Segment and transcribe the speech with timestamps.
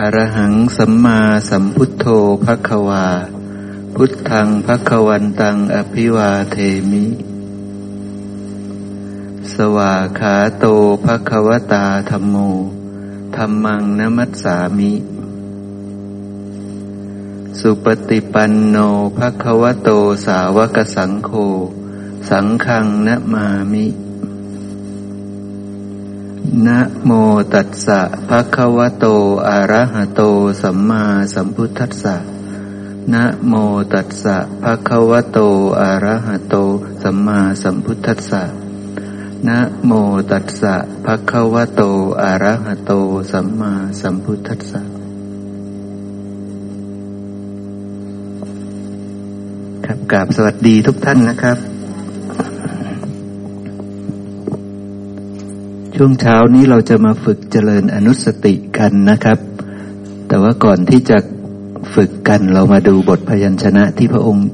[0.00, 2.06] อรหังสัมมาสัมพุทโธ
[2.44, 3.06] ภควา
[3.94, 6.56] พุทธังภควันตังอภิวาเท
[6.90, 7.04] มิ
[9.52, 10.64] สวาขาโต
[11.04, 12.36] ภควตาธรรมโม
[13.36, 14.92] ธรรมังนมัสสามิ
[17.58, 18.76] สุปฏิปันโน
[19.18, 19.90] ภควโต
[20.26, 21.30] สาวกสังโฆ
[22.30, 23.86] สังฆังนะมามิ
[26.54, 27.10] นะโม
[27.54, 29.06] ตัสสะภะคะวะโต
[29.48, 30.22] อะระหะโต
[30.62, 31.04] สัมมา
[31.34, 32.16] สัมพุทธัสสะ
[33.12, 33.52] นะโม
[33.92, 35.38] ตัสสะภะคะวะโต
[35.80, 36.56] อะระหะโต
[37.02, 38.42] สัมมาสัมพุทธัสสะ
[39.48, 39.92] นะโม
[40.30, 41.82] ตัสสะภะคะวะโต
[42.22, 42.92] อะระหะโต
[43.32, 44.80] สัมมาสัมพุทธัสสะ
[49.84, 51.75] ครับกราบสวัสดีทุกท่านนะครับ
[55.98, 59.38] ช่วงเช้านี้เราจะมาฝึกเจริญอนุสติกันนะครับ
[60.28, 61.18] แต่ว่าก่อนที่จะ
[61.94, 64.48] ฝึกกันเรามาดูบทพยัญชนะที่พระองค์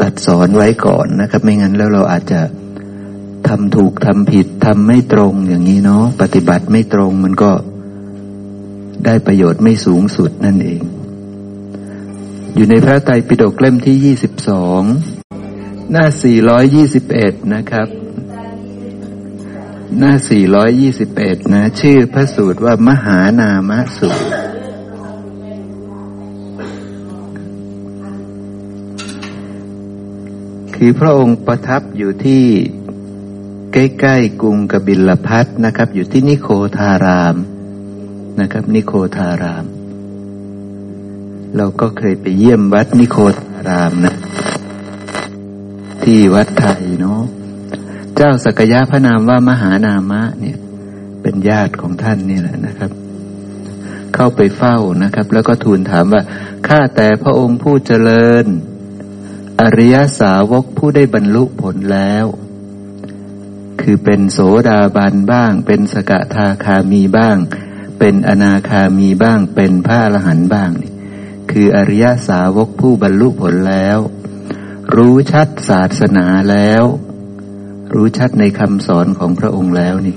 [0.00, 2.40] ตัดสอนไว้ก่อนนะครับ ไม่งั้นแล้วเราอาจจะ
[3.48, 7.52] ทำถูกทำผิดทำไม่ตรงอย่างนี้เนาะปฏิบัติไม่ตรงมันก็
[9.04, 10.80] ได้ประโยชน์ไม่สูงสุดนั่นเอง
[12.54, 14.82] อยู่ในพระไตรปิฎกเล่มที่ยี่สิบสอง
[15.90, 17.88] หน้าสี่ร้อยยี่สิบเอ็ดนะครับ
[19.98, 20.12] หน้า
[20.78, 24.26] 421 นะ ชื่อพระสูตรว่ามหานามสูตร
[30.74, 32.44] คือพระองค์ประทับอยู่ที่
[33.72, 36.48] ใกล้ๆกรุงกบิลพัทนะครับ อยู่ที่นิโค
[36.78, 37.36] ทาราม
[38.40, 39.64] นะครับ นิโคทาราม
[41.56, 44.14] เราก็เคยไปเยี่ยมวัดนิโคทารามนะ
[46.02, 47.22] ที่วัดไทยเนาะ
[48.16, 50.58] เจ้าสักยะพระนามว่ามหานามะเนี่ย
[51.22, 52.90] เป็นญาติของท่านนี่แหละนะครับ
[54.14, 56.22] เข้าไปเฝ้านะครับ แล้วก็ทูลถามว่า
[56.68, 58.46] ข้าแต่พระองค์ผู้เจริญ
[59.60, 62.26] อริยสาวกผู้ได้บรรลุผลแล้ว
[63.80, 67.36] คือเป็นโสดาบันบ้าง เป็นสกทาคามีบ้าง
[67.98, 70.92] เป็นอนาคามีบ้าง เป็นพระอรหันต์บ้างนี่
[71.50, 73.98] คืออริยสาวกผู้บรรลุผลแล้ว
[74.94, 76.84] รู้ชัดศาสนาแล้ว
[77.94, 80.16] รู้ชัดในคำสอนของพระองค์แล้วนี่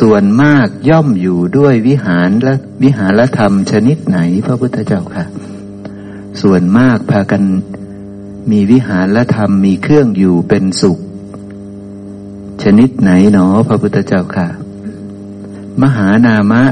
[0.00, 5.24] ส่วนมากย่อมอยู่ด้วยวิหารและวิหารธรรมชนิดไหน พระพุทธเจ้าค่ะ
[6.42, 7.42] ส่วนมากพากัน
[8.50, 10.98] มีวิหารและธรรมมีเครื่องอยู่เป็นสุข
[12.62, 14.48] ชนิดไหนหนอ พระพุทธเจ้าค่ะ
[15.82, 16.64] มหานามะ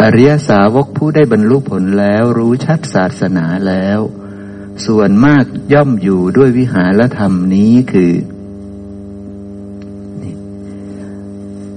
[0.00, 4.00] อริยสาวกผู้ได้บรรลุผลแล้วรู้ชัดศาสนาแล้ว
[4.86, 8.12] ส่วนมากย่อมอยู่ด้วยวิหารธรรมนี้คือ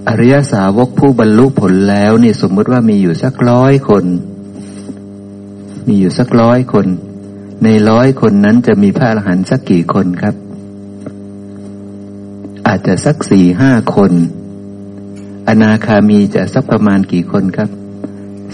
[0.10, 4.06] อริยสาวกผู้บรรลุผลแล้วนี่สมมติว่ามีอยู่สักร้อยคน
[5.88, 6.88] มีอยู่สักร้อยคน
[7.64, 10.36] ในร้อยคนนั้นจะมีพระอรหันต์สักกี่คนครับ
[12.68, 14.12] อาจจะสักสี่ห้าคน
[15.48, 17.70] อนาคามีจะสักประมาณกี่คนครับ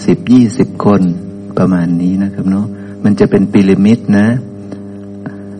[0.05, 1.01] สิบยี่สิบคน
[1.57, 2.67] ประมาณนี้นะครับเนาะ
[3.03, 4.27] มันจะเป็นปิริมิดนะ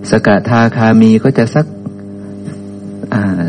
[0.09, 1.66] สกทาคามีก็จะสัก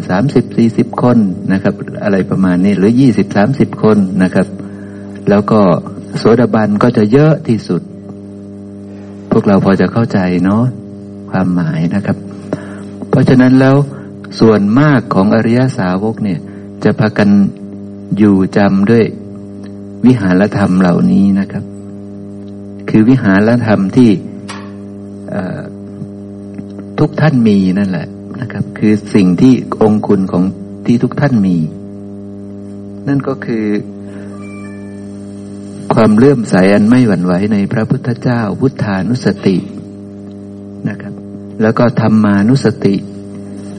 [0.08, 1.18] สามสิบสี่สิบคน
[1.52, 4.46] นะครับ อะไรประมาณนี้ หรือยี่สิบสามสิบคนนะครับ
[5.28, 5.60] แล้วก็
[6.16, 7.82] โสดาบันก็จะเยอะที่สุด
[9.30, 10.62] พวกเราพอจะเข้าใจเนาะ
[11.30, 12.16] ความหมายนะครับ
[13.08, 13.76] เพราะฉะนั้นแล้ว
[14.40, 16.38] ส่วนมากของอริยสาวกเนี่ย
[16.84, 17.28] จะพากัน
[18.18, 19.04] อยู่จำด้วย
[20.06, 21.64] วิหารธรรมเหล่านี้นะครับ
[22.88, 24.10] คือวิหารธรรมที่
[26.98, 28.06] ทุกท่านมีนั่นแหละ
[28.40, 30.44] นะครับ คือสิ่งที่องคุณของ
[30.86, 31.56] ที่ทุกท่านมี
[33.08, 33.66] นั่นก็คือ
[35.94, 39.56] ความเลื่อมใสอันไม่หวั่นไหวในพระพุทธเจ้า พุทธานุสติ
[40.88, 41.14] นะครับ
[41.62, 42.94] แล้วก็ธรรมานุสติ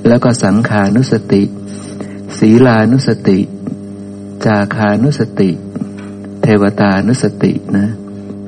[0.07, 1.43] แล้วก็สังขานุสติ
[2.39, 3.39] ศีลานุสติ
[4.45, 5.49] จาคานุสติ
[6.41, 7.87] เทวตานุสตินะ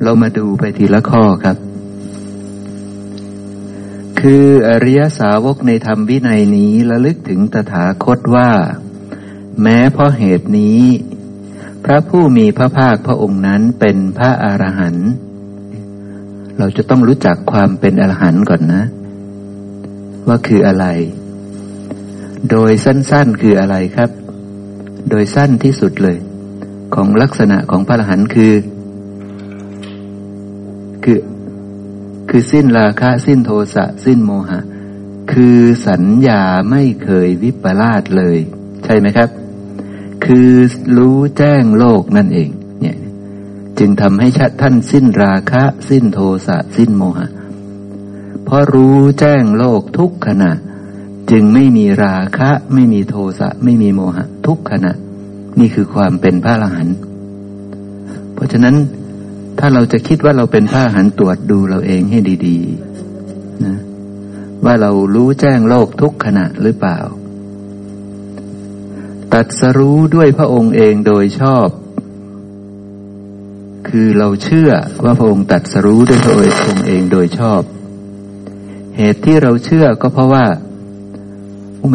[0.02, 1.56] เรามาดูไปทีละข้อครับ
[4.26, 8.50] คืออริยสาวกในธรรมวินัยนี้ระลึกถึงตถาคตว่า
[9.62, 10.80] แม้เพราะเหตุนี้
[11.84, 15.10] พระผู้มีพระภาคพระองค์นั้นเป็นพระอรหันต์
[16.58, 18.82] เราจะต้องรู้จักความเป็นอรหันต์ก่อนนะ
[20.28, 20.86] ว่าคืออะไร
[22.50, 24.10] โดยสั้นๆคืออะไรครับ
[25.10, 26.18] โดยสั้นที่สุดเลย
[26.94, 28.52] ของลักษณะของพระอรหันต์คือ
[32.30, 34.60] คือสิ้นราคะสิ้นโทสะสิ้นโมหะ
[35.32, 38.38] คือสัญญาไม่เคยวิปลาสเลย
[38.84, 39.28] ใช่ไหมครับ
[40.24, 40.50] คือ
[40.96, 42.50] รู้แจ้งโลกนั่นเอง
[42.80, 42.96] เนี่ย
[43.78, 44.28] จึงทำให้
[44.60, 47.28] ท่านสิ้นราคะ สิ้นโทสะสิ้นโมหะ
[48.44, 50.52] เพราะรู้แจ้งโลกทุกขณะ
[51.30, 54.92] จึงไม่มีราคะ ไม่มีโทสะไม่มีโมหะ ทุกขณะ
[55.58, 56.96] นี่คือความเป็นพระอรหันต์
[58.34, 58.76] เพราะฉะนั้น
[59.60, 63.78] ถ้าเราจะคิดว่าเราเป็นพระอรหันต์ตรวจดูเราเองให้ดีๆนะ
[64.64, 66.98] ว่าเรารู้แจ้งโลกทุกขณะหรือเปล่า
[69.34, 71.68] ตัดสรู้ด้วยพระองค์เองโดยชอบ
[73.88, 74.70] คือเราเชื่อ
[75.04, 76.40] ว่าพระองค์ตัดสรู้ด้วยพระอ
[76.74, 77.62] งค์เองโดยชอบ
[78.96, 80.46] เหตุที่เราเชื่อก็เพราะว่า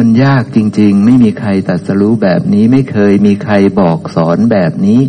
[0.02, 5.00] ันยากจริง ๆ ไม่มีใครตัดสรู้แบบนี้ ไม่เคยมีใครบอกสอนแบบนี้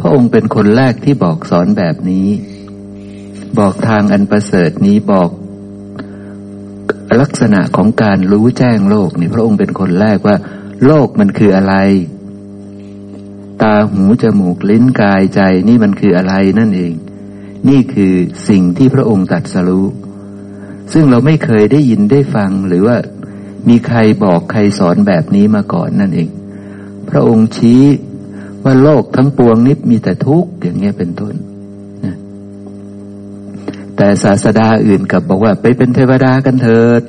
[0.00, 2.28] พระองค์เป็นคนแรกที่บอกสอนแบบนี้
[3.58, 5.30] บอกทางอันประเสริฐนี้บอก
[7.20, 10.36] ลักษณะของการรู้แจ้งโลกนี่พระองค์เป็นคนแรกว่า
[10.86, 11.74] โลกมันคืออะไร
[13.62, 16.92] ตาหูจมูกลิ้นกายใจนี่มันคืออะไรนั่นเอง
[17.68, 18.14] นี่คือ
[18.48, 19.86] สิ่งที่พระองค์ตัดสรู้
[20.92, 22.96] ซึ่งเราไม่เคยได้ยินได้ฟังหรือว่า
[23.68, 26.28] มีใครบอกใครสอนแบบนี้มาก่อนนั่นเอง
[27.10, 27.82] พระองค์ชี้
[28.64, 31.34] ว่าโลกทั้งปวงนี้มีแต่ทุกข์อย่างเงี้ยเป็นต้น
[33.96, 37.02] แต่ศาสดาอื่นกับบอกว่า ไปเป็นเทวดากันเถิด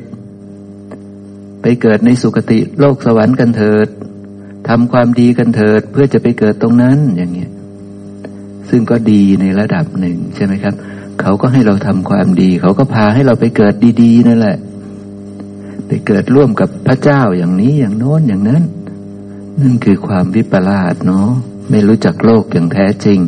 [1.61, 3.87] ไปเกิดในสุคติโลกสวรรค์กันเถิด
[4.69, 7.51] ทำความดีกันเถิด เพื่อจะไปเกิดตรงนั้นอย่างเงี้ย
[8.69, 10.73] ซึ่งก็ดีในระดับหนึ่งใช่ไหมครับ
[11.21, 14.57] เขาก็ให้เราทำความดี เขาก็พาให้เราไปเกิดดี ๆ นั่นแหละ
[15.87, 18.63] ไปเกิดร่วมกับพระเจ้าอย่างนี้อย่างโน้นอย่างนั้น
[19.59, 21.29] นั่นคือความวิปลาสเนาะ
[21.69, 23.19] ไม่รู้จักโลกอย่างแท้จริง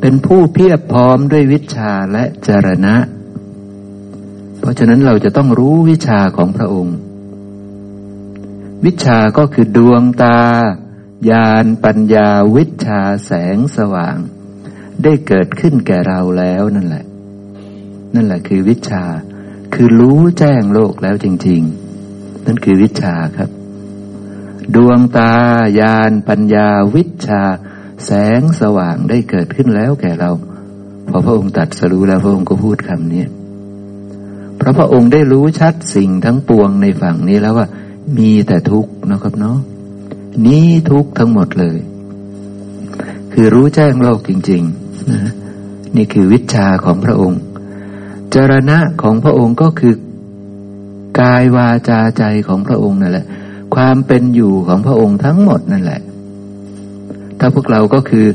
[0.00, 2.96] เป็นผู้เพียบพร้อมด้วยวิชาและจรณะ
[4.60, 6.96] เพราะฉะนั้นเราจะต้องรู้วิชาของพระองค์
[8.84, 10.38] วิชาก็คือดวงตา
[11.30, 14.16] ญาณปัญญาวิชาแสงสว่าง
[15.02, 17.04] ได้เกิดขึ้นแก่เราแล้วนั่นแหละ
[18.14, 19.04] นั่นแหละคือวิชา
[19.74, 21.60] คือรู้แจ้งโลกแล้วจริง
[22.04, 23.50] ๆ นั่นคือวิชาครับ
[24.74, 25.32] ดวงตา
[25.80, 27.42] ญาณปัญญาวิชา
[28.04, 30.30] แสงสว่างได้เกิดขึ้นแล้วแก่เรา
[31.08, 33.24] พอพระองค์ตัดสรู้แล้วพระองค์ก็พูดคำนี้
[34.56, 37.66] เพราะพระองค์ได้รู้ชัดสิ่งทั้งปวงในฝั่งนี้แล้วว่า
[38.18, 39.58] มีแต่ทุกข์นะครับเนาะ
[40.46, 41.78] นี้ทุกข์ทั้งหมดเลย
[43.32, 45.32] คือรู้แจ้งโลกจริงๆนะ
[45.96, 47.40] นี่คือวิชาของพระองค์
[48.34, 49.94] จรณะของพระองค์ก็คือ
[51.20, 53.26] กายวาจาใจของพระองค์นั่นแหละ
[53.74, 56.00] ความเป็นอยู่ของพระองค์ทั้งหมดนั่นแหละ
[57.38, 58.26] ถ้าพวกเราก็คือ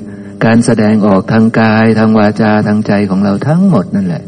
[0.45, 4.23] การแสดงออกทางกายทางวาจาทางใจของเราทั้งหมดนั่นแหละ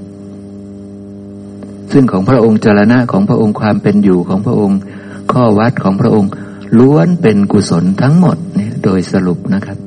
[1.91, 4.79] ซึ่งของพระองค์จรณะของพระองค์ความเป็นอยู่ของพระองค์
[5.31, 6.29] ข้อวัดของพระองค์
[6.79, 9.77] ล้วนเป็นกุศลทั้งหมดเนี่ยโดยสรุปนะครับ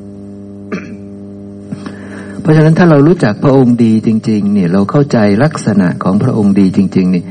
[2.40, 7.22] เพราะฉะนั้นถ้าเรารู้จักพระองค์ดีจริง ๆ เนี่ยเราเข้าใจลักษณะของพระองค์ดีจริง ๆ นี่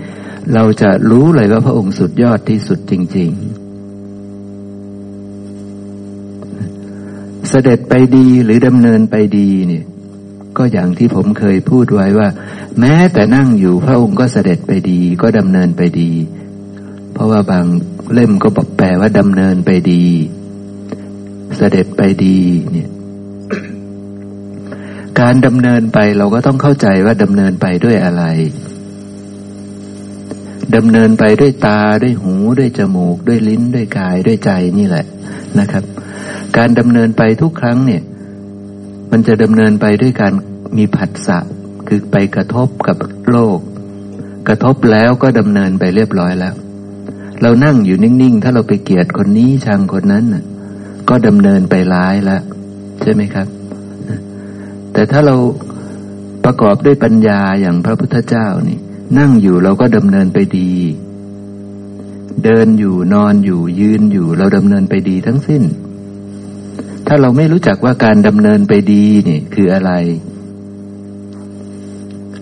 [0.53, 3.62] เราจะรู้เลยว่าพระองค์สุดยอดที่สุดจริง ๆ
[7.55, 9.83] เสด็จไปดีหรือดำเนินไปดีเนี่ย
[10.57, 12.27] ก็อย่างที่ผมเคยพูดไว้ว่า
[12.79, 16.11] แม้แต่นั่งอยู่พระองค์ก็เสด็จไปดีก็ดำเนินไปดี
[17.13, 17.65] เพราะว่าบาง
[18.13, 20.05] เล่มก็บอกแปลว่าดำเนินไปดี
[21.57, 22.39] เสด็จไปดี
[22.71, 22.89] เนี่ย
[25.19, 28.23] การดำเนินไปเราก็ต้องเข้าใจว่าดำเนินไปด้วยอะไร
[30.75, 35.05] ดำเนินไปด้วยตาด้วยหูด้วยจมูก ด้วยลิ้นด้วยกายด้วยใจนี่แหละ
[35.59, 35.83] นะครับ
[36.57, 38.01] การดำเนินไปทุกครั้งเนี่ย
[39.11, 40.33] มันจะดำเนินไปด้วยการ
[40.77, 41.39] มีผัสสะ
[41.87, 42.97] คือไปกระทบกับ
[43.29, 43.59] โลก
[44.47, 46.53] กระทบแล้วก็ดำเนินไปเรียบร้อยแล้ว
[47.41, 50.43] เรานั่งอยู่นิ่งๆ ถ้าเราไปเกลียดคนนี้ชังคนนั้นน่ะ
[51.09, 52.41] ก็ดำเนินไปร้ายแล้ว
[53.01, 53.47] ใช่ไหมครับ
[54.93, 55.35] แต่ถ้าเรา
[56.45, 58.77] ประกอบด้วยปัญญาอย่างพระพุทธเจ้านี่
[59.19, 60.71] นั่งอยู่เราก็ดำเนินไปดี
[62.43, 65.63] เดินอยู่นอนอยู่ยืนอยู่ เราดำเนินไปดีทั้งสิ้น
[67.07, 69.91] ถ้าเราไม่รู้จักว่าการดำเนินไปดีนี่คืออะไร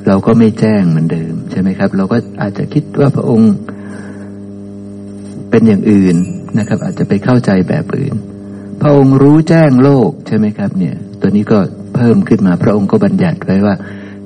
[0.08, 3.52] เราก็ไม่แจ้งเหมือนเดิม ใช่ไหมครับ เราก็อาจจะคิดว่าพระองค์
[5.50, 6.16] เป็นอย่างอื่น
[6.58, 8.14] นะครับ อาจจะไปเข้าใจแบบอื่น
[8.82, 11.60] พระองค์รู้แจ้งโลกใช่ไหมครับ เนี่ย ตัวนี้ก็
[11.96, 13.76] เพิ่มขึ้นมา พระองค์ก็บัญญัติไว้ว่า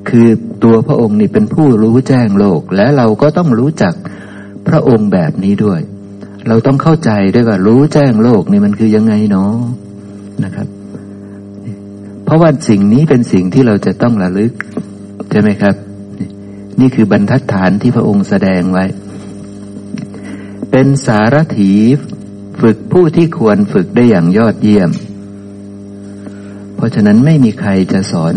[0.09, 0.27] คือ
[0.63, 3.93] ตัวพระองค์นี่เป็นผู้รู้แจ้งโลก และเราก็ต้องรู้จัก
[4.67, 5.79] พระองค์แบบนี้ด้วย
[6.47, 9.55] เราต้องเข้าใจด้วยว่ารู้แจ้งโลกนี่มันคือยังไงเนาะ
[10.43, 10.67] นะครับ
[12.25, 14.53] เพราะว่าสิ่งนี้เป็นสิ่งที่เราจะต้องระลึก
[15.29, 15.75] ใช่ไหมครับ
[16.79, 18.85] นี่คือบรรทัดฐานที่พระองค์แสดงไว้
[20.71, 21.73] เป็นสารถี
[22.61, 24.89] ฝึกผู้ที่ควรฝึกได้อย่างยอดเยี่ยม
[26.75, 28.35] เพราะฉะนั้นไม่มีใครจะสอน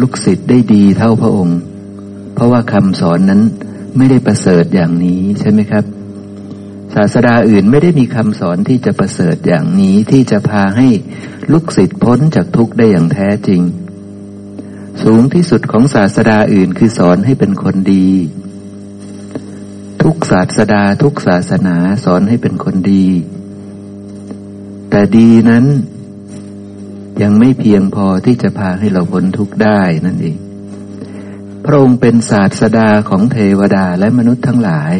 [0.00, 1.58] ลูกศิษย์ได้ดีเท่าพระองค์
[2.34, 3.40] เพราะว่าคำสอนนั้น
[3.96, 5.84] ไม่ได้ประเสริฐอย่างนี้ใช่ไหมครับ
[6.94, 10.88] ศาสดาอื่นไม่ได้มีคำสอนที่จะประเสริฐอย่างนี้ที่จะพาให้
[11.52, 13.62] ลูกศิษย์พ้นจากทุกข์ได้อย่างแท้จริง
[15.02, 18.10] สูงที่สุดของศาสดาอื่นคือสอนให้เป็นคนดี
[20.02, 23.08] ทุกศาสดาทุกศาสนาสอนให้เป็นคนดี
[24.90, 25.64] แต่ดีนั้น
[27.22, 30.36] ยังไม่เพียงพอที่จะพาให้เราพ้นทุกข์ได้นั่นเอง
[31.64, 34.94] พระองค์เป็นศาสดาของเทวดาและมนุษย์ทั้งหลาย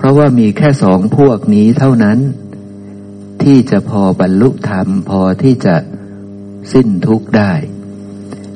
[0.00, 2.18] เพราะว่ามีแค่สองพวกนี้เท่านั้น
[3.42, 5.76] ที่จะพอบรรลุธรรมพอที่จะ
[6.72, 7.52] สิ้นทุกข์ได้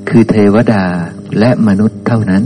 [0.09, 0.85] คือเทวดา
[1.39, 2.45] และมนุษย์เท่านั้น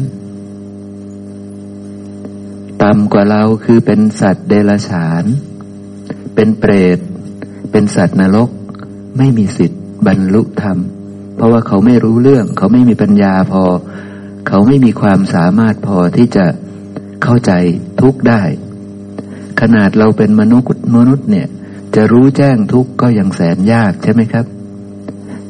[2.82, 5.24] ต่ำกว่าเราคือเป็นสัตว์เดรัจฉาน
[6.34, 6.98] เป็นเปรต
[7.70, 8.50] เป็นสัตว์นรก
[9.18, 10.78] ไม่มีสิทธิ์บรรลุธรรม
[11.36, 13.64] เพราะว่าเขาไม่รู้เรื่อง เขาไม่มีปัญญาพอ
[14.48, 16.46] เขาไม่มีความสามารถพอที่จะ
[17.22, 17.52] เข้าใจ
[18.02, 18.44] ทุกได้
[19.60, 21.46] ขนาดเราเป็นมนุษย์มนุษย์เนี่ย
[21.94, 24.46] จะรู้แจ้งทุกก็ยังแสนยากใช่ไหมครับ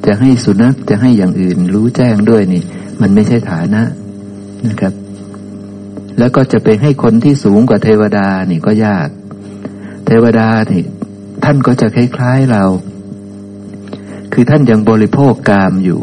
[0.07, 2.63] จะให้สุนัขจะให้อย่างอื่น รู้แจ้งด้วยนี่
[3.01, 3.83] มันไม่ใช่ฐานะ
[4.69, 4.93] นะครับ
[6.19, 9.09] แล้วก็จะไปให้คนที่สูงกว่าเทวดานี่ก็ยาก
[10.07, 10.83] เทวดานี่
[11.45, 12.65] ท่านก็จะคล้ายๆเรา
[14.33, 16.03] คือท่านยังบริโภคกามอยู่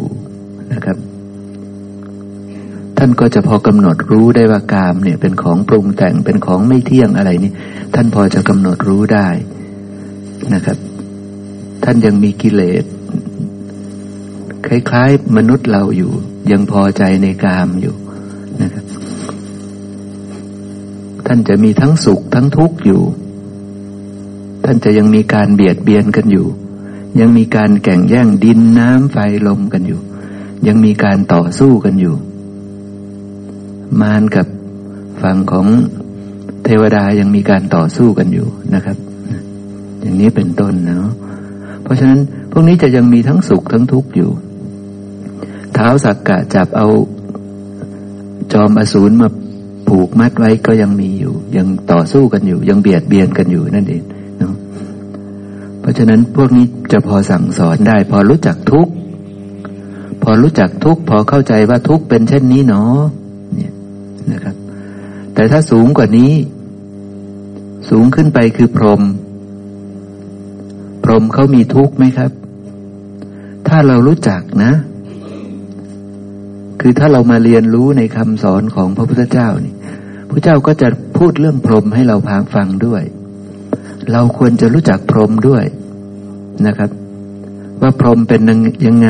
[0.74, 7.52] นะครับานก็จะพอกำหนดรู้ได้ว่ากามเนี่ยเป็นของปรุงแต่งเป็นของไม่เที่ยงอะไรนี่
[7.96, 9.28] ท่านพอจะกำหนดรู้ได้
[10.54, 10.78] นะครับ
[11.84, 12.84] ท่านยังมีกิเลส
[14.66, 16.12] คล้ายๆ มนุษย์เราอยู่
[16.52, 17.96] ยังพอใจในกามอยู่
[18.62, 18.86] นะครับ
[21.26, 23.02] ท่านจะมีทั้งสุขทั้งทุกข์อยู่
[24.66, 26.48] ท่านจะยังมีการเบียดเบียนกันอยู่
[27.20, 30.02] ยังมีการแข่งแย่งดินน้ำไฟลมกันอยู่
[30.68, 32.16] ยังมีการต่อสู้กันอยู่
[34.02, 34.48] มารกับ
[35.22, 35.68] ฝั่งของ
[36.66, 38.98] เทวดายังมีการต่อสู้กันอยู่นะครับ
[40.02, 41.08] อย่างนี้เป็นต้นเนาะ
[41.84, 42.20] เพราะฉะนั้น
[42.52, 44.30] พวกนี้จะยังมีทั้งสุขทั้งทุกข์อยู่
[45.74, 46.88] เท้าสักกะจับเอา
[48.54, 49.28] จอมอสูรมา
[49.88, 54.04] ผูกมัดไว้ก็ยังมีอยู่ ยังต่อสู้กันอยู่ ยังเบียดเบียนกันอยู่นั่นเอง
[54.40, 54.54] เนาะ
[55.80, 58.88] เพราะฉะนั้นพวกนี้จะพอสั่งสอนได้ พอรู้จักทุก
[60.24, 63.00] พอรู้จักทุกพอเข้าใจว่าทุกเป็นเช่นนี้เนาะ
[64.32, 64.56] นะครับ
[65.34, 66.32] แต่ถ้าสูงกว่านี้
[67.90, 69.02] สูงขึ้นไปคือพรหม
[71.04, 72.32] พรหมเขามีทุกข์ไหมครับ
[73.68, 74.72] ถ้าเรารู้จักนะ
[76.82, 79.74] คือถ้าเรามาเรียนรู้ในคำสอนของพระพุทธเจ้านี่
[80.30, 83.04] พระเจ้าก็จะพูดเรื่องพรหมให้เราพางฟังด้วย
[84.12, 85.64] เราควรจะรู้จักพรหมด้วย
[86.68, 86.90] นะครับ
[87.82, 88.42] ว่าพรหมเป็น
[88.88, 89.10] ยังไง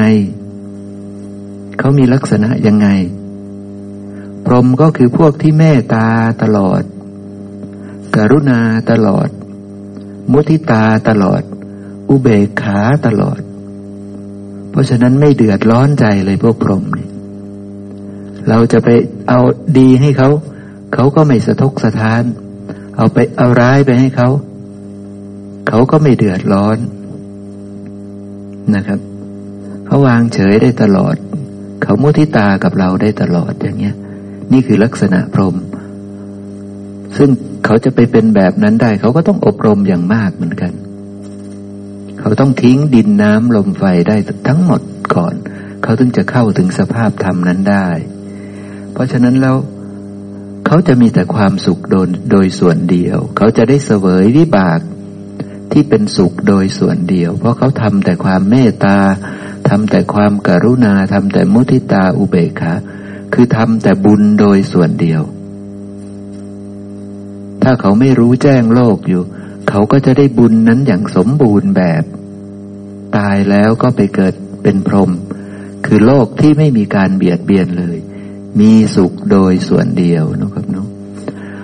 [1.79, 2.87] เขามีลักษณะยังไง
[4.45, 6.07] พรหมก็คือพวกที่เมตตา
[6.43, 6.81] ตลอด
[8.15, 8.59] กรุณา
[8.91, 9.27] ตลอด
[10.31, 11.41] มุทิตาตลอด
[12.09, 13.39] อุเบกขาตลอด
[14.71, 17.07] เพราะฉะนั้นไม่เดือดร้อนใจเลยพวกพรหมนี่
[18.49, 18.89] เราจะไป
[19.29, 19.39] เอา
[19.77, 20.29] ดีให้เขา
[20.93, 22.23] เขาก็ไม่สะทกสะท้าน
[22.97, 24.29] เอาไปเอาร้ายไปให้เขา
[25.67, 26.77] เขาก็ไม่เดือดร้อน
[28.75, 28.99] นะครับ
[29.85, 31.15] เขาวางเฉยได้ตลอด
[31.81, 33.95] เขามุทิตากับเราได้ตลอดอย่างเงี้ย
[34.51, 35.55] นี่คือลักษณะพรหม
[37.17, 37.29] ซึ่ง
[37.65, 40.71] เขาจะไปเป็นแบบนั้นได้ เขาก็ต้องอบรมอย่างมากเหมือนกัน
[42.19, 44.15] เขาต้องทิ้งดินน้ำลมไฟได้
[44.47, 44.81] ทั้งหมด
[45.15, 45.35] ก่อน
[45.83, 47.89] เขาถึงจะเข้าถึงสภาพธรรมนั้นได้
[48.93, 49.55] เพราะฉะนั้นแล้ว
[50.65, 54.79] เขาจะมีแต่ความสุขโดยโดยส่วนเดียว เขาจะได้เสวยวิบาก
[55.71, 58.97] ที่เป็นสุขโดยส่วนเดียว เพราะเขาทำแต่ความเมตตา
[59.69, 62.73] ทำแต่ความกรุณาทำแต่มุทิตาอุเบกขา
[63.35, 65.21] คือทำแต่บุญโดยส่วนเดียว
[67.63, 69.23] ถ้าเขาไม่รู้แจ้งโลกอยู่
[69.69, 72.03] เขาก็จะได้บุญนั้นอย่างสมบูรณ์แบบ
[73.17, 75.11] ตายแล้วก็ไปเกิดเป็นพรหม
[75.85, 77.97] คือโลกที่ไม่มีการเบียดเบียนเลย
[78.59, 80.87] มีสุขโดยส่วนเดียวนะครับเนาะ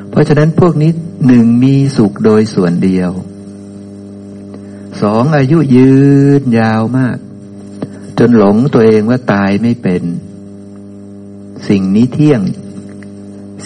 [0.09, 0.91] เพราะฉะนั้นพวกนี้
[1.27, 3.11] หนึ่งมีสุขโดยส่วนเดียว
[5.01, 5.93] สองอายุยื
[6.41, 7.17] นยาวมาก
[8.19, 10.03] จนหลงตัวเองว่าตายไม่เป็น
[11.69, 12.41] สิ่งนี้เที่ยง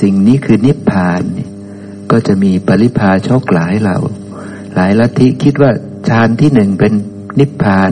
[0.02, 1.22] สิ่งนี้คือนิพพาน
[2.12, 4.00] ก็จะมีปริพาชกหลายเหล่า
[4.76, 5.72] หลายลัทธิคิดว่า
[6.10, 6.94] ฌานที่หนึ่งเป็น
[7.40, 7.92] นิพพาน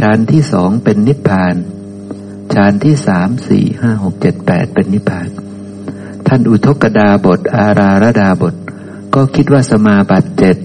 [0.00, 1.54] ฌานที่สองเป็นนิพพาน
[2.54, 5.28] ฌานที่สามสี่ห้าหกเจ็ดแปดเป็นนิพพาน
[6.26, 8.54] ท่านอุทกดาบท อาราระดาบท
[9.14, 10.56] ก็คิดว่าสมาบัติเจ็ด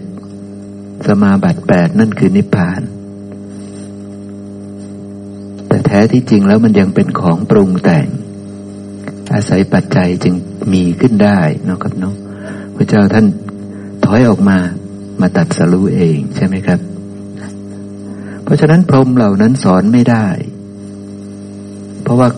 [1.08, 2.82] สมาบัติแปดนั่นคือนิพพาน
[5.74, 8.08] แต่แท้ที่จริงแล้วมันยังเป็นของปรุงแต่ง
[9.34, 10.36] อาศัยปัจจัยจึง
[10.74, 12.16] มีขึ้นได้นะครับเนาะ
[12.76, 13.26] พระเจ้าท่าน
[14.06, 14.58] ถอยออกมา
[15.22, 16.80] มาตัดสรู้เองใช่ไหมครับ
[18.44, 20.28] เพราะฉะนั้นพรหมเหล่านั้นสอนไม่ได้
[22.04, 22.30] เพราะว่า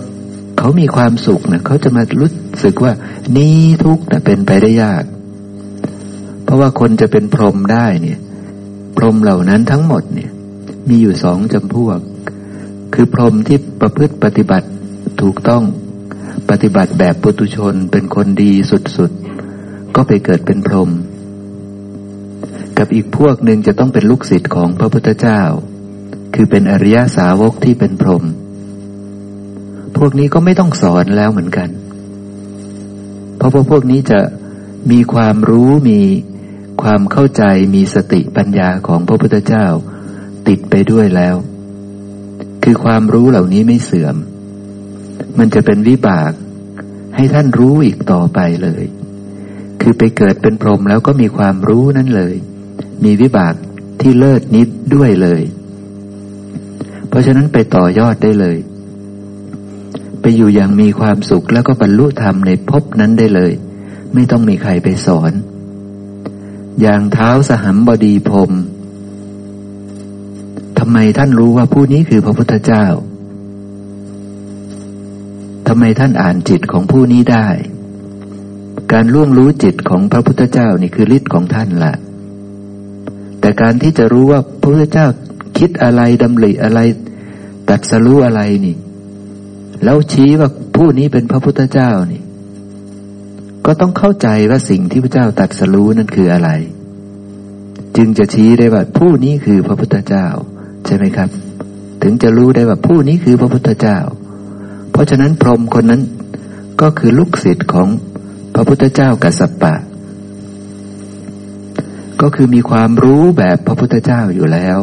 [0.57, 2.31] เขามีความสุขนะเขาจะมารู้
[2.63, 2.93] สึกว่า
[3.37, 5.03] นี้ทุกข์นะเป็นไปได้ยาก
[6.43, 8.19] เพราะว่าคนจะเป็นพรหมได้เนี่ย
[8.97, 10.31] พรหมเหล่านั้นทั้งหมดเนี่ย
[10.89, 12.01] มีอยู่สองจำพวก
[12.95, 14.67] คือพรหมที่ประพฤติปฏิบัติ
[15.21, 15.63] ถูกต้อง
[16.49, 18.53] ปฏิบัติแบบปุตุชนเป็นคนดี
[18.97, 20.89] สุดๆ ก็ไปเกิดเป็นพรหม
[22.77, 25.41] กับอีกพวกหนึ่งจะต้องเป็นลูกศิษย์ของพระพุทธเจ้า
[26.35, 28.23] คือเป็นอริยสาวกที่เป็นพรหม
[29.97, 31.69] พวกนี้ก็ไม่ต้องสอนแล้วเหมือนกัน
[33.37, 34.19] เพราะว่าพวกนี้จะ
[34.91, 36.01] มีความรู้มี
[36.81, 37.43] ความเข้าใจ
[37.75, 39.65] มีสติปัญญาของพระพุทธเจ้า
[40.47, 41.35] ติดไปด้วยแล้ว
[42.67, 44.15] คือความรู้เหล่านี้ไม่เสื่อม
[45.37, 46.31] มันจะเป็นวิบาก
[47.15, 48.83] ให้ท่านรู้อีกต่อไปเลย
[49.81, 52.35] คือไปเกิดเป็นพรหมแล้วก็มีความรู้นั่นเลย
[53.03, 53.53] มีวิบาก
[54.01, 55.41] ที่เลิศนิดด้วยเลย
[57.07, 58.57] เพราะฉะนั้นไปต่อยอดได้เลย
[60.21, 63.51] ไปอยู่อย่างมีความสุขแล้วก็บรรลุธรรมในภพนั้นได้เลย
[64.13, 65.31] ไม่ต้องมีใครไปสอน
[66.81, 72.85] อย่างเท้าสหัมบดีพรมำไมท่านรู้ว่าผู้นี้คือพระพุทธเจ้า
[75.67, 77.47] ทำไมท่านอ่านจิตของผู้นี้ได้
[78.93, 81.93] การล่วงรู้จิตของพระพุทธเจ้านี่คือฤทธิ์ของท่านละ
[83.39, 85.07] แต่การที่จะรู้ว่าพระพุทธเจ้า
[85.57, 86.79] คิดอะไรดำริอะไร
[87.69, 88.75] ตัดสรู้อะไรนี่
[89.83, 92.21] แล้วชี้ว่าผู้นี้เป็นพระพุทธเจ้านี่
[93.65, 96.49] ก็ต้องเข้าใจว่าสิ่งที่พระเจ้าตัดสรู้นั่นคืออะไร
[97.97, 100.27] จึงจะชี้ได้ว่าผู้นี้คือพระพุทธเจ้า
[100.85, 101.29] ใช่ไหมครับ
[102.01, 103.97] ถึงจะรู้ได้ว่าผู้นี้คือพระพุทธเจ้า
[104.91, 106.01] เพราะฉะนั้นพรหมคนนั้น
[106.81, 107.87] ก็คือลูกศิษย์ของ
[108.55, 109.73] พระพุทธเจ้ากัสสปะ
[112.21, 114.79] ก็คือมีความรู้แบบพระพุทธเจ้าอยู่แล้ว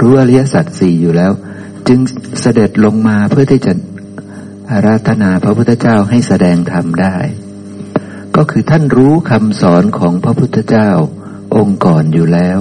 [0.00, 1.32] รู้อริยสัจสี่อยู่แล้ว
[1.88, 2.00] จึง
[2.40, 3.72] เสด็จลงมาเพื่อที่จะ
[4.70, 7.16] อาราธนาพระพุทธเจ้าให้แสดงธรรมได้
[8.36, 10.90] ก็คือท่านรู้คำสอนของพระพุทธเจ้า
[11.56, 12.60] องค์ก่อนอยู่แล้ว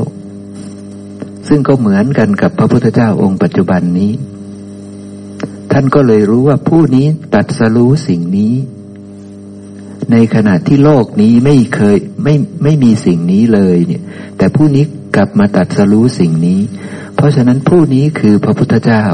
[1.47, 4.11] ซึ่งก็เหมือนกันกับพระพุทธเจ้าองค์ปัจจุบันนี้
[5.71, 7.05] ท่านก็เลยรู้ว่าผู้นี้
[7.35, 8.53] ตัดสรู้สิ่งนี้
[10.11, 14.01] ในขณะที่โลกนี้ไม่เคยไม่ไม่มีสิ่งนี้เลยเนี่ย
[14.37, 14.83] แต่ผู้นี้
[15.15, 16.59] กลับมาตัดสรู้สิ่งนี้
[17.15, 19.05] เพราะฉะนั้นผู้นี้คือพระพุทธเจ้า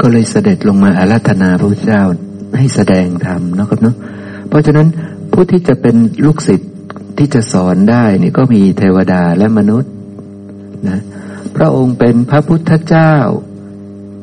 [0.00, 2.02] ก็เลยเสด็จลงมาอาราธนาพระพุทธเจ้า
[2.56, 3.96] ให้แสดงธรรมนะครับเนาะ
[4.48, 4.86] เพราะฉะนั้น
[5.32, 6.72] ผู้ที่จะเป็นลูกศิษย์
[7.18, 9.92] ที่จะสอนได้นี่ก็มีเทวดาและมนุษย์
[10.88, 11.00] นะ
[11.56, 13.14] พระองค์เป็นพระพุทธเจ้า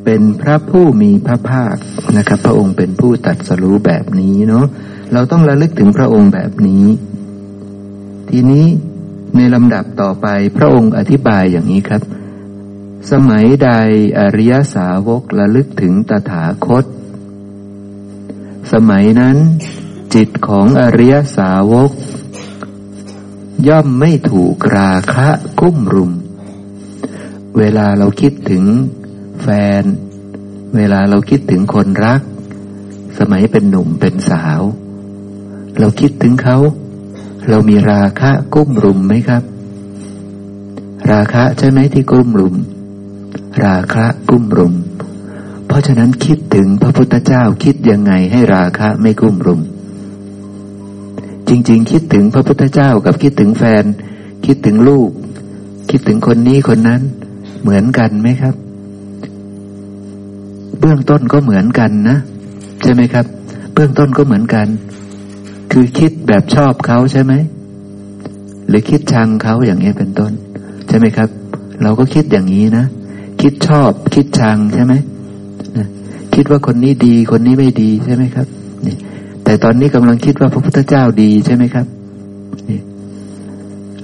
[0.05, 1.75] เป็นพระผู้มีพระภาค
[2.17, 4.65] นะครับ พระองค์เป็นผู้ตัดสรู้แบบนี้เนาะ
[5.13, 6.85] เราต้องระลึกถึงพระองค์แบบนี้
[8.29, 8.65] ทีนี้
[9.35, 12.01] ในลำดับต่อไปพระองค์อธิบายอย่างนี้ครับ
[13.11, 13.69] สมัยใด
[14.19, 16.85] อริยสาวกระลึกถึงตถาคต
[18.73, 19.37] สมัยนั้น
[20.13, 21.91] จิตของอริยสาวก
[23.67, 25.27] ย่อมไม่ถูกราคะ
[25.59, 26.11] กุ้มรุม
[27.57, 28.63] เวลาเราคิดถึง
[29.41, 29.47] แฟ
[29.81, 29.83] น
[30.75, 32.21] เวลาเราคิดถึงคนรัก
[33.19, 34.61] สมัยเป็นหนุ่มเป็นสาว
[35.79, 36.57] เราคิดถึงเขา
[37.49, 39.43] เรามีราคะกุ้มรุมไหมครับ
[41.11, 42.55] ราคะใช่ไหมที่กุ้มรุม
[43.65, 44.73] ราคะกุ้มรุม
[45.67, 49.61] เพราะฉะนั้นคิดถึงพระพุทธเจ้าคิดยังไงให้ราคะไม่กุ้มรุม
[51.49, 53.83] จริง ๆ คิดถึงพระพุทธเจ้ากับคิดถึงแฟน
[54.45, 55.09] คิดถึงลูก
[55.89, 57.01] คิดถึงคนนี้คนนั้น
[57.61, 58.55] เหมือนกันไหมครับ
[60.79, 62.17] เบื้องต้นก็เหมือนกันนะ
[62.81, 63.25] ใช่ไหมครับ
[63.73, 64.67] เบื้องต้นก็เหมือนกัน
[65.71, 67.33] คือคิดแบบชอบเขาใช่ไหม
[68.67, 70.31] หรือคิดชังเขาอย่างนี้เป็นต้น
[70.87, 71.29] ใช่ไหมครับ
[71.83, 72.85] เราก็คิดอย่างนี้นะ
[73.41, 74.93] คิดชอบ คิดชังใช่ไหม
[76.35, 78.47] คิดว่าคนนี้ดีคนนี้ไม่ดีใช่ไหมครับ
[78.85, 78.95] นี่
[79.45, 81.85] แต่ตอนนี้กำลังคิดว่าพระพุทธเจ้าดีใช่ไหมครับ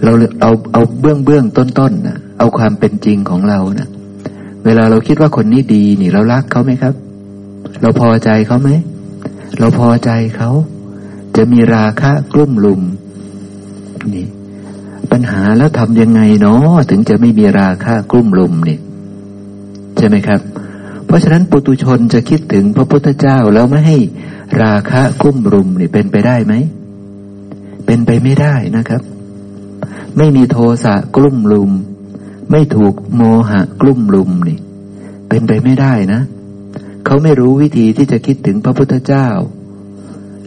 [0.03, 3.87] เราเอาเอาเบื้องเบื้องต้นต้นนะเอาความเป็นจริงของเรานะ
[4.65, 6.93] เวลาเราคิดว่าคนนี้ดีนี่ เรารักเขาไหมครับ
[7.81, 8.69] เราพอใจเขาไหม
[9.59, 10.49] เราพอใจเขา
[11.35, 12.81] จะมีราคะกลุ่มลุม
[14.13, 14.25] นี่
[15.11, 18.77] ปัญหาแล้วทำยังไงเนาะถึงจะไม่มีราคะกลุ่มลุมนี่
[19.97, 20.41] ใช่ไหมครับ
[21.05, 23.97] เพราะฉะนั้นปุตุชนจะคิดถึงพระพุทธเจ้าแล้วไม่ให้
[24.61, 26.53] ราคะกุ้มรุมนี่เป็นไปได้ไหม
[27.85, 29.01] เป็นไปไม่ได้นะครับ
[30.17, 31.71] ไม่มีโทสะกลุ่มลุม
[32.51, 34.59] ไม่ถูกโมหะกลุ่มลุมนี่
[35.29, 36.21] เป็นไปไม่ได้นะ
[37.05, 39.27] เขาไม่รู้วิธีที่จะคิดถึงพระพุทธเจ้า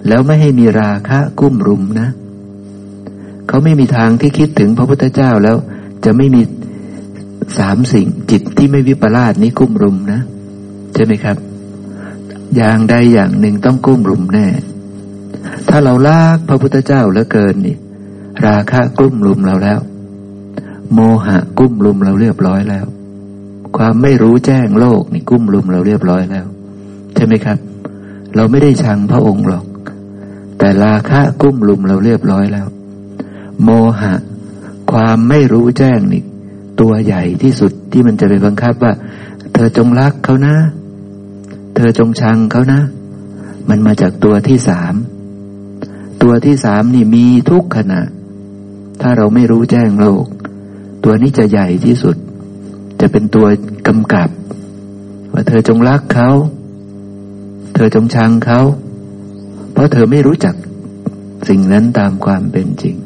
[0.09, 2.09] แล้วไม่ให้มีราคะกุ้มรุมนะ
[3.49, 5.57] เขาไม่มีทางที่คิดถึงพระพุทธเจ้าแล้ว
[6.05, 6.43] จะไม่มี
[7.59, 10.21] สามสิ่งจิตที่ไม่วิปลาสนี้กุ้มรุมนะ
[10.95, 11.37] ใช่ไหมครับ
[12.57, 14.47] อย่างใดอย่างหนึ่งต้องกุ้มรุมแน่
[15.69, 17.77] ถ้าเราลากพระพุทธเจ้าเหลือเกินนี่
[18.47, 19.81] ราคะกุ้มรุมเราแล้ว
[20.93, 22.87] โมหะกุ้มรุมเราเรียบร้อยแล้ว
[23.77, 26.47] ความไม่รู้แจ้งโลกนี่กุ้มรุมเราเรียบร้อยแล้ว
[27.15, 27.59] ใช่ไหมครับ
[28.37, 29.65] เราไม่ได้ชังพระองค์หรอก
[30.59, 32.67] แต่ราคะกุ้มรุมเราเรียบร้อยแล้ว
[33.63, 34.15] โมหะ
[34.93, 36.23] ความไม่รู้แจ้งนี่
[36.81, 38.93] ตัวใหญ่ที่สุดที่มันจะไปบังคับว่า
[39.53, 40.55] เธอจงรักเขานะ
[41.75, 42.81] เธอจงชังเขานะ
[43.69, 44.95] มันมาจากตัวที่สาม
[46.23, 48.01] ตัวที่สามนี่มีทุกขณะ
[49.01, 50.25] ถ้าเราไม่รู้แจ้งโลก
[51.05, 52.17] ตัวนี้จะใหญ่ที่สุด
[53.01, 53.47] จะเป็นตัว
[53.89, 54.29] กำกับ
[55.33, 56.31] ว่าเธอจงรักเขา
[57.75, 58.61] เธอจงชังเขา
[59.73, 60.55] เพราะเธอไม่รู้จัก
[61.49, 62.97] สิ่งนั้นตามความเป็นจริง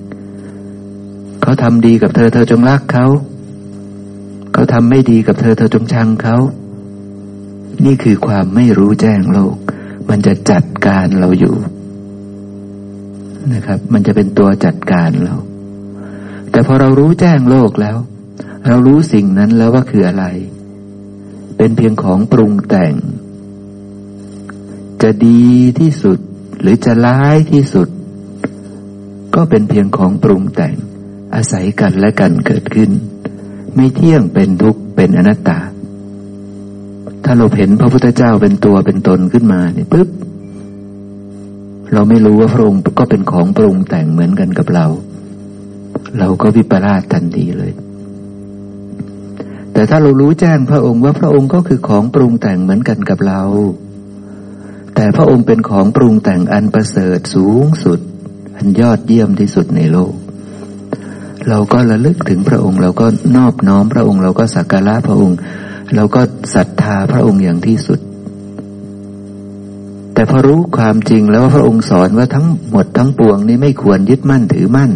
[1.42, 3.06] เขาทำดีกับเธอ เธอจงรักเขา
[4.52, 6.36] เขาทำไม่ดีกับเธอ เธอจงชังเขา
[7.84, 9.56] นี่คือความไม่รู้แจ้งโลก
[10.08, 11.56] มันจะจัดการเราอยู่
[13.52, 15.34] นะครับ มันจะเป็นตัวจัดการเรา
[16.50, 17.96] แต่พอเรารู้แจ้งโลกแล้ว
[18.66, 20.24] เรารู้สิ่งนั้นแล้วว่าคืออะไร
[21.56, 22.94] เป็นเพียงของปรุงแต่ง
[25.02, 25.46] จะดี
[25.78, 26.18] ที่สุด
[26.60, 27.88] หรือจะร้ายที่สุด
[29.34, 30.74] ก็เป็นเพียงของปรุงแต่ง
[31.34, 32.90] อาศัยกันและกันเกิดขึ้น
[33.74, 35.58] ไม่เที่ยงเป็นทุกข์เป็นอนัตตา
[37.30, 40.08] ถ้าเราเห็นพระพุทธเจ้าเป็นตัวเป็นตนขึ้นมาเนี่ยปุ๊บ
[41.92, 44.86] เราไม่รู้ว่าพระองค์ก็เป็นของปรุงแต่งเหมือนกันกับเรา
[46.18, 47.72] เราก็วิปลาสทันทีเลย
[49.72, 53.42] แต่ถ้าเรารู้แจ้งพระองค์ว่าพระองค์ก็คือของปรุงแต่งเหมือนกันกับเรา
[54.94, 58.00] แต่พระองค์เป็นของปรุงแต่งอันประเสริฐสูงสุด
[58.56, 60.14] อันยอดเยี่ยมที่สุดในโลก
[61.48, 65.38] เราก็ระลึกถึงพระองค์ เราก็นอบน้อมพระองค์ เราก็สักการะพระองค์
[65.94, 66.20] เราก็
[66.54, 68.00] ศรัทธาพระองค์อย่างที่สุด
[70.14, 74.90] แต่พอรู้ความจริงแล้วว่าพระองค์สอนว่าทั้งหมดทั้งปวงนี้ไม่ควรยึดมั่นถือมั่น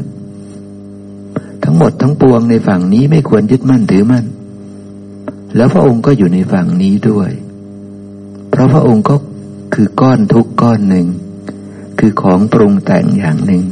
[1.64, 4.24] ทั้งหมดทั้งปวงในฝั่งนี้ไม่ควรยึดมั่นถือมั่น
[5.56, 7.30] แล้วพระองค์ก็อยู่ในฝั่งนี้ด้วย
[8.50, 9.16] เพราะพระองค์ก็
[9.74, 11.06] คือก้อนทุกก้อนหนึ่ง
[11.98, 13.62] คือของปรุงแต่งอย่างหนึ่ง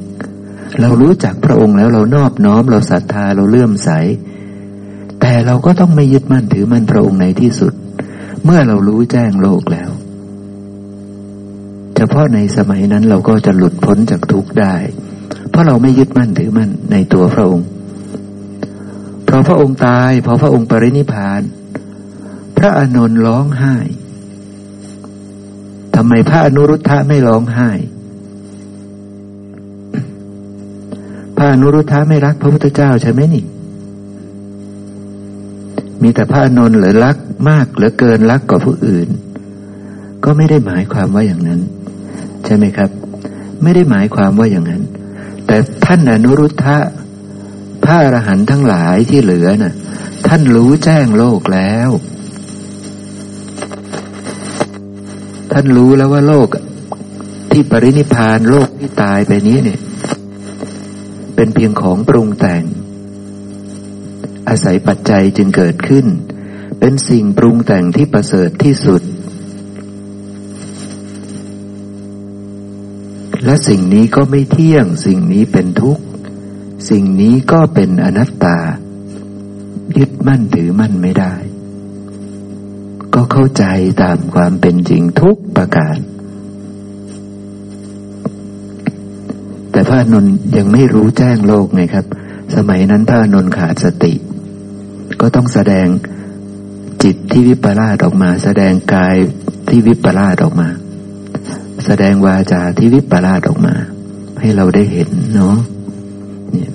[0.81, 3.91] เรารู้จักพระองค์แล้วเรานอบน้อมเราศรัทธาเราเลื่อมใส
[5.21, 7.73] แต่เราก็ต้องไม่ยึดมั่นถือมั่นพระองค์ในที่สุด
[8.45, 9.91] เมื่อเรารู้แจ้งโลกแล้ว
[11.97, 14.75] เฉพาะในสมัยนั้นเราก็จะหลุดพ้นจากทุกข์ได้
[15.51, 17.67] เพราะเราไม่ยึดมั่นถือมั่นในตัวพระองค์
[19.29, 21.43] พอพระองค์ตายพอพระองค์ปรินิพาน
[22.59, 23.77] พระอานนท์ร้องไห้
[25.95, 27.71] ทำไมพระอนุรุทธะไม่ร้องไห้
[31.37, 33.45] พระอนุรุทธะไม่รักพระพุทธเจ้าใช่ไหมนี่
[36.03, 37.17] มีแต่พระอนนท์หรือรัก
[37.49, 39.09] มากหลือเกินรักกว่าผู้อื่น
[40.25, 41.61] ก็ไม่ได้หมายความว่าอย่างนั้น
[42.45, 42.91] ใช่ไหมครับ
[43.63, 44.83] ไม่ได้หมายความว่าอย่างนั้น
[45.47, 46.79] แต่ท่านอนุรุทธะ
[47.85, 49.75] พระอรหันต์ทั้งหลายที่เหลือนะ่ะ
[50.27, 51.91] ท่านรู้แจ้งโลกแล้ว
[55.53, 56.49] ท่านรู้แล้วว่าโลก
[57.51, 59.79] ที่ปรินิพานโลกที่ตายไปนี้เนี่ย
[61.35, 62.63] เป็นเพียงของปรุงแต่ง
[64.51, 66.07] อาศัยปัจจัยจึงเกิดขึ้น
[66.81, 69.03] เป็นสิ่งปรุงแต่งที่ประเสริฐที่สุด
[73.45, 76.05] และสิ่งนี้ก็ไม่เที่ยง สิ่งนี้เป็นทุกข์
[76.91, 78.59] สิ่งนี้ก็เป็นอนัตตา
[79.97, 81.35] ยึดมั่นถือมั่นไม่ได้
[83.15, 83.65] ก็เข้าใจ
[84.03, 85.99] ตามความเป็นจริงทุกประการ
[89.71, 92.07] แต่พระนนยังไม่รู้แจ้งโลกไงครับ
[92.55, 94.13] สมัยนั้นพระนนขาดสติ
[95.21, 95.87] ก็ต้องแสดง
[97.03, 99.17] จิตที่วิปลาสออกมา แสดงกาย
[99.69, 100.69] ที่วิปลาสออกมา
[101.87, 103.75] แสดงวาจาที่วิปลาสออกมา
[104.41, 105.57] ให้เราได้เห็นเนาะ
[106.51, 106.73] เนี่ย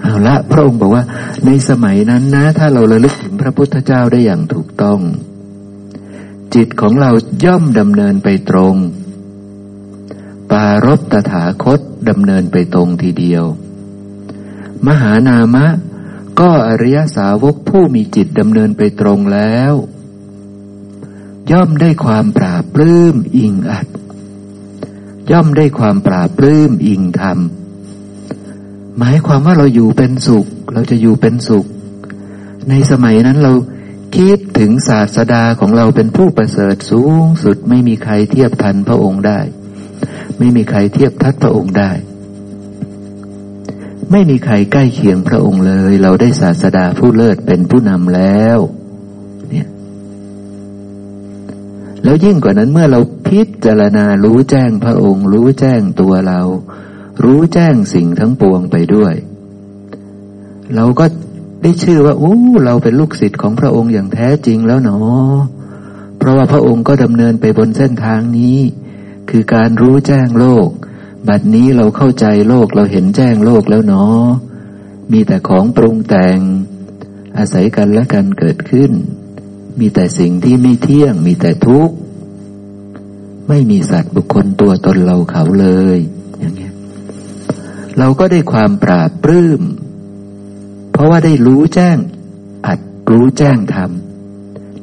[0.00, 1.04] เอาละพระองค์บอกว่า
[1.46, 5.00] ในสมัยนั้นนะ ถ้าเราระลึกถึงพระพุทธเจ้าได้อย่างถูกต้อง
[6.54, 7.10] จิตของเรา
[7.44, 8.76] ย่อมดำเนินไปตรง
[10.50, 13.44] ปารบตถาคตดำเนินไปตรงทีเดียว
[14.86, 15.66] มหานามะ
[16.40, 19.74] ก็อริยสาวกผู้มีจิตดำเนินไปตรงแล้ว
[21.50, 23.86] ย่อมได้ความปราบปลื้มอิงอัด
[25.30, 27.38] ย่อมได้ความปราบปลื้มอิงธรรม
[28.98, 31.66] หมายความว่าเราอยู่เป็นสุข เราจะอยู่เป็นสุข
[32.68, 33.52] ในสมัยนั้นเรา
[34.16, 39.40] คิดถึงศาสดาของเราเป็นผู้ประเสริฐสูงสุดไม่มีใครเทียบทันพระองค์ได้
[40.38, 41.90] ไม่มีใครเทียบทัดพระองค์ได้
[44.12, 48.58] ไม่มีใครใกล้เคียงพระองค์เลย เราได้ศาสดาผู้เลิศเป็นผู้นำแล้ว
[49.50, 49.68] เนี่ย
[52.04, 56.40] แล้วยิ่งกว่านั้นเมื่อเราพิจารณารู้แจ้งพระองค์ รู้แจ้งตัวเรา
[57.24, 59.14] รู้แจ้งสิ่งทั้งปวงไปด้วย
[60.74, 61.04] เราก็
[61.62, 65.38] ได้ชื่อว่าโอ้เราเป็นลูกศิษย์ของพระองค์อย่างแท้จริงแล้วเนาะ
[66.18, 68.58] เพราะว่าพระองค์ก็ดำเนินไปบนเส้นทางนี้
[69.30, 70.68] คือการรู้แจ้งโลก
[71.28, 74.26] บัดนี้เราเข้าใจโลกเราเห็นแจ้งโลกแล้วเนาะ
[75.12, 76.38] มีแต่ของปรุงแต่ง
[77.36, 78.90] อาศัยกันและกันเกิดขึ้น
[79.78, 81.94] มีแต่สิ่งที่ไม่เที่ยง มีแต่ทุกข์
[83.48, 85.98] ไม่มีสัตว์บุคคลตัวตนเราเขาเลย
[86.38, 86.74] อย่างเงี้ย
[87.98, 89.62] เราก็ได้ความปราบปลื้ม
[90.92, 91.96] เพราะว่าได้รู้แจ้ง
[92.66, 92.80] อัด
[93.10, 93.90] รู้แจ้งธรรม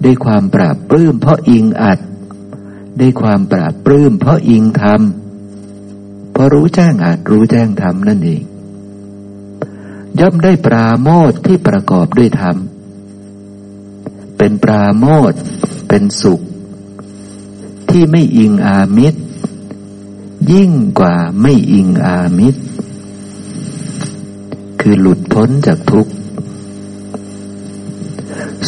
[0.03, 1.99] ได้ความปราบปลื้มเพราะอิงอัด
[2.99, 5.01] ได้ความปราบปลื้มเพราะอิงธรรม
[6.41, 8.41] พอรู้แจ้งอัดรู้แจ้งธรรมนั่นเอง
[10.19, 12.55] ย่อมได้ปราโมทที่ประกอบด้วยธรรม
[14.37, 15.33] เป็นปราโมท
[15.87, 16.41] เป็นสุข
[17.89, 19.19] ที่ไม่อิงอามิตร
[20.51, 22.61] ยิ่งกว่าไม่อิงอามิตร
[24.81, 26.11] คือหลุดพ้นจากทุกข์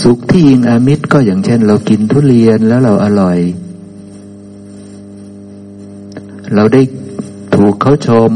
[0.02, 3.40] สุขที่ยิงอามิตรก็อย่างเช่น เรากินทุเรียนแล้วเราอร่อย
[6.56, 6.82] เราได้
[7.64, 8.32] ถูกเขาชม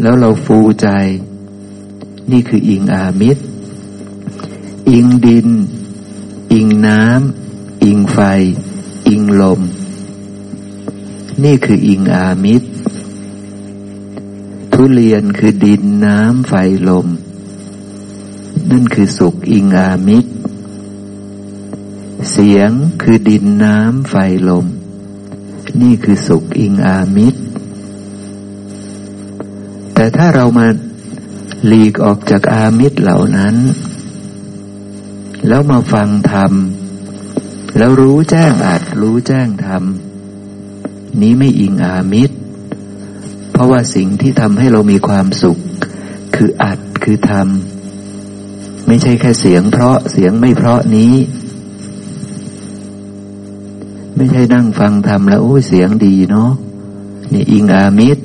[0.00, 0.88] แล้วเราฟูใจ
[2.30, 3.42] นี่คืออิงอามิตร
[4.90, 5.48] อิงดิน
[6.52, 8.18] อิงน้ำอิงไฟ
[9.08, 9.60] อิงลม
[11.44, 12.68] นี่คืออิงอามิตร
[14.72, 16.54] ทุเรียนคือดินน้ำไฟ
[16.88, 17.06] ลม
[18.70, 20.30] นั่นคือสุขอิงอามิตร
[22.30, 22.70] เสียง
[23.02, 24.14] คือดินน้ำไฟ
[24.48, 24.66] ลม
[25.80, 27.40] นี่คือสุขอิงอามิตร
[30.16, 30.66] ถ้าเรามา
[31.66, 33.56] หลีกออกจากอามิตรเหล่านั้น
[35.48, 36.52] แล้วมาฟังธรรม
[37.76, 39.82] แล้วรู้แจ้งอัดรู้แจ้งธรรม
[41.20, 42.36] นี้ไม่อิงอามิตร
[43.52, 45.58] เพราะว่าสิ่งที่ทำให้เรามีความสุข
[46.36, 51.14] คืออัดคือทำไม่ใช่แค่เสียงเพราะเสียงไม่เพราะนี้
[54.16, 56.50] ไม่ใช่นั่งฟังทำแล้วโอ้ยเสียงดีเนาะ
[57.32, 58.22] นี่อิงอามิตร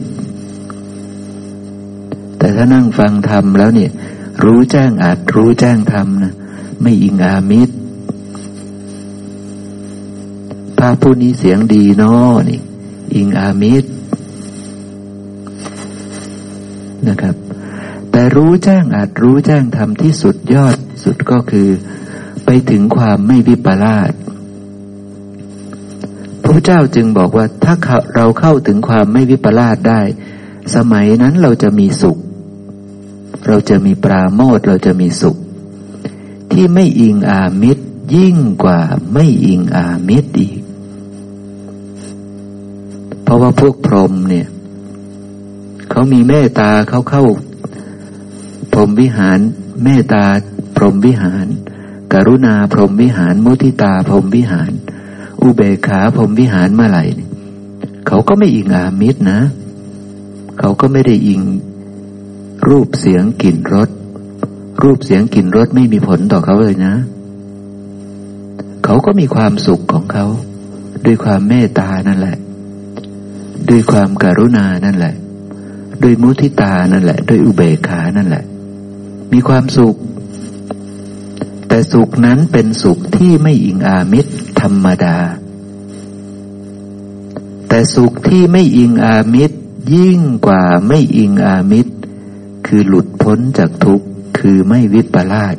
[2.64, 3.92] ถ้านั่งฟังธรรมแล้วเนี่ย
[4.44, 6.34] รู้แจ้งอัดรู้แจ้งธรรมนะ
[6.82, 7.76] ไม่อิงอามิตร
[10.78, 12.60] พระผู้นี้เสียงดีเนาะนี่
[13.16, 13.90] อิงอามิตร
[17.08, 17.36] นะครับ
[18.12, 21.70] แต่รู้แจ้งอาจรู้แจ้งธรรมที่สุดยอดสุดก็คือ
[22.46, 24.12] ไปถึงความไม่วิปลาส
[26.44, 27.76] พระเจ้าจึงบอกว่าถ้า
[28.16, 30.02] เราเข้าถึงความไม่วิปลาสได้
[30.76, 32.20] สมัยนั้นเราจะมีสุข
[33.48, 35.38] เราจะมีปราโมทเราจะมีสุข
[36.52, 37.84] ที่ไม่อิงอามิตร
[38.16, 38.80] ยิ่งกว่า
[39.14, 40.60] ไม่อิงอามิตรอีก
[43.24, 44.48] เพราะว่าพวกพรหมเนี่ย
[45.90, 47.24] เขามีเมตตาเขาเข้า
[48.72, 49.40] พรหมวิหาร
[49.84, 50.24] เมตตา
[50.76, 51.46] พรหมวิหาร
[52.14, 54.72] กรุณาพรหมวิหาร มุทิตาพรหมวิหาร
[55.42, 57.04] อุเบกขาพรหมวิหารเมื่อไหร่
[58.08, 59.40] เขาก็ไม่อิงอามิตรนะ
[60.60, 61.42] เขาก็ไม่ได้อิง
[62.70, 63.90] รูปเสียงกลิ่นรส
[64.84, 66.94] รูปเสียงกลิ่นรสไม่มีผลต่อเขาเลยนะ
[68.84, 70.26] เขาก็มีความสุขของเขา
[71.06, 72.38] ด้วยความเมตตานั่นแหละ
[73.70, 75.14] ด้วยความการุณานั่นแหละ
[76.04, 78.44] ด้วยมุทิตานั่นแหละ ด้วยอุเบกขานั่นแหละ
[79.32, 79.96] มีความสุข
[81.68, 85.18] แต่สุขนั้นเป็นสุขที่ไม่อิงอามิตรธรรมดา
[87.70, 89.58] แต่สุขที่ไม่อิงอามิตร
[89.94, 91.94] ยิ่งกว่าไม่อิงอามิตร
[92.74, 94.06] คือหลุดพ้นจากทุกข์
[94.40, 95.56] คือไม่วิปลาส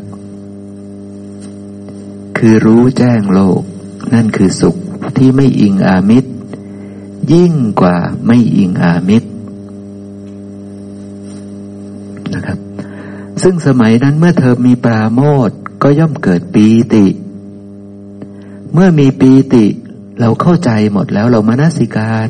[2.38, 3.62] คือรู้แจ้งโลก
[4.14, 4.76] นั่นคือสุข
[5.16, 6.30] ที่ไม่อิงอามิตร
[7.32, 7.96] ยิ่งกว่า
[8.26, 9.28] ไม่อิงอามิตร
[12.34, 12.58] นะครับ
[13.42, 15.50] ซึ่งสมัยนั้นเมื่อเธอมีปราโมท
[15.82, 17.06] ก็ย่อมเกิดปีติ
[18.72, 19.66] เมื่อมีปีติ
[20.20, 22.28] เราเข้าใจหมดแล้วเรามานาสิการ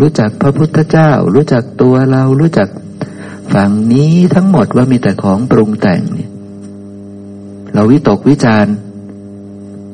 [0.00, 2.68] รู้จักพระพุทธเจ้า รู้จักตัวเรารู้จัก
[3.52, 6.30] ฝั่งนี้ทั้งหมดว่ามีแต่ของปรุงแต่งเนี่ย
[7.72, 8.70] เราวิตกวิจารป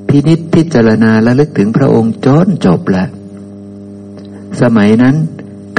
[0.09, 3.09] พินิษพิจารณาและลึกถึงพระองค์จนจบแล้ว
[4.61, 5.17] สมัยนั้น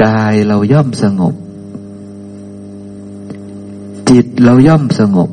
[0.03, 1.34] กายเราย่อมสงบ
[4.10, 5.29] จิตเราย่อมสงบ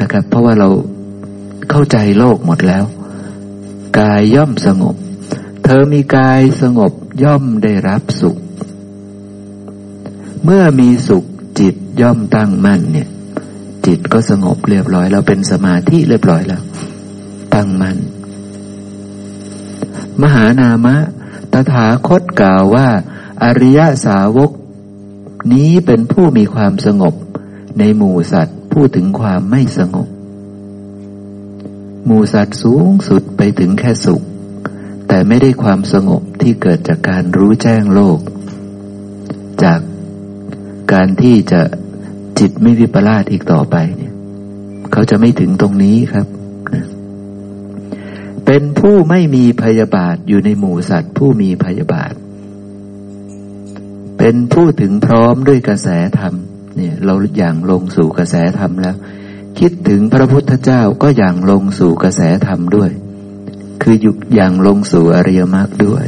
[0.00, 0.68] นะครับ เพราะว่าเรา
[1.70, 2.84] เข้าใจโลกหมดแล้ว
[3.98, 4.94] กายย่อมสงบ
[5.64, 6.92] เธอมีกายสงบ
[7.24, 8.36] ย่อมได้รับสุข
[10.48, 11.24] เมื่อมีสุข
[11.60, 13.08] จิตย่อมตั้งมั่นเนี่ย
[13.86, 16.62] จิตก็สงบเรียบร้อยแล้วเป็นสมาธิเรียบร้อยแล้ว
[17.54, 17.96] ตั้งมั่น
[20.22, 20.96] มหานามะ
[21.52, 22.88] ตถาคตกล่าวว่า
[23.42, 24.50] อริยสาวก
[25.52, 27.14] นี้เป็นผู้มีความสงบ
[27.78, 30.08] ในหมู่สัตว์พูดถึงความไม่สงบ
[32.06, 34.22] หมู่สัตว์สูงสุดไปถึงแค่สุข
[35.08, 38.18] แต่ไม่ได้ความสงบที่เกิดจากการรู้แจ้งโลก
[39.64, 39.80] จาก
[40.92, 41.60] การที่จะ
[42.38, 44.12] จิตไม่วิปลาสอีกต่อไปเนี่ย
[44.92, 46.26] เขาจะไม่ถึงตรงนี้ครับ
[48.46, 52.12] เป็นผู้ไม่มีพยาบาทอยู่ในหมู่สัตว์ ผู้มีพยาบาท
[54.18, 56.34] เป็นผู้ถึงพร้อมด้วยกระแสธรรม
[56.76, 58.96] เนี่ย เราอย่างลงสู่กระแสธรรมแล้ว
[59.58, 62.90] คิดถึงพระพุทธเจ้าก็อย่างลงสู่กระแสธรรมด้วย
[63.82, 66.06] คือยุอย่างลงสู่อริยมรรคด้วย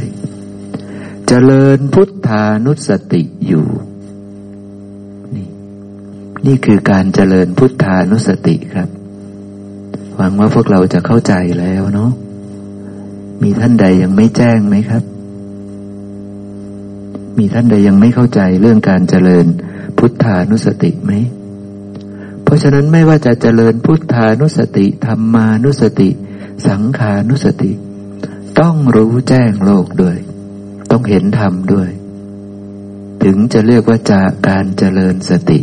[1.27, 3.67] เจริญพุทธานุสติอยู่
[6.45, 8.89] นี่คือการเจริญพุทธานุสติครับ
[10.15, 12.11] หวังว่าพวกเราจะเข้าใจแล้วเนาะ
[13.41, 15.03] มีท่านใดยังไม่แจ้งไหมครับ
[17.37, 19.45] มีท่านใดยังไม่เข้าใจเรื่องการเจริญ
[19.97, 21.11] พุทธานุสติไหม
[22.43, 26.09] เพราะฉะนั้นไม่ว่าจะเจริญพุทธานุสติธรรมานุสติ
[26.67, 27.71] สังขานุสติ
[28.59, 30.17] ต้องรู้แจ้งโลกด้วย
[30.91, 31.89] ต้องเห็นธรรมด้วย
[33.23, 35.59] ถึงจะเรียกว่าจากการเจริญสติ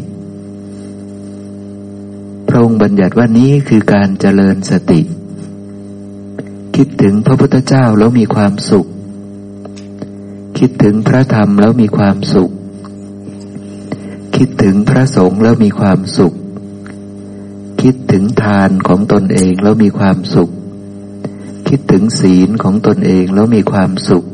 [2.49, 5.01] พระองค์บัญญัติว่านี้คือการเจริญสติ
[6.77, 8.87] คิดถึงพระพุทธเจ้าแล้วมีความสุข
[10.59, 12.51] คิดถึงพระธรรมแล้วมีความสุข
[14.37, 16.35] คิดถึงพระสงฆ์แล้วมีความสุข
[17.83, 20.51] คิดถึงทานของตนเองแล้วมีความสุข
[21.69, 24.25] คิดถึงศีลของตนเองแล้วมีความสุข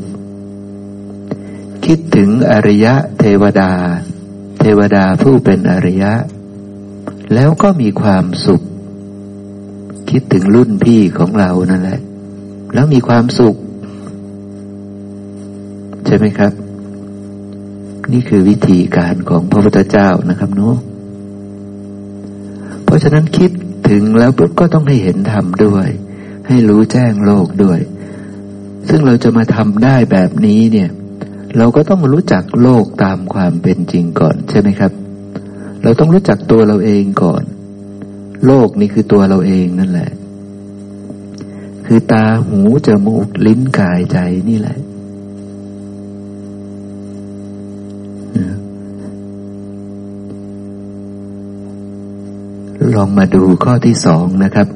[1.86, 3.72] คิดถึงอริยะเทวดา
[4.60, 6.12] เทวดาผู้เป็นอริยะ
[7.34, 8.62] แล้วก็มีความสุข
[10.10, 12.00] คิดถึงรุ่นพี่ของเรานั่นแหละ
[12.74, 13.56] แล้วมีความสุข
[16.06, 16.52] ใช่ไหมครับ
[18.12, 20.76] นี่คือวิธีการของพระพุทธเจ้านะครับเนาะ
[22.84, 23.50] เพราะฉะนั้นคิด
[23.88, 25.88] ถึงแล้วปุ๊บก็ต้องให้เห็นธรรมด้วย
[26.48, 27.80] ให้รู้แจ้งโลกด้วย
[28.88, 30.90] ซึ่งเราจะมาทำได้แบบนี้เนี่ย
[31.56, 34.92] เราก็ต้องรู้จักโลกตามความเป็นจริงก่อน ใช่ไหมครับ
[35.82, 37.42] เราต้องรู้จักตัวเราเองก่อน
[38.46, 40.10] โลกนี่คือตัวเราเองนั่นแหละ
[41.86, 44.18] คือตาหูจมูกลิ้นกายใจ
[44.48, 44.78] นี่แหละ
[52.94, 54.68] ลองมาดูข้อที่สองนะครับ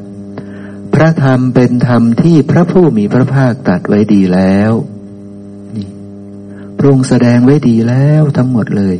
[0.95, 4.73] พระธรรมเป็นธรรมที่พระผู้มีพระภาคตัดไว้ดีแล้ว
[5.77, 5.89] นี่
[6.79, 8.97] พระองค์แสดงไว้ดีแล้วทั้งหมดเลย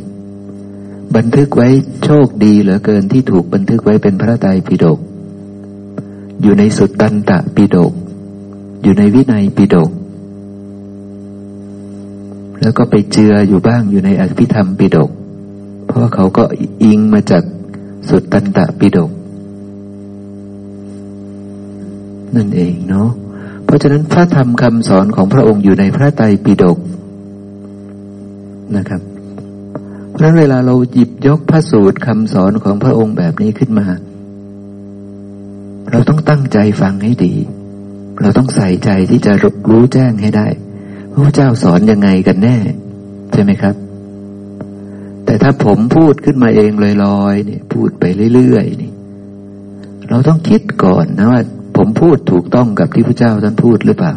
[1.15, 1.67] บันทึกไว้
[2.03, 4.99] โชคดีเหลือเกินที่ถูกบันทึกไว้เป็นพระไตรปิฎก
[6.41, 7.93] อยู่ในสุดตันตะปิฎก
[8.83, 9.91] อยู่ในวินัยปิฎก
[12.61, 15.09] แล้วก็ไปเจืออยู่บ้างอยู่ในอภิธรรมปิฎก
[15.87, 16.43] เพราะเขาก็
[16.83, 17.43] อิงมาจาก
[18.09, 19.11] สุดตันตะปิฎก
[22.35, 23.09] นั่นเองเนาะ
[23.65, 26.77] เพราะฉะนั้นพระธรรมคำสอนของพระองค์อยู่ในพระไตรปิฎก
[28.75, 29.01] นะครับ
[30.17, 33.87] เพราะนั้นเวลาเราหยิบยกพระสูตรคำสอนของพระองค์แบบนี้ขึ้นมา
[35.91, 37.33] เราต้องตั้งใจฟังให้ดี
[38.21, 39.31] เราต้องใส่ใจที่จะ
[39.71, 40.47] รู้แจ้งให้ได้
[41.11, 42.57] พระเจ้าสอนยังไงกันแน่
[43.33, 43.75] ใช่ไหมครับ
[45.25, 46.71] แต่ถ้าผมพูดขึ้นมาเอง
[47.03, 48.03] ลอยๆเนี่ยพูดไป
[48.33, 48.91] เรื่อยๆนี่
[50.09, 51.41] เราต้องคิดก่อนนะว่า
[51.77, 54.13] ผมพูดถูกต้องกับที่พระเจ้าท่านพูดหรือเปล่า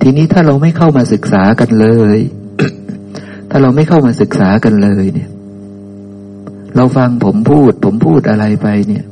[0.00, 2.18] ทีนี้ถ้าเราไม่เข้ามาศึกษากันเลย
[3.54, 5.30] ถ้าเราไม่เข้ามาศึกษากันเลยเนี่ย
[6.76, 9.04] เราฟังผมพูด ผมพูดอะไรไปเนี่ย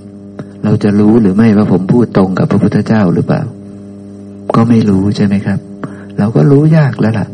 [0.64, 3.42] เราจะรู้หรือไม่ว่าผมพูดตรงกับพระพุทธเจ้าหรือเปล่า
[4.54, 5.58] ก็ไม่รู้ใช่ไหมครับ
[6.18, 7.26] เราก็รู้ยากแล้วล่ะ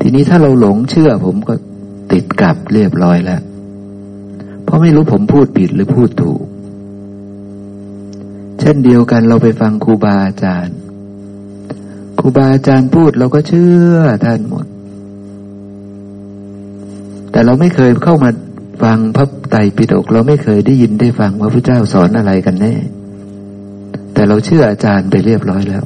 [0.00, 1.54] ทีนี้ถ้าเราหลงเชื่อ ผมก็
[2.12, 3.40] ติดกับเรียบร้อยแล้ว
[4.64, 6.42] เพราะไม่รู้ผมพูดผิดหรือพูดถูก
[8.60, 10.76] เช่นเดียวกันเราไปฟังครูบาอาจารย์
[12.18, 14.66] ครูบาอาจารย์พูดเราก็เชื่อท่านหมด
[17.32, 18.30] แต่เราไม่เคยเข้ามา
[18.82, 22.74] ฟังพระไตรปิฎกเราไม่เคยได้ยินได้ฟังว่าพระเจ้าสอนอะไรกันแน่
[24.14, 25.84] แต่เราเชื่ออาจารย์ไปเรียบร้อยแล้ว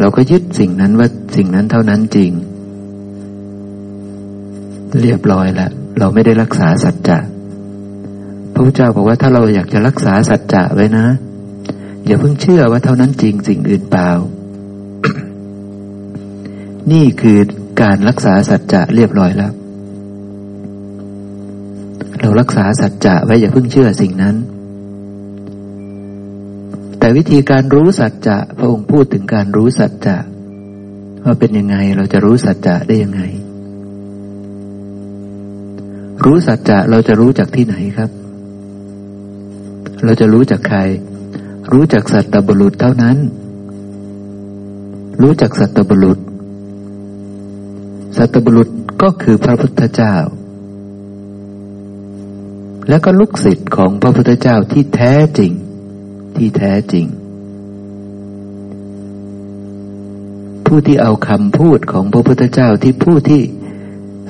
[0.00, 2.30] เราก็ยึดสิ่งนั้นว่าสิ่งนั้นเท่านั้นจริง
[5.00, 7.18] เรียบร้อยแล้วเราไม่ได้รักษาสัจจะ
[8.52, 11.06] พระพุทธเจ้าบอกว่าถ้าเราอยากจะรักษาสัจจะไว้นะ
[12.06, 14.10] อย่าเพิ่งเชื่อว่าเท่านั้นจริงสิ่งอื่นเปล่า
[16.92, 17.38] นี่คือ
[17.82, 19.52] การรักษาสัจจะเรียบร้อยแล้ว
[22.20, 24.36] เรารักษาสัจจะไว้อย่าเพิ่งเชื่อสิ่งนั้น
[26.98, 30.16] แต่วิธีการรู้สัจจะพระองค์พูดถึงการรู้สัจจะ
[31.24, 33.22] ว่าเป็นยังไงเราจะรู้สัจจะได้ยังไง
[36.24, 38.10] รู้สัจจะเราจะรู้จากที่ไหนครับ
[40.04, 40.78] เราจะรู้จากใคร
[41.72, 43.16] รู้จากสัตตบุรุษเท่านั้น
[45.22, 46.18] รู้จากสัตตบุรุษ
[48.16, 48.68] สัตบุรุษ
[49.02, 50.14] ก็คือพระพุทธเจ้า
[52.88, 55.52] และก็ลูกศิษย์ของพระพุทธเจ้าที่แท้จริง
[56.36, 57.06] ที่แท้จริง
[60.66, 63.42] ผู้ที่เอาคำพูดของพระพุทธเจ้าที่ผู้ที่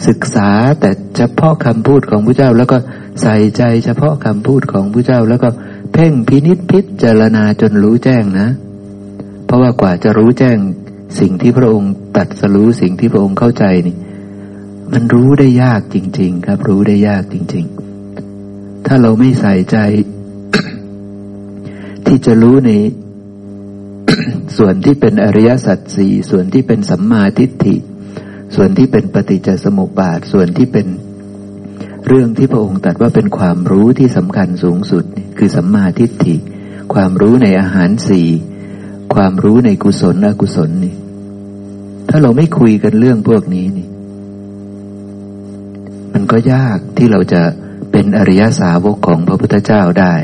[0.08, 2.78] ศึกษาแต่เฉพาะคำพูดของพระเจ้า แล้วก็
[3.22, 5.48] ใส่ใจเฉพาะคำพูดของพระเจ้า แล้วก็
[5.92, 8.48] เพ่งพินิษพิจารณาจนรู้แจ้งนะ
[9.46, 10.58] เพราะว่ากว่าจะรู้แจ้ง
[11.20, 13.96] สิ่งที่พระองค์ ตัดสรู้สิ่งที่พระองค์เข้าใจนี่
[14.92, 17.64] มันรู้ได้ยากจริง ๆ ครับ รู้ได้ยากจริง
[18.26, 19.76] ๆ ถ้าเราไม่ใส่ใจ
[22.06, 22.70] ที่จะรู้ใน
[24.56, 27.76] ส่วนที่เป็นอริยสัจสี่ส่วนที่เป็นสัมมาทิฏฐิ
[28.54, 30.86] ส่วนที่เป็นปฏิจจสมุปบาท ส่วนที่เป็น
[32.06, 35.04] เรื่องที่พระองค์ตรัสว่าเป็นความรู้ที่สำคัญสูงสุด
[35.38, 36.36] คือสัมมาทิฏฐิ
[36.94, 38.28] ความรู้ในอาหารสี่
[39.14, 40.94] ความรู้ในกุศลอกุศลนี่
[42.16, 43.88] ถ้าเราไม่คุยกันเรื่องพวกนี้นี่
[46.12, 47.42] มันก็ยากที่เราจะ
[47.92, 50.14] เป็นอริยสาวกของพระพุทธเจ้าได้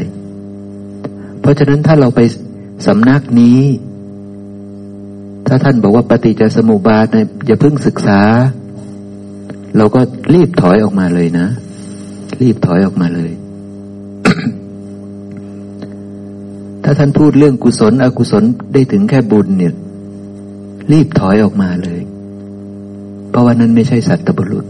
[1.40, 2.20] เพราะฉะนั้นถ้าเราไป
[2.86, 3.60] สำนักนี้
[5.46, 8.20] ถ้าท่านบอกว่าปฏิจจสมุปบาทเนี่ยอย่าเพิ่งศึกษา
[9.76, 10.00] เราก็
[10.34, 11.46] รีบถอยออกมาเลยนะ
[12.40, 13.30] รีบถอยออกมาเลย
[16.84, 19.74] ถ้าท่านพูดเรื่องกุศล อกุศลได้ถึงแค่บุญเนี่ย
[20.92, 22.00] รีบถอยออกมาเลย
[23.30, 24.66] เพราะว่านั้นไม่ใช่สัตบุรุษ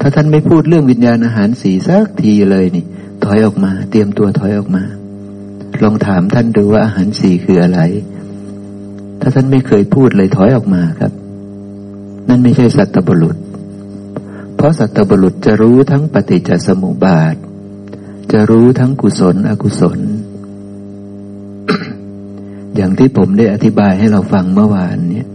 [0.00, 2.84] ถ้าท่านไม่พูดเรื่องวิญญาณอาหารสีสักทีเลยนี่
[3.24, 4.84] ถอยออกมา เตรียมตัวถอยออกมา
[5.82, 7.80] ลองถามท่านดูว่าอาหารสีคืออะไร
[9.20, 11.12] ถ้าท่านไม่เคยพูดเลยถอยออกมาครับ
[12.28, 13.36] นั่นไม่ใช่สัตบุรุษ
[14.56, 17.36] เพราะสัตบุรุษจะรู้ทั้งปฏิจจสมุปบาท
[18.32, 20.00] จะรู้ทั้งกุศล อกุศล
[22.76, 25.28] อย่างที่ผมได้อธิบายให้เราฟังเมื่อวานเนี่ย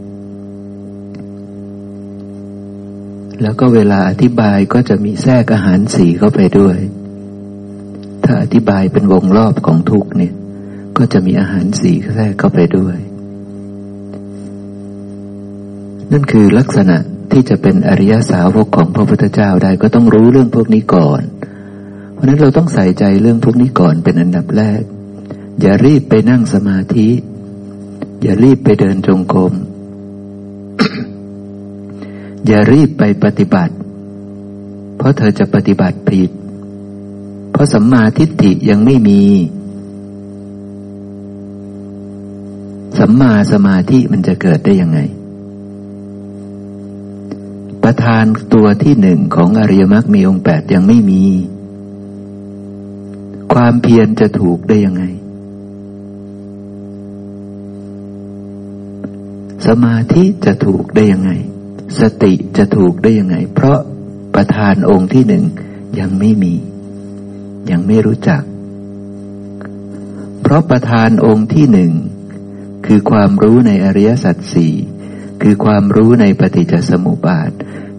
[3.41, 6.77] แล้วก็เวลาอธิบายก็จะมีแทรกอาหารสีเข้าไปด้วย
[8.23, 10.33] ถ้าอธิบายเป็นวงรอบของทุกเนี่ย
[10.97, 12.97] ก็จะมีอาหารสีแทรกเข้าไปด้วย
[16.11, 16.97] นั่นคือลักษณะ
[17.31, 21.21] ที่จะเป็นอริยสาวกของพระพุทธเจ้าได้ก็ต้องรู้เรื่องพวกนี้ก่อน
[22.13, 24.81] เพราะนั้นเราต้องใส่ใจเรื่องพวกนี้ก่อนเป็นอันดับแรก
[25.61, 27.09] อย่ารีบไปนั่งสมาธิ
[28.21, 29.53] อย่ารีบไปเดินจงกรม
[32.47, 33.73] อย่ารีบไปปฏิบัติ
[34.97, 36.29] เพราะเธอจะปฏิบัติผิด
[37.51, 39.23] เพราะสัมมาทิฏฐิยังไม่มี
[42.97, 44.99] สัมมาสมาธิมันจะเกิดได้ยังไง
[47.83, 51.23] ประธานตัวที่หนึ่งของอริยมรรคมีองค์แปดยังไม่มี
[53.53, 55.03] ความเพียรจะถูกได้ยังไง
[59.67, 61.31] สมาธิจะถูกได้ยังไง
[61.99, 63.79] สติจะถูกได้ยังไง เพราะ
[64.35, 65.43] ประธานองค์ที่หนึ่ง
[65.99, 66.53] ยังไม่มี
[67.71, 68.41] ยังไม่รู้จัก
[70.41, 71.91] เพราะประธานองค์ที่หนึ่ง
[72.85, 74.73] คือความรู้ในอริยสัจสี่
[75.41, 77.51] คือความรู้ในปฏิจจสมุปบาท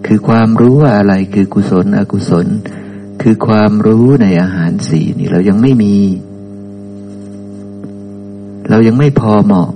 [0.07, 2.47] คือความรู้ว่าอะไรคือกุศลอกุศล
[3.23, 5.97] คือความรู้ในอาหารสีนี่เรายังไม่มี
[8.71, 9.69] เรายังไม่พอเหมาะ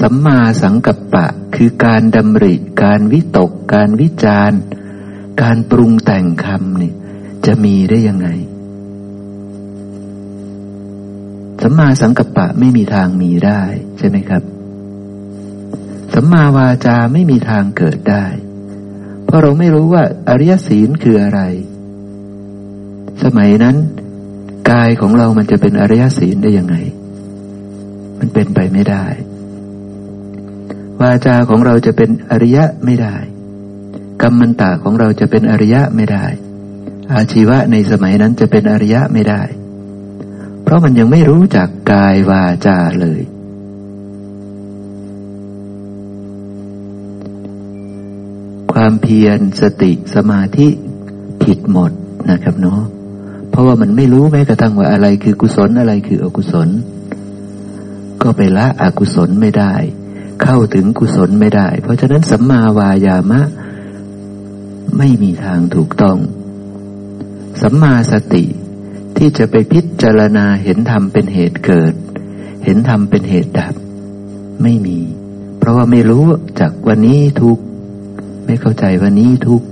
[0.00, 4.60] สัมมาสังกัปปะคือการดำริ การวิตก การวิจารณ์
[5.42, 6.92] การปรุงแต่งคำนี่
[7.46, 8.28] จะมีได้ยังไง
[11.62, 13.62] สัมมาสังกัปปะไม่มีทางมีได้
[13.98, 14.42] ใช่ไหมครับ
[16.14, 18.24] สัมมาวาจาไม่มีทางเกิดได้
[19.24, 21.40] เพราะเราไม่รู้ว่าอริยศีลคืออะไร
[23.22, 23.76] สมัยนั้น
[24.70, 26.76] กายของเรามันจะเป็นอริยศีลได้ยังไง
[28.18, 29.04] มันเป็นไปไม่ได้
[31.00, 33.16] วาจาของเราจะเป็นอริยะไม่ได้
[34.22, 36.26] กรรมันตาของเราจะเป็นอริยะไม่ได้
[37.14, 39.42] อาชีวะในสมัยนั้นจะเป็นอริยะไม่ได้
[40.62, 43.22] เพราะมันยังไม่รู้จักกายวาจาเลย
[48.72, 50.68] ความเพียรสติสมาธิ
[51.42, 51.92] ผิดหมด
[52.30, 52.82] นะครับเนาะ
[53.50, 56.68] เพราะว่ามันไม่รู้แม้กระทั่งว่าอะไรคือกุศลอะไรคืออกุศล
[58.22, 59.74] ก็ไปละอกุศลไม่ได้
[60.42, 63.40] เข้าถึงกุศลไม่ได้ เพราะฉะนั้นสัมมาวายามะ
[64.98, 66.18] ไม่มีทางถูกต้อง
[67.62, 68.44] สัมมาสติ
[69.16, 71.94] ที่จะไปพิจารณาเห็นธรรมเป็นเหตุเกิด
[72.64, 73.74] เห็นธรรมเป็นเหตุดับ
[74.62, 74.98] ไม่มี
[75.58, 76.26] เพราะว่าไม่รู้
[76.60, 77.58] จากวันนี้ทุก
[78.46, 79.62] ไม่เข้าใจวันนี้ทุก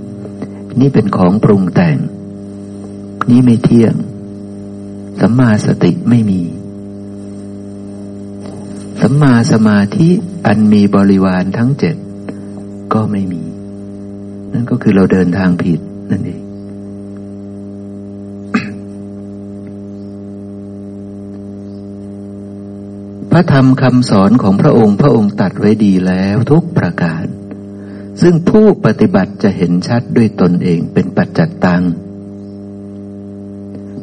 [0.79, 1.97] นี่เป็นของปรุงแต่ง
[3.29, 3.93] นี่ไม่เที่ยง
[5.19, 6.41] สัมมาสติไม่มี
[8.99, 10.09] สัมมาสมาธิ
[10.45, 11.95] อันมีบริวารทั้งเจ็ด
[12.93, 13.43] ก็ไม่มี
[14.53, 15.79] นั่นก็คือเราเดินทางผิด
[16.11, 16.41] นั่นเอง
[23.31, 27.25] พระธรรมคำสอนของพระองค์พระองค์ตัดไว้ดีแล้วทุกประการ
[28.21, 31.83] ซึ่งผู้ปฏิบัติจะเห็นชัดด้วยตนเองเป็นปัจจัตตัง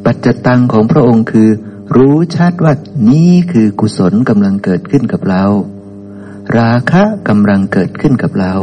[0.04, 1.48] ปัจจตังของพระองค์คือ
[1.96, 2.74] รู้ชัดว่า
[3.10, 5.44] นี้คือกุศลกำลังเกิดขึ้นกับเรา
[6.58, 8.54] ราคะกำลังเกิดขึ้นกับเรา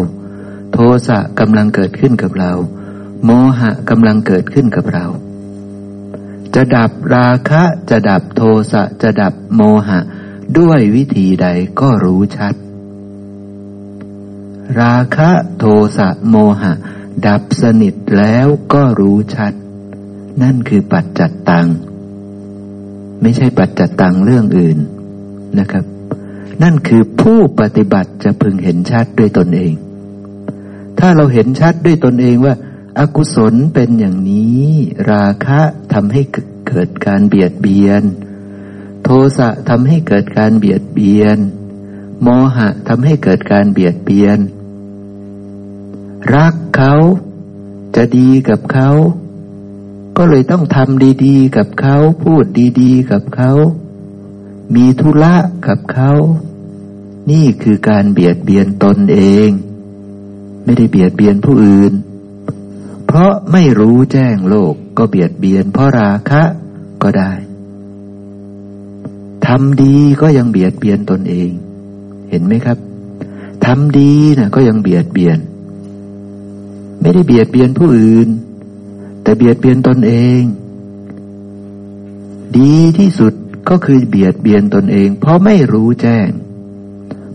[0.74, 0.78] โท
[1.08, 2.52] สะกำลังเกิดขึ้นกับเรา
[3.26, 5.06] โมหะกำลังเกิดขึ้นกับเรา
[6.56, 10.00] จะดับราคะจะดับโทสะจะดับโมหะ
[10.58, 11.48] ด้วยวิธีใด
[11.80, 12.54] ก็รู้ชัด
[14.82, 15.66] ราคะโท
[15.98, 16.74] สะโมหะ
[17.28, 19.54] ดับสนิทแล้วก็รู้ชัด
[20.42, 21.68] นั่นคือปัจจัตตัง
[23.22, 24.78] ไม่ใช่ปัจจตตังเรื่องอื่น
[25.59, 25.86] นะครับ
[26.63, 29.74] นั่นคือผู้ปฏิบัติจะพึงเห็นชัดด้วยตนเอง
[30.99, 32.55] ถ้าเราเห็นชัดด้วยตนเองว่า
[32.99, 34.65] อากุศลเป็นอย่างนี้
[35.11, 35.61] ราคะ
[35.93, 36.22] ทำให้
[36.67, 38.03] เกิดการเบียดเบียน
[39.03, 41.38] โทสะทำให้เกิดการเบียดเบียน
[42.22, 44.39] โมหะทำให้เกิดการเบียดเบียน
[46.36, 46.93] รักเขา
[47.95, 48.89] จะดีกับเขา
[50.22, 52.45] ก็เลยต้องทำดีๆ กับเขาพูด
[52.82, 53.51] ดีๆ กับเขา
[54.76, 55.36] มีธุระ
[55.67, 56.11] กับเขา
[57.32, 59.49] นี่คือการเบียดเบียนตนเอง
[60.63, 61.93] ไม่ได้เบียดเบียนผู้อื่น
[63.05, 66.43] เพราะไม่รู้แจ้งโลกก็เบียดเบียนเพราะราคะ
[67.03, 67.32] ก็ได้
[69.47, 71.49] ทำดีก็ยังเบียดเบียนตนเอง
[72.30, 72.78] เห็นไหมครับ
[73.65, 75.38] ทำดีนะก็ยังเบียดเบียน
[77.01, 78.30] ไม่ได้เบียดเบียนผู้อื่น
[79.24, 80.41] แต่เบียดเบียนตนเอง
[82.57, 83.34] ดีที่สุด
[83.70, 86.30] ก็คือเบียดเบียนตนเอง เพราะไม่รู้แจ้ง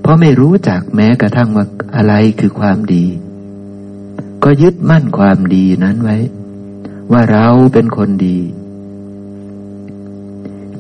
[0.00, 1.66] เพราะไม่รู้จักแม้กระทั่งว่า
[1.96, 3.06] อะไรคือความดี
[4.44, 6.18] ก็ยึดมั่นความดีนั้นไว้
[7.12, 8.38] ว่าเราเป็นคนดี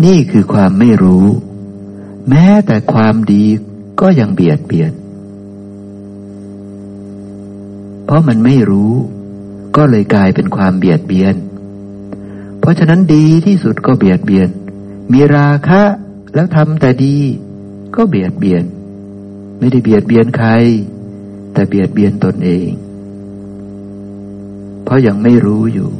[0.04, 1.26] นี่คือความไม่รู้
[2.28, 3.44] แม้แต่ความดี
[4.00, 4.92] ก็ยังเบียดเบียน
[8.04, 8.92] เพราะมันไม่รู้
[9.76, 11.34] ก็เลยกลายเป็นความเบียดเบียน
[12.60, 14.48] เพราะฉะนั้นดีที่สุดก็เบียดเบียน
[15.12, 15.82] มีราคะ
[16.34, 17.16] แล้วทำแต่ดี
[17.96, 18.64] ก็เบียดเบียน
[19.58, 20.50] ไม่ได้เบียดเบียนใคร
[21.52, 22.68] แต่เบียดเบียนตนเอง
[24.84, 25.90] เพราะยังไม่รู้อยู่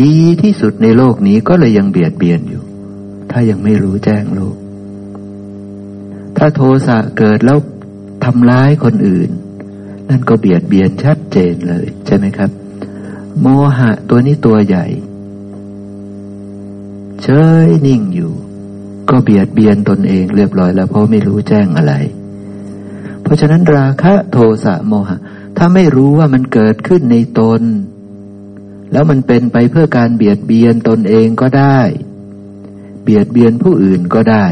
[0.00, 2.62] ดีที่สุดในโลกนี้ก็เลยยังเบียดเบียนอยู่
[3.30, 4.56] ถ้ายังไม่รู้แจ้งโลก
[6.36, 7.58] ถ้าโทสะเกิดแล้ว
[8.24, 9.30] ทำร้ายคนอื่น
[10.08, 12.50] นั่นก็เบียดเบียนชัดเจนเลย ใช่ไหมครับ
[13.40, 13.46] โม
[13.78, 14.86] หะตัวนี้ตัวใหญ่
[17.22, 17.28] เฉ
[17.66, 18.32] ยนิ่งอยู่
[19.08, 21.94] ก็เบียดเบียนตนเองเรียบร้อยแล้วเพราะไม่รู้แจ้งอะไร
[23.22, 25.18] เพราะฉะนั้นราคะโทสะโมหะ
[25.56, 27.62] ถ้าไม่รู้ว่ามันเกิดขึ้นในตน
[28.92, 31.80] แล้วมันเป็นไปเพื่อการเบียดเบียนตนเองก็ได้
[33.02, 34.46] เบียดเบียนผู้อื่นก็ได้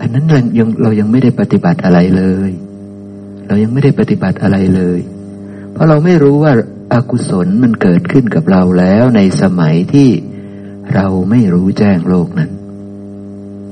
[0.00, 2.52] อันนั้นเรายังเรายังไม่ได้ปฏิบัติอะไรเลย
[3.46, 5.00] เรายังไม่ได้ปฏิบัติอะไรเลย
[5.72, 6.52] เพราะเราไม่รู้ว่า
[6.92, 10.10] อากุศลมันเกิดขึ้นกับเราแล้วในสมัยที่
[10.94, 12.50] เราไม่รู้แจ้งโลกนั้น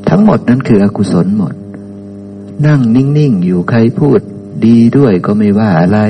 [0.09, 1.55] ทั้งหมดนั้นคืออกุศลหมด
[2.67, 4.21] นั่งนิ่งๆ อยู่ใครพูด
[4.67, 6.01] ดีด้วยก็ไม่ว่าอะไร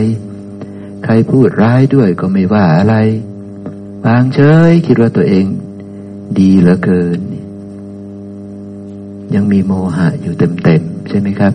[1.05, 2.95] ใครพูดร้ายด้วยก็ไม่ว่าอะไร
[4.05, 4.41] วางเฉ
[4.71, 5.47] ยคิดว่าตัวเอง
[6.39, 7.21] ดีเหลือเกิน
[9.35, 11.55] ยังมีโมหะอยู่เต็มๆใช่ไหมครับ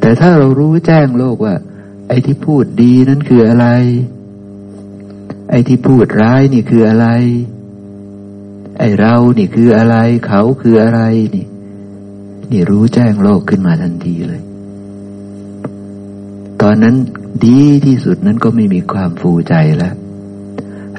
[0.00, 1.54] แต่ถ้าเรารู้แจ้งโลกว่า
[2.08, 3.66] ไอ้ที่พูดดีนั้นคืออะไร
[5.50, 7.06] ไอ้ที่พูดร้ายนี่คืออะไร
[8.78, 9.96] ไอ้เรานี่คืออะไร
[10.26, 11.00] เขาคืออะไร
[11.34, 11.46] นี่
[12.50, 14.42] นี่รู้แจ้งโลกขึ้นมาทันทีเลย
[16.62, 16.96] ตอนนั้น
[17.46, 19.94] ดีที่สุดนั้นก็ไม่มีความฟูใจแล้ว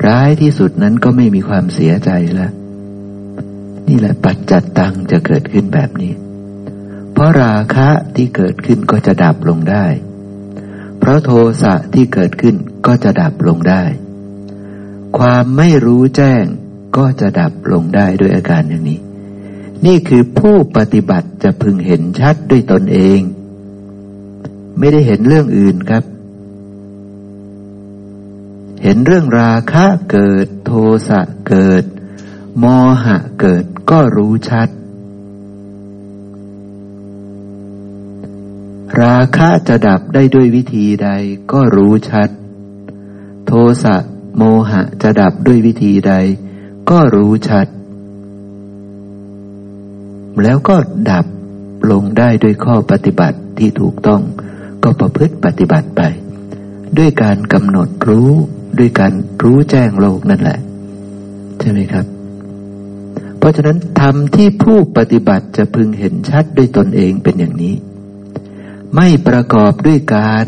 [0.07, 2.51] ร้ายที่สุดนั้นก็ไม่มีความเสียใจแล้ว
[3.87, 6.13] นี่แหละปัจจัตตังจะเกิดขึ้นแบบนี้
[7.21, 9.85] ราะราคะที่เกิดขึ้นก็จะดับลงได้
[10.99, 12.55] เพราะโทสะที่เกิดขึ้น
[12.85, 13.83] ก็จะดับลงได้
[15.17, 16.43] ความไม่รู้แจ้ง
[16.97, 18.99] ก็จะดับลงได้ด้วยอาการอย่างนี้
[19.85, 23.19] นี่คือผู้ปฏิบัติจะพึงเห็นชัดด้วยตนเอง
[24.77, 26.03] ไม่ได้เห็นเรื่องอื่นครับ
[28.83, 30.71] เห็นเรื่องราคะเกิด โท
[31.07, 31.83] สะเกิด
[32.59, 32.65] โม
[33.03, 34.69] หะเกิดก็รู้ชัด
[38.99, 41.09] ราคะจะดับได้ด้วยวิธีใด
[41.51, 42.29] ก็รู้ชัด
[43.47, 43.51] โท
[43.83, 43.95] สะ
[44.37, 46.13] โมหะจะดับด้วยวิธีใด
[46.89, 47.67] ก็รู้ชัด
[50.43, 50.75] แล้วก็
[51.09, 51.25] ดับ
[51.91, 54.21] ลงได้ด้วยข้อปฏิบัติที่ถูกต้อง
[54.83, 56.01] ก็ประพฤติปฏิบัติไป
[56.97, 58.29] ด้วยการกำหนดรู้
[58.77, 59.13] ด้วยการ
[59.43, 60.59] รู้แจ้งโลกนั่นแหละ
[61.59, 62.05] ใช่ไหมครับ
[63.37, 67.75] เพราะฉะนั้นธรรมที่ผู้ปฏิบัติจะพึงเห็นชัดด้วยตนเองเป็นอย่างนี้
[68.95, 70.45] ไม่ประกอบด้วยการ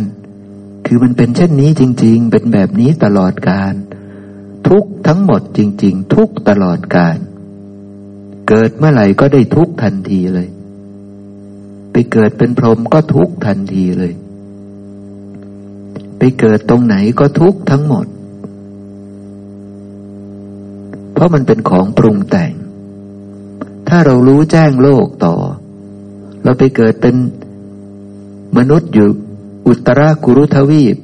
[0.86, 3.74] คือมันเป็นเช่นนี้จริง ๆ เป็นแบบนี้ตลอดการ
[4.70, 7.18] ทุกทั้งหมดจริง ๆ ทุกตลอดการ
[8.48, 10.48] เกิดเมื่อไหร่ก็ได้ทุกทันทีเลย
[11.92, 14.14] ไปเกิดเป็นพรหมก็ทุกทันทีเลย
[16.18, 18.06] ไปเกิดตรงไหนก็ทุกทั้งหมด
[21.14, 22.54] เพราะมันเป็นของปรุงแต่ง
[23.88, 25.36] ถ้าเรารู้แจ้งโลกต่อ
[26.44, 27.16] เราไปเกิดเป็น
[28.58, 29.10] มนุษย์อยู่
[29.68, 30.98] อุตรากุรุทวีป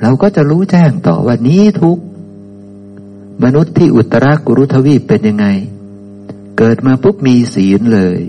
[0.00, 1.98] เราก็จะรู้แจ้งต่อว่านี้ทุก
[3.44, 5.46] มนุษย์ที่อุตรากุรุทวีปเป็นยังไง
[6.58, 8.20] เกิดมาปุ๊บมีศีลเลย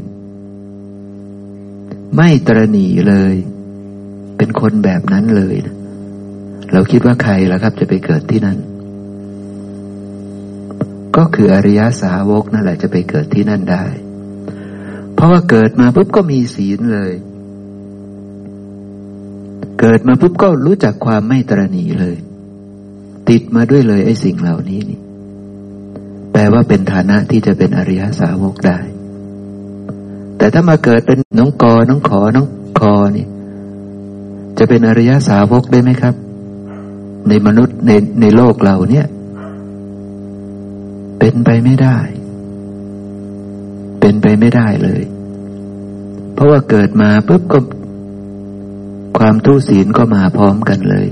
[2.16, 3.36] ไม่ตรณีเลย
[4.38, 5.76] เป็นคนแบบนั้นเลยนะ
[6.74, 8.58] เราคิดว่าใครล่ะครับ จะไปเกิดที่นั่น
[11.16, 13.86] ก็คืออริยสาวกนั่นแหละจะไปเกิดที่นั่นได้
[15.16, 17.12] เพราะว่าเกิดมาปุ๊บก็มีศีลเลย
[19.80, 22.18] เกิดมาปุ๊บก็รู้จักความไม่ตรณีเลย
[23.30, 25.00] ติดมาด้วยเลยไอ้สิ่งเหล่านี้นี่
[26.32, 28.78] แปลว่าเป็นฐานะที่จะเป็นอริยสาวกได้
[30.38, 32.48] แต่ถ้ามาเกิดเป็นน้องกอ น้องขอ น้อง
[32.80, 33.26] คอนี่
[34.58, 36.16] จะเป็นอริยสาวกได้ไหมครับ
[37.28, 39.08] ในมนุษย์ในในโลกเราเนี่ย
[41.20, 41.98] เป็นไปไม่ได้
[44.00, 45.02] เป็นไปไม่ได้เลย
[46.34, 47.60] เพราะว่าเกิดมาปุ๊บก็
[49.18, 51.08] ความทุศีลก็มาพร้อมกันเลย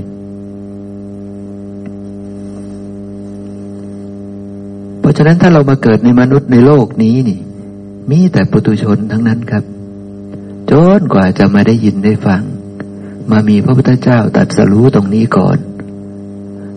[4.99, 7.39] เพราะฉะนั้นถ้าเรามาเกิดในมนุษย์ในโลกนี้นี่
[8.10, 9.64] มีแต่ปุตุชนทั้งนั้นครับ
[10.72, 12.41] จนกว่าจะมาได้ยินได้ฟัง
[13.32, 15.58] มามีพระพุทธเจ้าตัดสรู้ตรงนี้ก่อน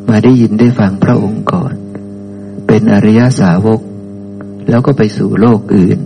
[0.08, 1.74] มาได้ยินได้ฟังพระองค์ก่อน
[2.66, 3.80] เป็นอริยสาวก
[4.68, 5.98] แล้วก็ไปสู่โลกอื่น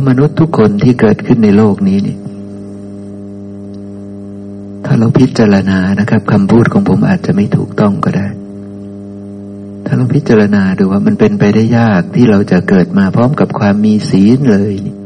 [0.00, 2.16] ามนุษย์ทุกคนที่เกิดขึ้นในโลกนี้นี่
[4.84, 8.28] ถ้าเราพิจารณานะครับคำพูดของผมอาจจะไม่ถูกต้องก็ได้
[9.84, 14.96] ถ้าเราพิจารณาดูว่ามันเป็นไปได้ยากที่เราจะเกิดมาพร้อมกับความมีศีลเลยนี่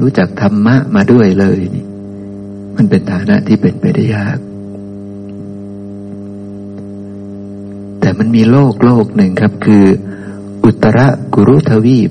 [0.00, 1.84] รู้จักธรรมะมาด้วยเลยนี่
[2.76, 4.38] มันเป็นฐานะที่เป็นไปได้ยาก
[8.00, 9.84] แต่มันมีโลกโลกหนึ่งครับ คือ
[10.64, 10.98] อุตร
[11.34, 12.10] กุรุทวีป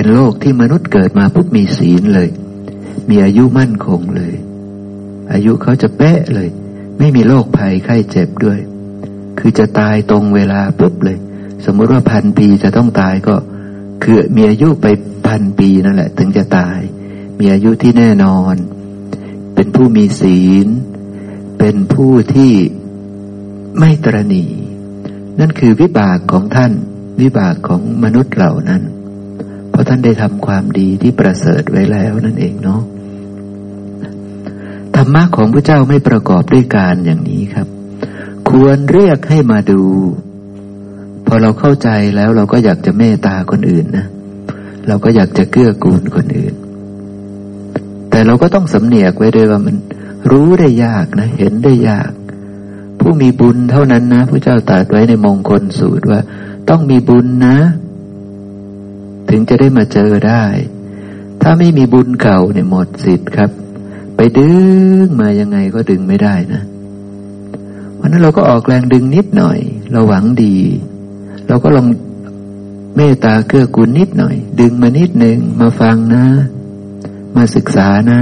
[0.00, 2.28] เป็นโลกที่มนุษย์เกิดมาปุ๊บมีศีลเลย
[3.10, 4.34] มีอายุมั่นคงเลย
[5.32, 6.48] อายุเขาจะเป๊ะเลย
[6.98, 8.58] ไม่มีโรคภัยไข้เจ็บด้วย
[9.38, 11.18] คือจะตายตรงเวลาปุ๊บเลย
[11.64, 13.34] สมมติว่าพันปีจะต้องตายก็
[14.02, 14.86] คือมีอายุไป
[15.26, 16.78] พันปีนั่นแหละ ถึงจะตาย
[17.38, 18.54] มีอายุที่แน่นอน
[19.54, 20.66] เป็นผู้มีศีล
[21.58, 22.52] เป็นผู้ที่
[23.78, 24.46] ไม่ตรณี
[25.40, 26.72] นั่นคือวิบากของท่าน
[27.20, 28.82] วิบากของมนุษย์เหล่านั้น
[29.88, 32.82] ท่านได้ทำความดีที่ประเสริฐไว้แล้วนั่นเองเนาะ
[34.94, 37.66] ธรรมะของพระเจ้าไม่ประกอบด้วยการอย่างนี้ครับ
[38.50, 39.82] ควรเรียกให้มาดู
[41.26, 44.06] พอเราเข้าใจแล้วเราก็อยากจะเมตตาคนอื่นนะ
[44.88, 46.54] เราก็อยากจะเกื้อกูลคนอื่น
[48.10, 49.76] แต่เราก็ต้องสำเนียกไว้ด้วยว่ามัน
[50.30, 52.10] รู้ได้ยากนะ เห็นได้ยาก
[53.00, 56.20] ผู้มีบุญเท่านั้นนะพระเจ้าตรัสไว้ในมงคลสูตรว่า
[56.68, 57.56] ต้องมีบุญนะ
[59.30, 60.44] ถึงจะได้มาเจอได้
[61.42, 63.50] ถ้าไม่มีบุญเก่าเนี่ยหมดสิทธิ์ครับ
[64.16, 64.52] ไปดึ
[65.04, 66.62] งมายังไงก็ดึงไม่ได้นะ
[67.98, 69.58] วันนั้นเราก็ออกแรงดึงนิดหน่อย
[69.92, 70.56] เราหวังดี
[71.48, 71.86] เราก็ลอง
[72.96, 76.24] เมตตาเกื้อกูลนิดหน่อย ดึงมานิดหนึ่งมาฟังนะ
[77.36, 78.20] มาศึกษานะ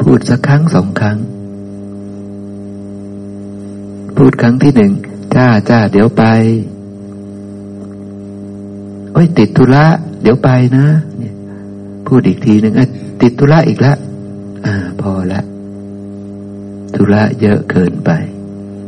[0.00, 1.18] พูดสักครั้งสองครั้ง
[4.16, 4.92] พูดครั้งที่หนึ่ง
[5.34, 6.24] จ้าจ้าเดี๋ยวไป
[9.12, 9.84] โอ้ยติดธุระ
[10.22, 10.86] เดี๋ยวไปนะ
[12.06, 12.74] พูดอีกทีหนึ่ง
[13.22, 13.96] ติดธุระอีกแล้ว
[14.66, 15.40] อ่า พอละ
[16.94, 18.10] ธุระเยอะเกินไป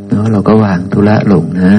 [0.08, 1.72] เนาะเราก็วางธุระลงนะ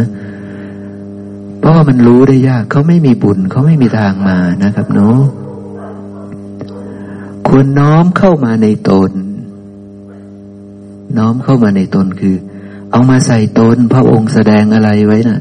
[1.60, 5.20] เพราะว่ามันรู้ได้ยากเขาไม่มีบุญเขาไม่มีทางมานะครับเนาะ
[7.48, 9.12] ควรน้อมเข้ามาในตน
[11.18, 12.36] น้อมเข้ามาในตนคือ
[12.92, 15.40] เอามาใส่ตน พระองค์แสดงอะไรไว้นะ่ะ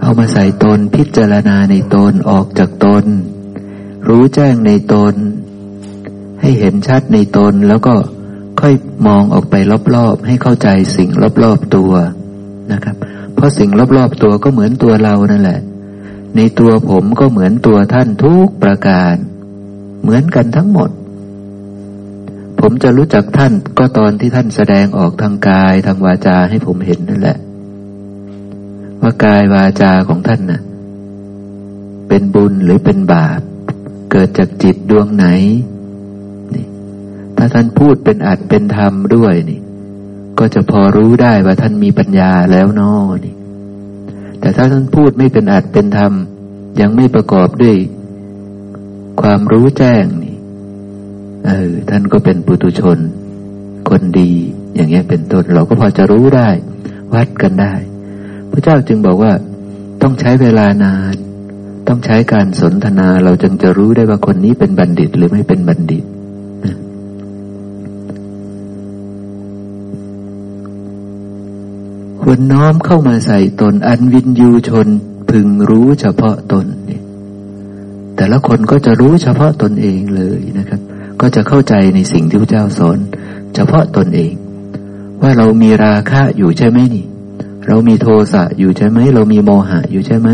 [0.00, 3.04] เอามาใส่ตนพิจารณาในตนออกจากตน
[4.08, 5.14] รู้แจ้งในตน
[6.40, 7.94] ให้เห็นชัดในตนแล้วก็
[8.60, 8.74] ค่อย
[9.06, 9.54] มองออกไป
[9.94, 11.10] รอบๆ ให้เข้าใจสิ่ง
[11.42, 11.92] รอบๆตัว
[12.72, 12.96] นะครับ
[13.34, 15.60] เพราะสิ่งรอบๆตัวก็เหมือนตัวเรานั่นแหละ
[16.36, 19.14] ในตัวผมก็เหมือนตัวท่านทุกประการ
[20.02, 20.90] เหมือนกันทั้งหมด
[22.60, 27.36] ผมจะรู้จักท่านก็ตอนที่ท่านแสดงออกทางกายทางวาจาให้ผมเห็นนั่นแหละ
[29.02, 30.62] ว่ากายวาจาของท่านนะ่ะ
[32.08, 33.40] เป็นบุญหรือเป็นบาป
[34.10, 35.26] เกิดจากจิตดวงไหน
[36.54, 36.66] นี่
[37.36, 39.60] ถ้าท่านพูดเป็นอัดเป็นธรรมด้วยนี่
[40.38, 42.92] ก็จะพอรู้ได้ว่าท่านมีปัญญาแล้วนอ
[43.24, 43.34] นี่
[44.40, 46.12] แต่ถ้าท่านพูดไม่เป็นอัดเป็นธรรม
[46.80, 47.76] ยังไม่ประกอบด้วย
[49.22, 50.36] ความรู้แจ้งนี่
[51.46, 52.98] เออท่านก็เป็นปุตุชน
[53.88, 54.32] คนดี
[54.74, 56.48] อย่างเงี้ยเป็นต้นเราก็พอจะรู้ได้
[57.14, 57.74] วัดกันได้
[58.52, 59.32] พระเจ้าจึงบอกว่า
[60.02, 61.14] ต้องใช้เวลานาน
[61.88, 66.04] ต้องใช้การสนทนาเราจึงจะรู้ได้ว่าคนนี้เป็นบัณฑิตหรือไม่เป็นบัณฑิต
[72.22, 74.88] ควรน้อมเข้ามาใส่ตน อันวินยูชน
[75.30, 77.02] พึงรู้เฉพาะตนเนี่ย
[78.16, 80.80] แต่ละคนก็จะรู้เฉพาะตนเองเลยนะครับ
[81.20, 82.98] ก็จะเข้าใจในสิ่งที่พระเจ้าสอน
[83.54, 84.32] เฉพาะตนเอง
[85.22, 87.06] ว่าเรามีราคะอยู่ใช่ไหมนี่
[87.72, 90.30] เรามีโทสะอยู่ใช่ไหม เรามีโมหะอยู่ใช่ไหม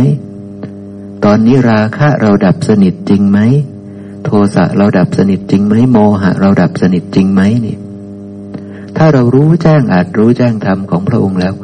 [1.24, 3.39] ตอนนี้ราคะเราดับสนิทจริงไหม
[4.24, 7.76] โทสะเราดับสนิทจริงไหม โมหะเราดับสนิทจริงไหมนี่
[8.97, 11.55] ถ้าเรารู้แจ้งอาจรู้แจ้งธรรมของพระองค์แล้ว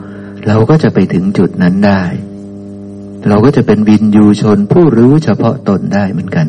[0.47, 2.03] เราก็จะไปถึงจุดนั้นได้
[3.29, 6.47] เราก็จะเป็นวินยูชนผู้รู้เฉพาะตนได้เหมือนกัน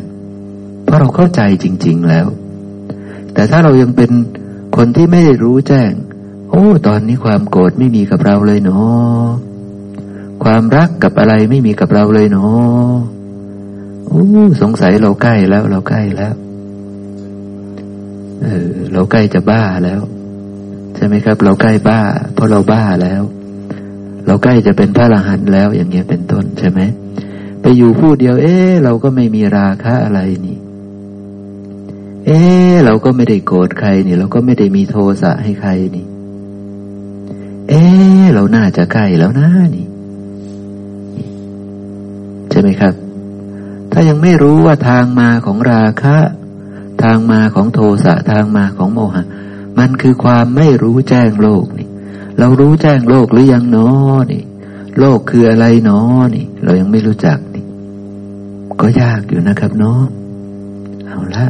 [0.84, 2.26] เพราะเราเข้าใจจริง ๆแล้ว
[3.34, 4.10] แต่ถ้าเรายังเป็น
[4.76, 5.92] คนที่ไม่ได้รู้แจ้ง
[6.54, 9.24] โอ้ ตอนนี้ความโกรธไม่มีกับเราเลยเนาะ
[10.44, 12.92] ความรักกับอะไรไม่มีกับเราเลยเนาะ
[14.06, 14.24] โอ้
[14.62, 16.34] สงสัยเราใกล้แล้ว เราใกล้แล้ว
[18.42, 20.00] เออเราใกล้จะบ้าแล้ว
[20.94, 22.00] ใช่ไหมครับ เราใกล้บ้า
[22.34, 23.22] เพราะเราบ้าแล้ว
[24.26, 26.80] เราใกล้จะเป็นพระอรหันต์แล้วอย่างเงี้ยเป็นต้นใช่ไหม
[27.60, 30.58] ไปอยู่ผู้เดียว เอ๊เราก็ไม่มีราคะอะไรนี่
[32.26, 32.40] เอ๊
[32.84, 36.06] เราก็ไม่ได้โกรธใครนี่ เราก็ไม่ได้มีโทสะให้ใครนี่
[38.54, 39.86] น่าจะใกล้แล้วนะนี่
[42.50, 42.94] ใช่ไหมครับ
[43.92, 46.16] ถ้ายังไม่รู้ว่าทางมาของราคะ
[47.02, 49.24] ทางมาของโทสะทางมาของโมหะ
[49.78, 51.88] มันคือความไม่รู้แจ้งโลกนี่
[52.38, 53.88] เรารู้แจ้งโลกหรือยังเนอ
[54.32, 54.44] นี่
[54.98, 56.00] โลกคืออะไรเนอ
[56.34, 57.64] นี่ เรายังไม่รู้จักนี่
[58.80, 60.02] ก็ยากอยู่นะครับเนาะ
[61.06, 61.46] เอาละ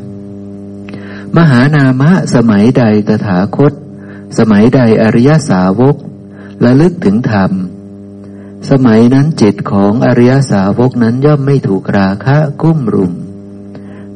[1.36, 3.72] มหานามะสมัยใดตถาคต
[4.38, 5.96] สมัยใดอริยสาวก
[6.64, 7.50] ระลึกถึงธรรม
[8.70, 13.12] สมัยนั้นจิตของอริยสาวกนั้นย่อมไม่ถูกราคะกุ้มรุม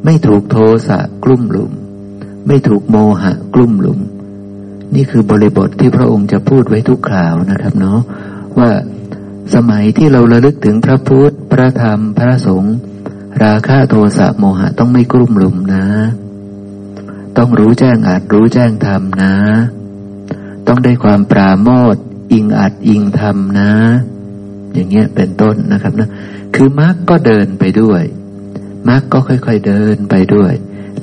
[0.05, 0.57] ไม่ถูกโท
[0.89, 1.73] สะกลุ่มลุม
[2.47, 4.01] ไม่ถูกโมหะกลุ่มลุม
[4.95, 8.01] นี่คือบริบทที่พระองค์จะพูดไว้ทุกคราวนะครับเนาะ
[8.59, 8.71] ว่า
[9.55, 12.77] สมัยที่เราระลึกถึงพระพุทธ พระธรรม พระสงฆ์
[13.45, 15.87] ราคะโทสะโมหะต้องไม่กลุ่มลุมนะ
[17.37, 19.35] ต้องรู้แจ้งอาจรู้แจ้งธรรมนะ
[20.67, 21.97] ต้องได้ความปราโมท
[22.33, 23.73] อิงอัดอิงธรรมนะ
[24.75, 26.09] อย่างเงี้ยเป็นต้นนะครับนะ
[26.55, 28.03] คือมรรคก็เดินไปด้วย
[28.89, 30.53] มรรคก็ค่อยๆเดินไปด้วย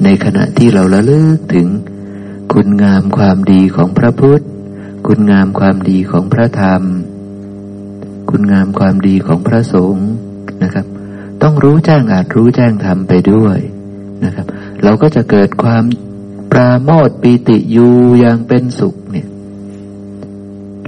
[0.04, 1.68] ในขณะที่เราระลึกถึง
[2.54, 4.44] คุณงามความดีของพระพุทธ
[5.08, 6.82] คุณงามความดีของพระธรรม
[8.30, 10.10] คุณงามความดีของพระสงฆ์
[10.64, 10.86] นะครับ
[11.42, 13.58] ต้องรู้แจ้งอาจรู้แจ้งธรรมไปด้วย
[14.26, 14.46] นะครับ
[14.84, 15.84] เราก็จะเกิดความ
[16.52, 19.28] ปราโมทปีติอยู่อย่างเป็นสุขเนี่ย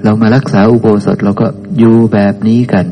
[0.03, 2.85] เรามารักษาอุโบสถเราก็อยู่แบบนี้กัน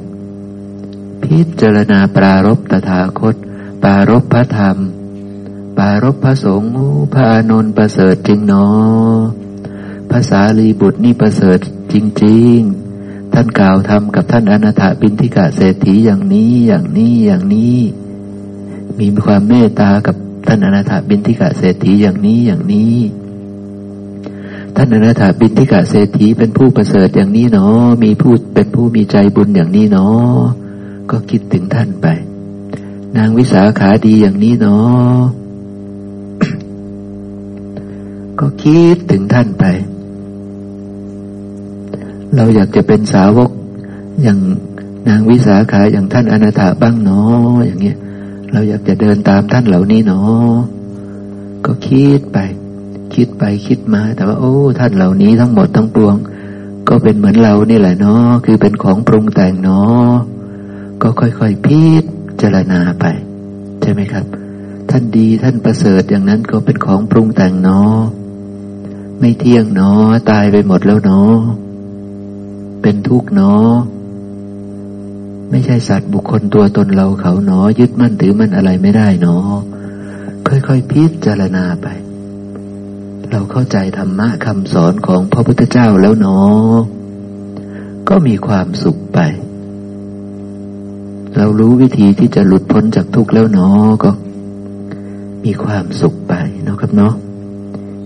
[1.23, 3.35] พิจารณาปรารบตถาคต
[3.83, 4.77] ปรารบพระธรรม
[5.77, 6.71] ปรารบพระสงฆ์
[7.13, 9.17] พระอานนท์ประเสริฐจริงเนาะ
[10.11, 11.59] ภาษาลีบุตรนี่ประเสริฐ
[11.93, 12.57] จริง
[12.97, 17.77] ๆ ท่านกล่าวทำกับท่านอนาถบินทิกะเศรษฐีอย่างนี้อย่างนี้อย่างนี้
[18.99, 20.15] มีความเมตตากับ
[20.47, 22.95] ท่านอนาถบินทิกะเศรษฐีอย่างนี้อย่างนี้
[24.75, 30.39] ท่านอนาถาบินทิกะเศรษฐีเป็นผู้ประเสริฐอย่างนี้เนาะมีผู้เป็นผู้มีใจบุญอย่างนี้เนาะ
[31.11, 32.07] ก็คิดถึงท่านไป
[33.17, 35.19] นางวิสาขาดีอย่างนี้เนาะ
[38.39, 39.65] ก็คิดถึงท่านไป
[42.35, 43.51] เราอยากจะเป็นสาวก
[44.23, 44.39] อย่าง
[45.09, 47.97] นางวิสาขาอย่างท่านอนาถาบ้างเนาะอย่างเงี้ย
[48.51, 50.55] เราอยากจะเดินตามท่านเหล่านี้เนาะ
[51.65, 52.37] ก็คิดไป
[53.15, 56.15] คิดไปคิดมา แต่ว่า โอ้ ท่านเหล่านี้ทั้งหมดทั้งปวง
[56.87, 60.09] ก็เป็นเหมือนเรานี่แหละเนาะคือเป็นของปรุงแต่งเนาะ
[61.01, 61.83] ก็ค่อยๆพิ
[62.41, 63.05] จารณาไป
[63.81, 64.25] ใช่ไหมครับ
[64.89, 67.95] ท่านดีท่านประเสริฐอย่างนั้นก็เป็นของปรุงแต่งเนาะ
[69.19, 70.01] ไม่เที่ยงเนาะ
[70.31, 71.35] ตายไปหมดแล้วเนาะ
[72.81, 73.71] เป็นทุกข์เนาะ
[75.49, 79.47] ไม่ใช่สัตว์บุคคลตัวตนเราเขาเนาะยึดมั่นถือมั่นอะไรไม่ได้เนาะ
[80.47, 81.87] ค่อยๆพิจารณาไป
[83.31, 86.77] เราเข้าใจธรรมะคำสอนของพระพุทธเจ้าแล้วเนาะ
[88.09, 89.19] ก็มีความสุขไป
[91.37, 94.11] เรารู้วิธีที่จะหลุดพ้นจากทุกข์แล้วเนาะก็
[95.45, 97.13] มีความสุขไปเนาะครับเนาะ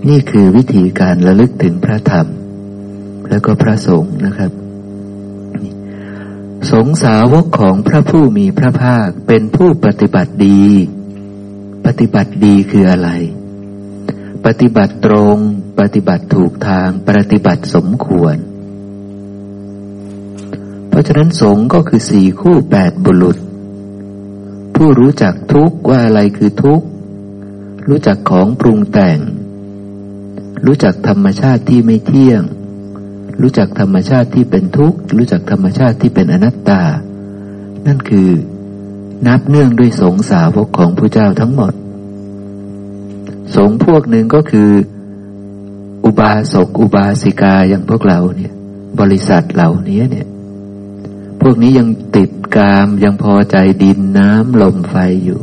[0.07, 2.27] นี่คือวิธีการระลึกถึงพระธรรม
[3.29, 4.51] แล้วก็พระสงฆ์นะครับ
[6.71, 10.63] สงสาวกของพระผู้มีพระภาคเป็นผู้ปฏิบัติดี
[11.85, 13.09] ปฏิบัติดีคืออะไร
[14.45, 15.37] ปฏิบัติตรง
[15.79, 18.35] ปฏิบัติถูกทาง ปฏิบัติสมควร
[20.89, 23.37] เพราะฉะนั้นสงก็คือสี่คู่แปดบุรุษ
[24.75, 26.81] ผู้รู้จักทุกว่าอะไรคือทุก
[27.89, 29.19] รู้จักของปรุงแต่ง
[30.65, 32.41] รู้จักธรรมชาติที่ไม่เที่ยง
[33.41, 36.81] รู้จักธรรมชาติที่เป็นทุกข์ รู้จักธรรมชาติที่เป็นอนัตตา
[37.87, 38.29] นั่นคือ
[39.27, 41.73] นับเนื่องด้วยสงสาวกของพระเจ้าทั้งหมด
[43.55, 44.71] สงพวกหนึ่งก็คือ
[46.05, 48.53] อุบาสกอุบาสิกาอย่างพวกเราเนี่ย
[48.99, 50.27] บริษัทเหล่านี้เนี่ย
[51.41, 54.95] พวกนี้ยังติดกามยังพอใจดินน้ำลมไฟ
[55.25, 55.41] อยู่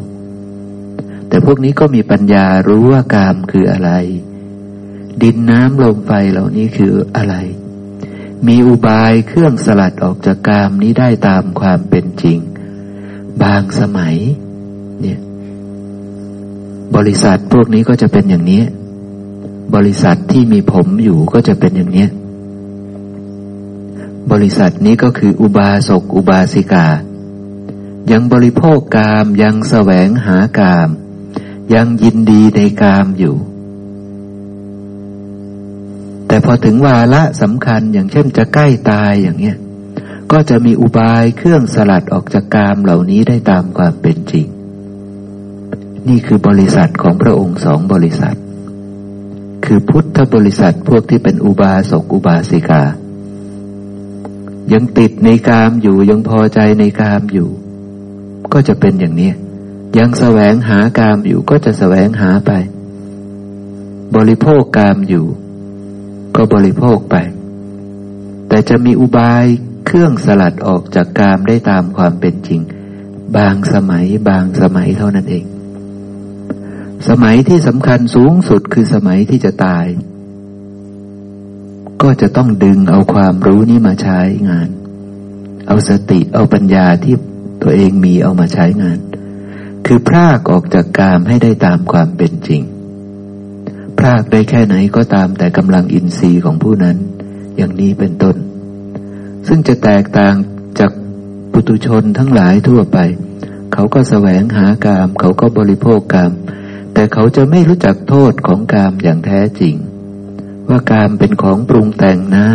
[1.29, 3.91] แต่พวกนี้ก็มีปัญญารู้ว่ากามคืออะไร
[5.23, 7.37] ดินน้ำลมไฟเหล่านี้คืออะไร
[8.47, 12.39] มีอุบายเครื่องสลัดออกจากกามนี้ได้ตามความเป็นจริง
[13.43, 14.46] บางสมัยเนี่ย
[16.95, 18.63] บริษัทพวกนี้ก็จะเป็นอย่างนี้
[19.75, 22.07] บริษัทที่มีผมอยู่ก็จะเป็นอย่างนี้
[24.33, 26.87] บริษัทนี้ก็คืออุบาสกอุบาสิกา
[28.11, 30.89] ยังบริโภคกามยังแสวงหากาม
[31.75, 33.37] ยังยินดีในกามอยู่
[36.27, 39.57] แต่พอถึงวาระสำคัญอย่างเช่นจะใกล้ตายอย่างเนี้ย
[40.33, 44.47] ก็จะมีอุบายเครื่องสลัดออกจากกามเหล่านี้ได้ตามความเป็นจริง
[46.09, 48.37] นี่คือบริษัทของพระองค์สองบริษัท
[49.65, 52.83] คือพุทธบริษัทพวกที่เป็นอุบาสกอุบาสิกา
[54.73, 57.49] ยังติดในกามอยู่ยังพอใจในกามอยู่
[58.53, 59.31] ก็จะเป็นอย่างนี้
[59.99, 62.53] ยังแสวงหากามอยู่ก็จะแสวงหาไป
[64.17, 65.27] บริโภคกามอยู่
[66.37, 67.17] ก็บริโภคไป
[68.49, 69.45] แต่จะมีอุบาย
[69.87, 72.61] เครื่องสลัดออกจากกามได้ตามความเป็นจริง
[73.37, 75.45] บางสมัยบางสมัยเท่านั้นเอง
[77.09, 79.87] สมัยที่สำคัญสูงสุดคือสมัยที่จะตาย
[82.03, 84.69] ก็จะต้องดึงเอาความรู้นี้มาใช้งาน
[85.67, 87.15] เอาสติเอาปัญญาที่
[87.63, 88.99] ตัวเองมีเอามาใช้งาน
[89.87, 92.63] คือพรากออกจากกามให้ได้ตามความเป็นจริง
[93.99, 96.97] พรากได้แค่ไหนก็ตามแต่กำลังอินทรีย์ของผู้นั้น
[97.57, 98.37] อย่างนี้เป็นต้น
[99.47, 100.35] ซึ่งจะแตกต่าง
[100.79, 100.93] จาก
[101.53, 102.99] ปุตุชนทั้งหลายทั่วไป
[103.73, 106.33] เขาก็แสวงหากาม เขาก็บริโภคกาม
[106.99, 109.75] แต่เขาจะไม่รู้จักโทษของกามอย่างแท้จริง
[110.69, 112.49] ว่ากามเป็นของปรุงแต่งนะ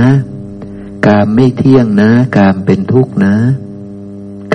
[1.08, 3.36] กามไม่เที่ยงนะ กามเป็นทุกข์นะ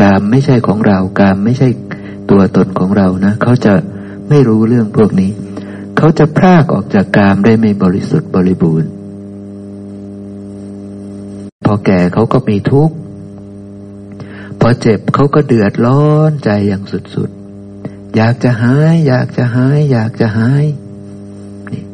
[0.00, 1.68] กามไม่ใช่ของเรา กามไม่ใช่
[2.30, 3.72] ตัวตนของเรานะ เขาจะ
[4.28, 5.30] ไม่รู้เรื่องพวกนี้
[5.96, 8.90] เขาจะพรากออกจากกามได้ไม่บริสุทธิ์บริบูรณ์
[11.64, 12.94] พอแก่เขาก็มีทุกข์
[14.60, 17.30] พอเจ็บเขาก็เดือดร้อนใจอย่างสุด
[18.16, 20.64] อยากจะหาย อยากจะหาย อยากจะหาย
[21.72, 21.84] นี่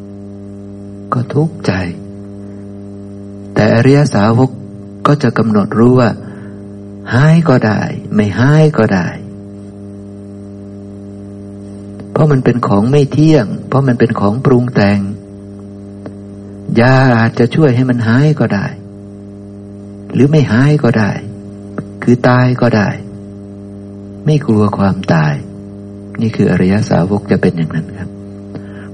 [1.12, 1.73] ก็ทุกข์ใจ
[3.55, 4.51] แต่อริยสาวก
[5.07, 6.11] ก็จะกำหนดรู้ว่า
[7.14, 7.81] หายก็ได้
[8.14, 9.09] ไม่หายก็ได้
[12.12, 15.01] เพราะมันเป็นของไม่เที่ยง เพราะมันเป็นของปรุงแต่ง
[16.81, 18.66] ยาอาจจะช่วยให้มันหายก็ได้
[20.12, 21.12] หรือไม่หายก็ได้
[22.03, 22.89] คือตายก็ได้
[24.27, 25.35] ไม่กลัวความตาย
[26.21, 28.09] นี่คืออริยสาวกจะเป็นอย่างนั้นครับ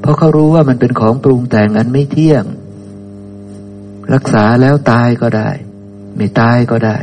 [0.00, 2.44] เพราะเขารู้ว่ามันเป็นของปรุงแต่งอันไม่เที่ยง
[4.14, 5.50] รักษาแล้วตายก็ได้
[6.16, 6.98] ไม่ตายก็ได้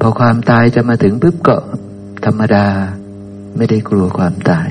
[0.00, 1.56] พอความตายจะมาถึงปุ๊บก็
[2.24, 2.66] ธรรมดา
[3.56, 4.68] ไม่ได้กลัวความตาย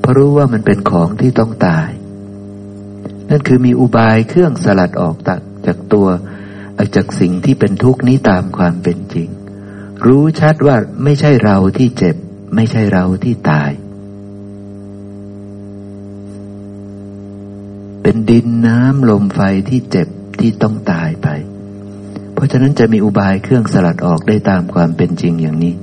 [0.00, 1.88] เพราะรู้ว่ามันเป็นของที่ต้องตาย
[3.30, 6.08] นั่นคือมีอุบายเครื่องสลัดออกจากจากตัว
[6.96, 9.28] จากสิ่งที่เป็นทุกข์นี้ตามความเป็นจริง
[10.06, 12.16] รู้ชัดว่าไม่ใช่เราที่เจ็บ
[12.54, 13.70] ไม่ใช่เราที่ตาย
[18.02, 20.08] เป็นดินน้ำลมไฟที่เจ็บ
[20.40, 21.28] ที่ต้องตายไป
[22.34, 25.74] เพราะฉะนั้นจะมีอุบายเครื่องสลัดออกได้ตามความเป็นจริงอย่างนี้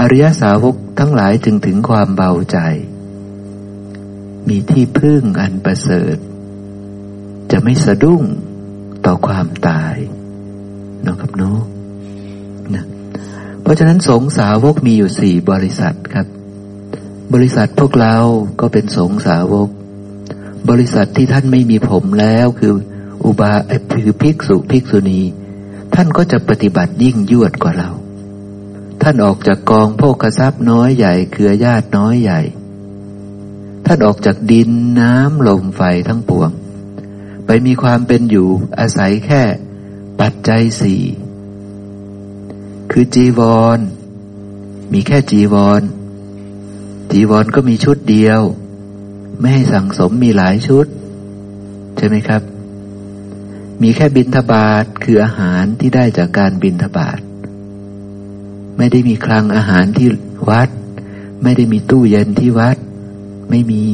[0.00, 2.58] อริยสาวกทั้งหลายจึงถึงความเบาใจ
[4.48, 6.16] มีที่พึ่งอันประเสริฐ
[7.50, 8.22] จะไม่สะดุ้ง
[9.06, 9.96] ต่อความตาย
[11.06, 11.60] นะครับเนาะ
[13.68, 16.26] ราะฉะนั้นสงสาวกมีอยู่สี่บริษัทครับ
[17.34, 18.16] บริษัทพวกเรา
[18.60, 19.68] ก็เป็นสงสาวก
[20.70, 22.72] บริษัทที่ท่านไม่มีผมแล้วคือ
[23.24, 23.52] อุบา
[23.92, 25.20] คือภิกษุภิกษุณี
[25.94, 27.90] ท่านก็จะปฏิบัติยิ่งยวดกว่าเรา
[29.02, 32.40] ท่านออกจากกองโภคทรัพย์น้อยใหญ่เครือญาติน้อยใหญ่
[33.86, 36.50] ท่านออกจากดินน้ำลมไฟทั้งปวง
[37.46, 38.48] ไปมีความเป็นอยู่
[38.78, 39.42] อาศัยแค่
[40.20, 41.00] ปัจจัยสี่
[42.90, 43.40] คือจีว
[43.76, 43.78] ร
[44.92, 45.82] มีแค่จีวร
[47.10, 48.40] จีวรก็มีชุดเดียว
[49.38, 50.86] ไม่ให้สั่งสมมีหลายชุด
[51.96, 52.42] ใช่ไหมครับ
[53.82, 57.18] มีแค่บินทบาทคืออาหารที่ได้จากการบินทบาท
[58.76, 60.08] ไม่ได้มีคลังอาหารที่
[60.48, 60.68] วัด
[61.42, 62.76] ไม่ได้มีตู้เย็นที่วัด
[63.50, 63.86] ไม่มี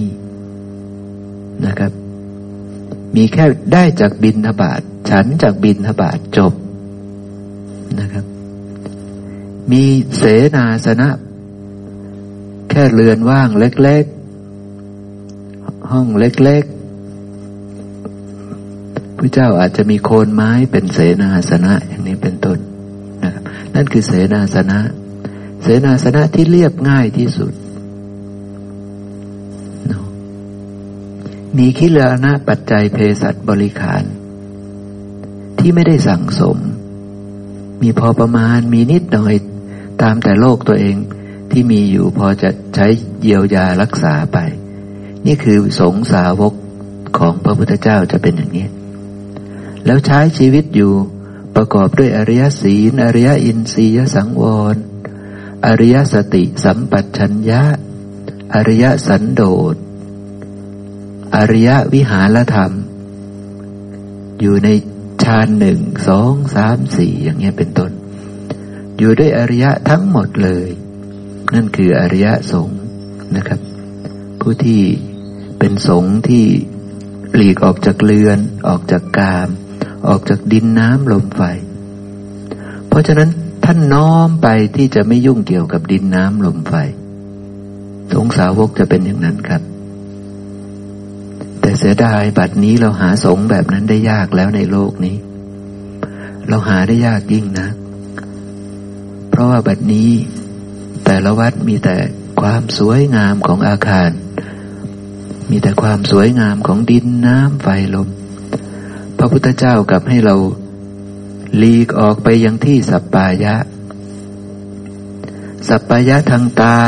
[1.66, 1.92] นะครับ
[3.16, 4.80] มีแค่ได้จากบินทบาท
[5.10, 6.52] ฉันจากบินทบาทจบ
[8.00, 8.24] นะครับ
[9.72, 9.84] มี
[10.16, 10.22] เส
[10.56, 11.08] นาสนะ
[12.70, 14.04] แค่เรือนว่างเล็ก
[15.00, 16.64] ๆ ห้องเล็ก
[18.30, 22.58] ๆพระเจ้าอาจจะมีโคนไม้เป็นเสนาสนะอย่างนี้เป็นต้น
[23.24, 23.42] นะครับ
[23.74, 24.78] นั่นคือเสนาสนะ
[25.62, 27.52] เสนาสนะที่เรียบง่ายที่สุด
[31.58, 34.02] มีคิเลนะปัจจัยเพศัตบริขาร
[35.58, 36.58] ที่ไม่ได้สั่งสม
[37.82, 39.34] มีพอประมาณมีนิดหน่อย
[40.02, 40.96] ตามแต่โลกตัวเอง
[41.50, 42.86] ที่มีอยู่พอจะใช้
[43.20, 44.38] เยียวยารักษาไป
[45.26, 46.54] นี่คือสงสาวก
[47.18, 48.66] ของพระพุทธเจ้าจะเป็นอย่างนี้
[49.86, 50.92] แล้วใช้ชีวิตอยู่
[51.56, 54.42] ประกอบด้วยอริยศีล อริยอินทรียสังว
[54.74, 54.76] ร
[55.66, 57.62] อริยสติสัมปัชัญญะ
[58.54, 59.42] อริยสันโด
[59.74, 59.76] ษ
[61.36, 62.72] อริยวิหารธรรม
[64.40, 64.68] อยู่ใน
[65.22, 67.92] ฌานหนึ่งสองสามสี่อย่างเงี้ยเป็นต้น
[68.98, 70.68] อยู่ด้วยอริยะทั้งหมดเลย
[71.54, 72.80] นั่นคืออริยะสงฆ์
[73.36, 73.60] นะครับ
[74.40, 74.82] ผู้ที่
[75.58, 76.44] เป็นสงฆ์ที่
[77.34, 78.38] หลีกออกจากเรือน
[78.68, 79.48] ออกจากกาม
[80.08, 81.42] ออกจากดินน้ำลมไฟ
[82.88, 83.30] เพราะฉะนั้น
[83.64, 86.74] ท่านน้อมไปที่จะไม่ยุ่งเกี่ยวกับดินน้ำลมไฟ
[88.12, 89.62] สงสาวกจะเป็นอย่างนั้นครับ
[91.60, 95.16] แต่เสียดายบัดนี้เราหาสงแบบนั้นได้ยากแล้วในโลกนี้
[96.48, 97.68] เราหาได้ยากยิ่งนะ
[99.34, 100.12] เพราะว่าบัดนี้
[101.04, 101.96] แต่ละวัดมีแต่
[102.40, 104.10] ความสวยงามของอาคาร
[105.50, 108.08] มีแต่ความสวยงามของดินน้ำไฟลม
[109.16, 110.36] พระพุทธเจ้ากลับให้เรา
[111.62, 113.56] ลีกออกไปยังที่สัปปายะ
[115.68, 116.80] สัปปายะทางตา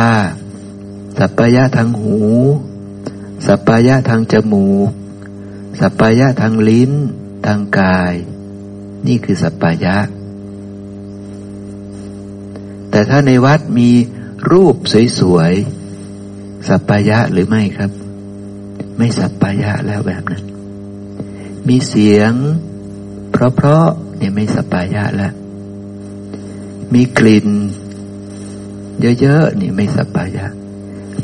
[1.19, 2.19] สัปปายะทางหู
[3.47, 4.91] สัปปายะทางจมูก
[5.81, 6.93] สัปปายะทางลิ้น
[7.47, 8.15] ทางกาย
[9.07, 9.97] นี่คือสัปปายะ
[12.97, 13.91] แต่ถ้าในวัดมี
[14.53, 14.77] รูป
[15.21, 17.91] สวยๆ สัปปายะหรือไม่ครับ
[18.99, 20.45] ไม่สัปปายะแล้วแบบนั้น
[21.69, 22.33] มีเสียง
[23.31, 25.33] เพราะๆเนี่ยไม่สัปปายะแล้ว
[26.95, 27.49] มีกลิ่น
[29.21, 30.47] เยอะๆนี่ไม่สัปปายะ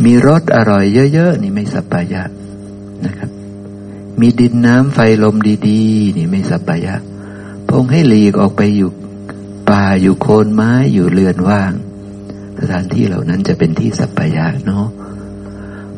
[0.05, 2.23] มีรสอร่อยเยอะๆนี่ไม่สัปปายะ
[3.07, 3.31] นะครับ
[4.21, 5.37] มีดินน้ำไฟลม
[5.69, 6.95] ดี ๆ นี่ไม่สัปปายะ
[7.69, 8.91] พงให้หลีกออกไปอยู่
[9.73, 11.73] ป่าอยู่โคนไม้อยู่เรือนว่าง
[12.61, 14.87] สถานที่เหล่านั้นจะเป็นที่สัปปายะเนาะ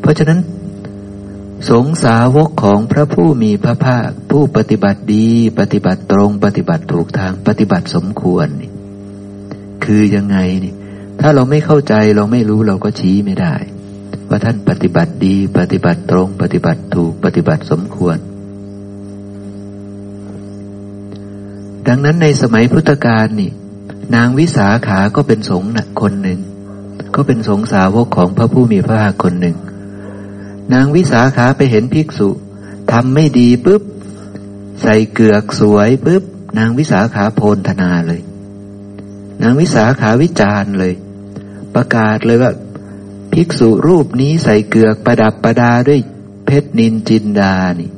[0.01, 0.41] เพราะฉะนั้น
[1.71, 8.49] สงสาวกของพระผู้มีพระภาค ผู้ปฏิบัติดี ปฏิบัติตรง ปฏิบัติถูกทางปฏิบัติสมควร
[9.85, 10.75] คือยังไงนี่
[11.21, 13.55] ถ้าเราไม่เข้าใจเราไม่รู้เราก็ชี้ไม่ได้
[14.29, 18.19] ว่าท่านปฏิบัติดี ปฏิบัติตรง ปฏิบัติถูกปฏิบัติสมควร
[21.89, 23.51] ดังนั้นในสมัยพุทธกาลนี่
[24.15, 26.41] นางวิสาขาก็เป็นสงฆ์คนหนึ่ง
[27.15, 29.57] ก็เป็นสงสาวกของพระผู้มีพระภาคคนหนึ่ง
[30.75, 32.29] นางวิสาขาไปเห็นภิกษุ
[32.93, 33.83] ทำไม่ดีปุ๊บ
[34.83, 36.23] ใส่เกือกสวยปุ๊บ
[36.59, 38.21] นางวิสาขาโพนธนาเลย
[39.43, 40.95] นางวิสาขาวิจารเลย
[41.75, 42.53] ประกาศเลยว่า
[43.33, 46.01] ภิกษุรูปนี้ใส่เกือกประดับประดาด้วย
[46.47, 47.91] เพชรนินจินดานี่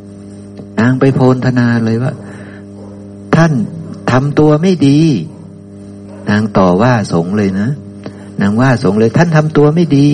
[0.81, 2.13] นางไปโพนธนาเลยว่า
[3.37, 3.53] ท่าน
[4.11, 5.01] ทำตัวไม่ดี
[6.31, 7.68] นางต่อว่าสงเลยนะ
[8.41, 10.11] นางว่าสงเลยท่านทำตัวไม่ดี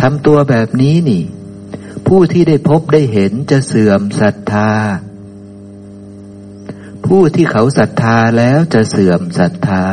[0.00, 1.22] ทำตัวแบบนี้นี่
[2.06, 4.70] ผู้ที่ได้พบได้เห็นจะเสื่อมศรัทธา
[7.06, 9.86] ผู้ที่เขาศรัทธาแล้วจะเสื่อมศรัทธา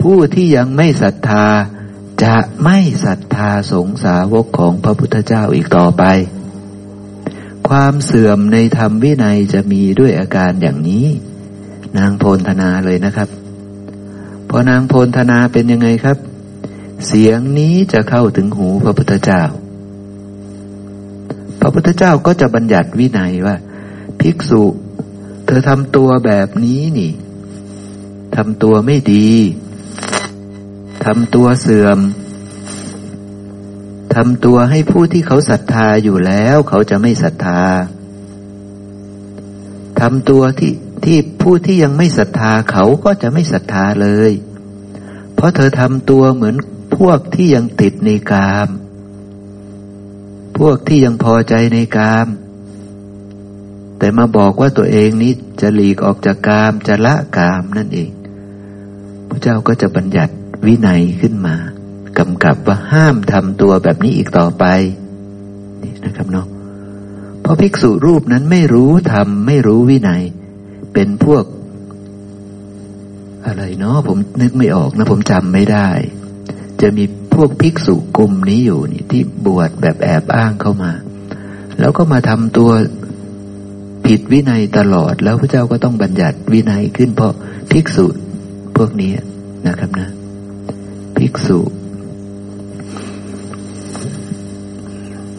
[0.00, 1.46] ผู้ที่ยังไม่ศรัทธา
[2.24, 6.04] จะไม่ศรัทธาสงสาวกของพระพุทธเจ้าอีกต่อไป
[7.68, 11.06] ความเสื่อมในธรรมวินัยจะมีด้วยอาการอย่างนี้
[11.98, 13.28] นางโพนธนาเลยนะครับ
[14.48, 16.18] พอนางโพนธนาเป็นยังไงครับ
[17.06, 19.42] เสียงนี้จะเข้าถึงหูพระพุทธเจ้า
[21.60, 23.56] พระพุทธเจ้าก็จะบัญญัติวินัยว่า
[24.20, 24.64] ภิกษุ
[25.46, 27.12] เธอทำตัวแบบนี้นี่
[28.36, 29.30] ทำตัวไม่ดี
[31.04, 31.98] ทำตัวเสื่อม
[34.14, 37.62] ทำตัวให้ผู้ที่เขาศรัทธาอยู่แล้ว เขาจะไม่ศรัทธา
[40.00, 40.72] ทำตัวที่
[41.04, 44.32] ที่ผู้ที่ยังไม่ศรัทธาเขาก็จะไม่ศรัทธาเลย
[45.34, 46.56] เพราะเธอทำตัวเหมือน
[46.96, 48.68] พวกที่ยังติดในกาม
[50.58, 52.26] พวกที่ยังพอใจในกาม
[53.98, 58.10] แต่มาบอกว่าตัวเองนี้จะหลีกออกจากกามจะละกามนั่นเอง
[59.28, 60.34] พระเจ้าก็จะบัญญัติ
[60.66, 61.56] วินัยขึ้นมา
[62.18, 64.64] กำกับว่าห้ามทำตัวแบบนี้อีกต่อไป
[65.82, 66.46] นี่นะครับเนาะ
[67.40, 70.22] เพราะภิกษุรูปนั้นไม่รู้ทำไม่รู้วินัย
[70.96, 71.44] เป็นพวก
[73.46, 75.88] อะไรเนาะผมนึกไม่ออกนะ ผมจำไม่ได้
[76.80, 80.92] จะมีพวกภิกษุกลุ่มนี้อยู่นี่ที่บวชแบบแอบอ้างเข้ามา
[81.78, 82.70] แล้วก็มาทำตัว
[84.06, 87.32] ผิดวินัยตลอด แล้วพระเจ้าก็ต้องบัญญัติวินัยขึ้นเพราะ
[87.70, 88.06] ภิกษุ
[88.76, 89.12] พวกนี้
[89.66, 90.08] นะครับนะ
[91.16, 91.60] ภิกษุ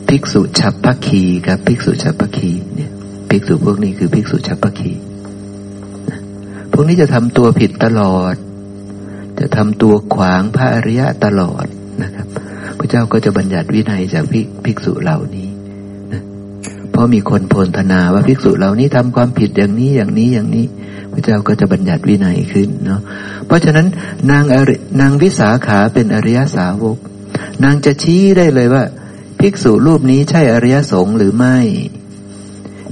[0.08, 2.92] ภิกษุฉับพักคีครับ ภิกษุฉับพักคีเนี่ย
[3.30, 4.94] ภิกษุพวกนี้คือภิกษุฉับพักคี
[6.78, 8.36] วกนี้จะทำตัวผิดตลอด
[9.40, 11.66] จะทำตัวขวางพระอริยะตลอด
[12.04, 12.28] นะครับ
[12.78, 14.26] พระเจ้าก็จะบัญญัติวินัยจาก
[14.66, 15.50] ภิกษุเหล่านี้
[16.14, 16.22] นะ
[16.92, 20.66] เพราะมีคนโพลธนาว่าภิกษุเหล่านี้ทำความผิดอย่างนี้อย่างนี้อย่างนี้
[21.12, 23.02] พระเจ้าก็จะบัญญัติวินัยขึ้นเนาะ
[23.46, 23.88] เพราะฉะนั้น
[24.32, 24.44] นาง
[25.02, 26.98] นางวิสาขาเป็นอริยสาวก
[27.64, 28.84] นางจะชี้ได้เลยว่า
[29.40, 31.58] ภิกษุรูปนี้ใช่อริยสงฆ์หรือไม่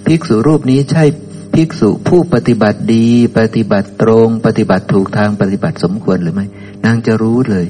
[0.05, 1.03] ภิกษุรูปนี้ใช่
[1.55, 6.45] ภิกษุผู้ปฏิบัติดี ปฏิบัติตรง ปฏิบัติถูกทางปฏิบัติสมควรหรือไม่
[6.85, 7.65] นางจะรู้เลย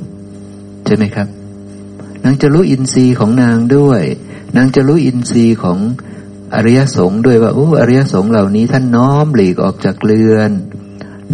[0.85, 1.27] ใช่ไหมครับ
[2.23, 4.01] นางจะรู้อินทรีย์ของนางด้วย
[4.57, 5.79] นางจะรู้อินทรีย์ของ
[6.55, 10.51] อริยสงฆ์ด้วยว่าโอ้อริยสงฆ์เหล่านี้ท่านน้อมหลีกออกจากเรือน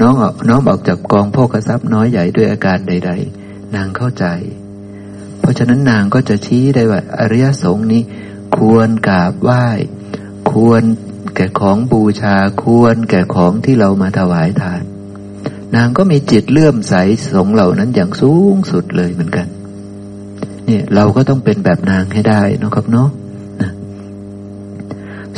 [0.02, 3.12] น้องออกน้อมออกจากกองพ่อกระซับน้อยใหญ่ด้วยอาการใด
[3.44, 4.26] ๆ นางเข้าใจ
[5.40, 8.02] เพราะฉะนั้นนางก็จะชี้ได้ว่า อริยสงฆ์นี้
[8.58, 9.66] ควรกราบไหว้
[10.52, 10.84] ควร
[11.36, 14.82] แก่ของบูชาควร แก่ของที่เรามาถวายทาน
[15.76, 16.94] นางก็มีจิตเลื่อมใส
[17.34, 19.48] สงเหล่านั้นอย่างสูงสุดเลยเหมือนกัน
[20.66, 23.10] เนี่ยเราก็ต้องเป็นแบบนางให้ได้นะครับเนาะ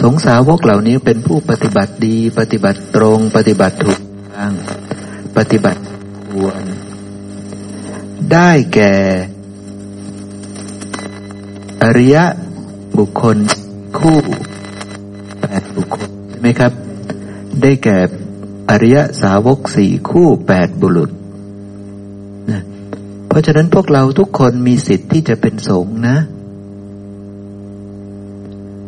[0.01, 3.99] สงสาวกเหล่านี้เป็นผู้ปฏิบัติดี ปฏิบัติตรง ปฏิบัติถูก
[4.35, 4.53] ทาง
[5.37, 5.79] ปฏิบัติ
[6.31, 6.63] ควร
[8.33, 8.93] ได้แก่
[11.83, 12.25] อริยะ
[12.97, 13.37] บุคคล
[13.97, 14.19] คู่
[15.75, 16.71] บุคคลใช่ไหมครับ
[17.61, 17.97] ได้แก่
[18.69, 21.11] อริยสาวกสี่คู่แปดบุรุษ
[22.51, 22.61] นะ
[23.27, 26.17] เพราะฉะนั้นพวกเราทุกคนมีสิทธิ์ที่จะเป็นสงฆ์นะ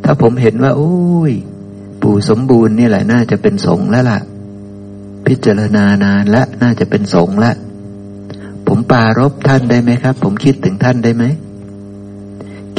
[0.03, 0.95] ถ้าผมเห็นว่า โอ้
[1.31, 1.33] ย
[2.01, 4.19] ปู่สมบูรณ์นี่แหละ น่าจะเป็นสงฆ์แล้วล่ะ
[5.27, 7.51] พิจารณานานและน่าจะเป็นสงฆ์ละ
[8.67, 11.23] ผมปารบท่านได้ไหมครับ ผมคิดถึงท่านได้ไหม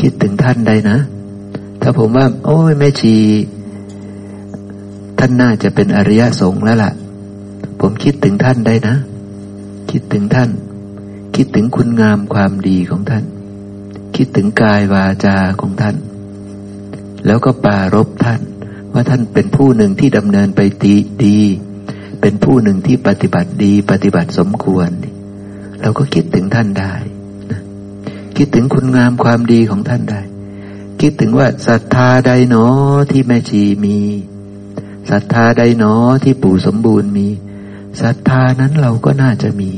[0.01, 0.99] คิดถึงท่านได้นะ
[1.83, 3.15] ถ้าผมว่า โอ้ยแม่ชี
[5.19, 6.93] ท่านน่าจะเป็นอริยสงฆ์แล้วล่ะ
[7.81, 8.97] ผมคิดถึงท่านได้นะ
[9.91, 10.51] คิดถึงท่าน
[11.37, 13.25] คิดถึงคุณงามความดีของท่าน
[14.17, 15.97] คิดถึงกายวาจาของท่าน
[17.27, 18.41] แล้วก็ปารบท่าน
[18.93, 21.41] ว่าท่านเป็นผู้หนึ่งที่ดำเนินไปดีดี
[22.21, 24.91] เป็นผู้หนึ่งที่ปฏิบัติดี ปฏิบัติสมควร
[25.81, 26.95] เราก็คิดถึงท่านได้
[27.51, 27.61] นะ
[28.37, 30.21] คิดถึงคุณงามความดีของท่านได้
[31.01, 32.67] คิดถึงว่าศรัทธาใดหนอ
[33.11, 33.99] ที่แม่ชีมี
[35.11, 37.29] ศรัทธาใดหนอที่ปู่สมบูรณ์มี
[38.03, 39.73] ศรัทธานั้นเราก็น่าจะมี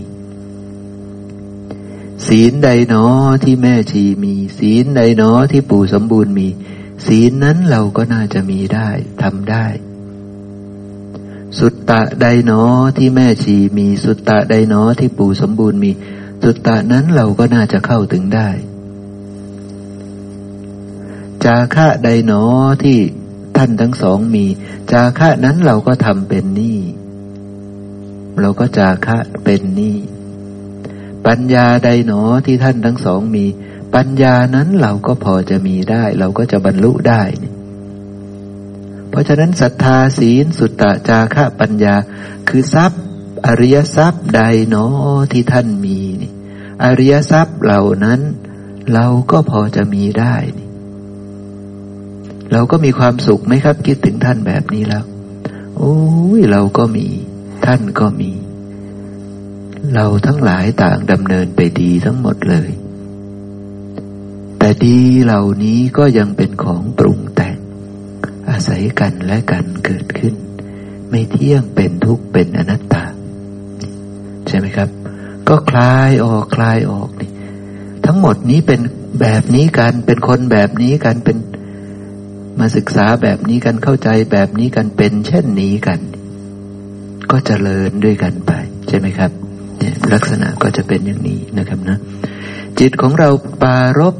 [2.26, 3.04] ศีลใดหนอ
[3.44, 6.48] ที่แม่ชีมี ศีลใดหนอที่ปู่สมบูรณ์มี
[7.06, 8.88] ศีลนั้นเราก็น่าจะมีได้
[9.22, 9.66] ทำได้
[11.58, 12.62] สุตตะใดหนอ
[12.96, 15.90] ที่แม่ชีมี สุตตะใดหนอที่ปู่สมบูรณ์มี
[16.42, 18.48] สุตตะนั้นเราก็น่าจะเข้าถึงได้
[21.44, 22.42] จาคะใดหนอ
[22.82, 22.98] ที่
[23.58, 24.46] ท่านทั้งสองมี
[24.92, 26.80] จาคะนั้นเราก็ทำเป็นนี่
[28.40, 29.98] เราก็จาคะเป็นนี่
[31.26, 33.46] ปัญญาใดหนอที่ท่านทั้งสองมี
[33.94, 37.52] ปัญญานั้นเราก็พอจะมีได้ เราก็จะบรรลุได้เนี่
[39.10, 41.94] เพราะฉะนั้นศรัทธาศีลสุตตะจาคะปัญญา
[42.48, 43.02] คือทรัพย์
[43.46, 46.32] อริยทรัพย์ใดเนาะที่ท่านมีนี่
[46.84, 48.20] อริยทรัพย์เหล่านั้น
[48.94, 50.67] เราก็พอจะมีได้นี่
[52.52, 55.04] เราก็มีความสุขไหมครับ คิดถึงท่านแบบนี้แล้ว
[55.76, 55.96] โอ้
[56.38, 57.06] ยเราก็มี
[57.66, 58.30] ท่านก็มี
[59.94, 62.70] เราทั้งหลายต่างดำเนินไปดีทั้งหมดเลย
[64.58, 67.56] แต่ดีเหล่านี้ก็ยังเป็นของปรุงแต่ง
[68.48, 70.34] อาศัยกันและกันเกิดขึ้น
[71.10, 73.04] ไม่เที่ยงเป็นทุกข์เป็นอนัตตา
[74.46, 74.88] ใช่ไหมครับ
[75.48, 77.30] ก็คลายออกคลายออกนี่
[78.06, 78.80] ทั้งหมดนี้เป็น
[79.20, 81.36] แบบนี้กันเป็นคนแบบนี้กันเป็น
[82.58, 86.00] มาศึกษาแบบนี้กันเข้าใจแบบนี้กันเป็น เช่นนี้กัน
[87.30, 88.52] ก็จเจริญด้วยกันไป
[88.88, 89.30] ใช่ไหมครับ
[89.78, 91.98] เนี่ยลักษณะก็จะเป็นอย่างนี้นะครับนะ
[92.78, 93.30] จิตของเรา
[93.62, 94.14] ปารบ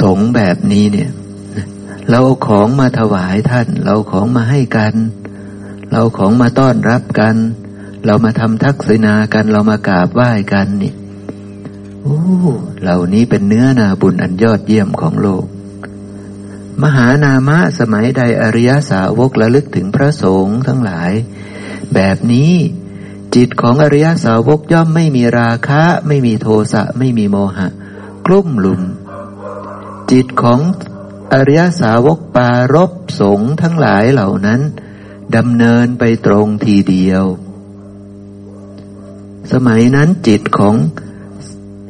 [0.00, 1.10] สงแบบนี้เนี่ย
[2.10, 4.94] เราเอาของมาถวายท่าน เราของมาให้กัน
[5.92, 7.36] เราของมาต้อนรับกัน
[8.06, 10.92] เรามาทำทักษิณากัน เรามากราบไหว้กันนี่
[12.02, 12.20] โอ้
[12.82, 15.44] เหล่านี้เป็นเนื้อนาบุญอันยอดเยี่ยมของโลก
[16.82, 21.12] มหานามะสมัยใดอริยสาวกระลึกถึงพระสงฆ์ทั้งหลาย
[21.94, 22.52] แบบนี้
[23.34, 27.68] จิตของอริยสาวกย่อมไม่มีราคะ ไม่มีโทสะไม่มีโมหะ
[28.26, 28.82] กลุ่มหลุม
[30.10, 30.60] จิตของ
[31.32, 34.60] อริยสาวกปารบสงฆ์ทั้งหลายเหล่านั้น
[35.36, 37.24] ดำเนินไปตรงทีเดียว
[39.52, 40.74] สมัยนั้นจิตของ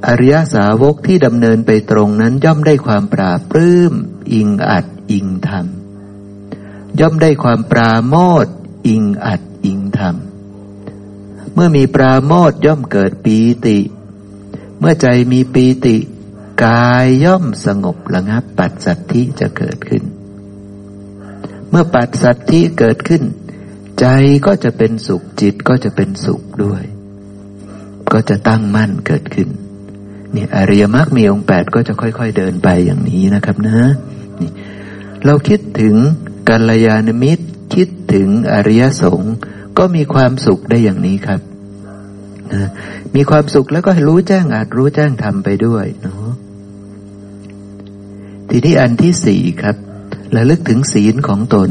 [0.06, 3.92] อริยสาวกที่ดำเนินไปตรงนั้นย่อมได้ความปราบปลื้ม
[4.32, 5.66] อิงอัดอิงธรรม
[7.00, 8.46] ย่อมได้ความปราโมท
[8.88, 10.16] อิงอัดอิงธรรม
[11.54, 13.36] เมื่อมีปราโมทย่อมเกิดปี
[13.66, 13.78] ติ
[14.78, 15.96] เมื่อใจมีปีติ
[16.64, 20.02] กายย่อมสงบระงับปัจสัตธิจะเกิดขึ้น
[21.70, 23.22] เมื่อปัจสัตธิเกิดขึ้น
[24.00, 24.06] ใจ
[24.46, 26.82] ก็จะเป็นสุขจิตก็จะเป็นสุขด้วย
[28.12, 29.48] ก็จะตั้งมั่นเกิดขึ้น
[30.34, 33.78] นี่อริยมรรคมีองค์แปดก็จะค่อย ๆ เดินไปอย่างนี้นะครับนะ
[35.26, 35.94] เราคิดถึง
[36.48, 37.44] กัลยาณมิตร
[37.74, 39.34] คิดถึงอริยสงฆ์
[39.78, 41.40] ก็มีความสุขได้อย่างนี้ครับ
[42.52, 42.68] นะ
[43.14, 46.30] มีความสุขแล้วก็รู้แจ้งอาจรู้แจ้งทำไปด้วยเนาะ
[48.48, 49.76] ทีนี้อันที่สี่ครับ
[50.36, 51.70] ระลึกถึงศีลของตน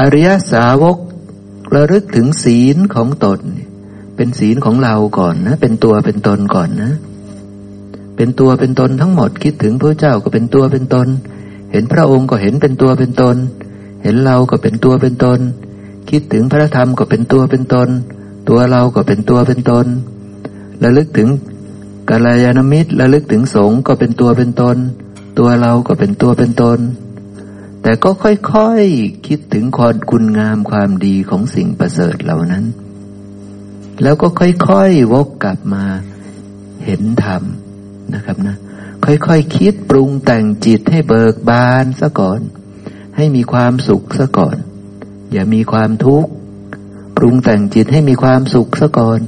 [0.00, 0.96] อริยสาวก
[1.74, 3.40] ระลึกถึงศีลของตน
[4.16, 6.92] เป็นศีลของเราก่อนนะ เป็นตัวเป็นตนก่อนนะ
[8.16, 11.08] เป็นตัวเป็นตนทั้งหมดคิดถึงพระเจ้าก็เป็นตัวเป็นตน
[11.72, 13.36] เห็นพระองค์ก็เห็นเป็นตัวเป็นตน
[14.02, 15.40] เห็นเราก็เป็นตัวเป็นตน
[16.10, 17.88] คิดถึงพระธรรมก็เป็นตัวเป็นตน
[18.48, 19.86] ตัวเราก็เป็นตัวเป็นตน
[20.82, 21.28] ระลึกถึง
[22.10, 24.76] กาลยานมิตรระลึกถึงสงฆ์ก็เป็นตัวเป็นตน
[25.38, 26.78] ตัวเราก็เป็นตัวเป็นตน
[27.82, 28.52] แต่ก็ค่อยๆค
[29.26, 32.64] คิดถึงความคุณงามความดีของสิ่งประเสริฐเหล่านั้น
[34.02, 35.84] แล้วก็ค่อยๆวกกลับมา
[36.84, 37.42] เห็นธรรม
[38.14, 38.56] นะครับนะ
[39.04, 42.40] ค่อยๆคคิดปรุงแต่งจิตให้เบิกบานซะก่อน
[43.16, 44.56] ให้มีความสุขซะก่อน
[45.32, 46.30] อย่ามีความทุกข์
[47.16, 49.20] ปรุงแต่งจิตให้มีความสุขซะก่อน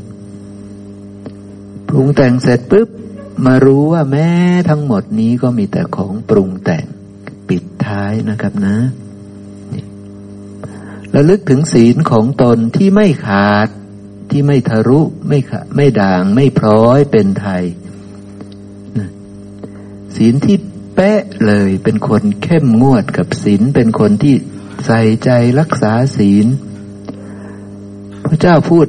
[1.89, 2.89] ปรุงแต่งเสร็จปุ๊บ
[3.47, 4.29] มารู้ว่าแม้
[4.69, 6.85] ทั้งหมดนี้ก็มีแต่ของปรุงแต่ง
[7.49, 8.77] ปิดท้ายนะครับนะ
[11.15, 13.69] ระลึกถึงศีลของตนที่ไม่ขาด
[14.31, 15.39] ที่ไม่ทะลุไม่
[15.77, 17.65] ไม่ด่างไม่พร้อยเป็นไทย
[20.17, 20.57] ศีลที่
[20.95, 24.35] เป๊ะเลยเป็นคนเข้มงวดกับศีลเป็นคนที่
[24.87, 25.31] ใส่ใจ
[25.61, 26.47] รักษาศีล
[28.27, 28.87] พระเจ้าพูด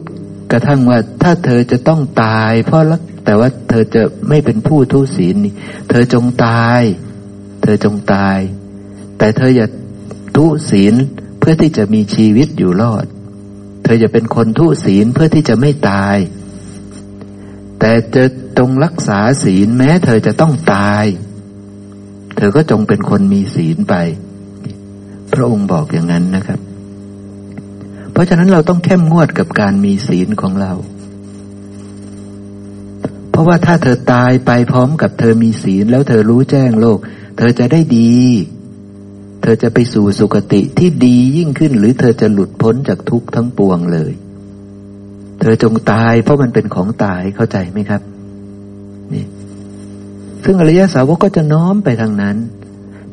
[0.52, 5.35] กระทั่งว่าถ้าเธอจะต้องตาย เพราะรักแต่ว่าเธอจะไม่เป็นผู้ทุศีล
[5.89, 6.81] เธอจงตาย
[7.61, 8.39] เธอจงตาย
[9.18, 9.68] แต่เธออย่า
[10.38, 10.95] ทุศีล
[11.39, 13.06] เพื่อที่จะมีชีวิตอยู่รอด
[13.84, 16.18] เธออย่าเป็นคนทุศีลเพื่อที่จะไม่ตาย
[17.80, 18.23] แต่จะ
[18.57, 21.06] จงรักษาศีลแม้ เธอจะต้องตาย
[22.38, 23.95] เธอก็จงเป็นคนมีศีลไป
[25.34, 26.60] พระองค์บอกอย่างนั้นนะครับ
[28.11, 30.73] เพราะฉะนั้นเราต้องเข้มงวดกับการมีศีลของเรา
[33.30, 36.99] เพราะว่าถ้าเธอตายไปพร้อมกับเธอมีศีลแล้วเธอรู้แจ้งโลก
[37.38, 38.15] เธอจะได้ดี
[39.41, 44.14] เธอจะไปสู่สุคติที่ดียิ่งขึ้น หรือเธอจะหลุดพ้นจากทุกข์ทั้งปวงเลย
[45.40, 48.02] เธอจงตายเพราะมันเป็นของตายเข้าใจไหมครับ
[50.45, 52.38] ซึ่งอริยสาวกก็จะน้อมไปทางนั้น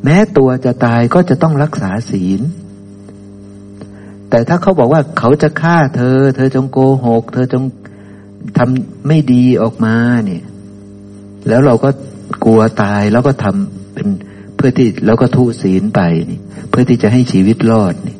[0.03, 2.41] แม้ตัวจะตายก็จะต้องรักษาศีล
[4.29, 7.63] แต่ถ้าเขาบอกว่าเขาจะฆ่าเธอ เธอจงโกหก เธอจง
[8.57, 9.95] ทำไม่ดีออกมา
[10.25, 10.43] เนี่ย
[11.47, 11.89] แล้วเราก็
[12.45, 14.07] กลัวตายแล้วก็ทำเป็น
[14.55, 16.39] เพื่อที่แล้วก็ทุศีลไปนี่
[16.69, 18.17] เพื่อที่จะให้ชีวิตรอดนี่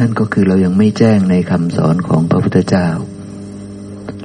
[0.00, 2.88] นั่นก็คือเรายังไม่แจ้งในคำสอนของพระพุทธเจ้า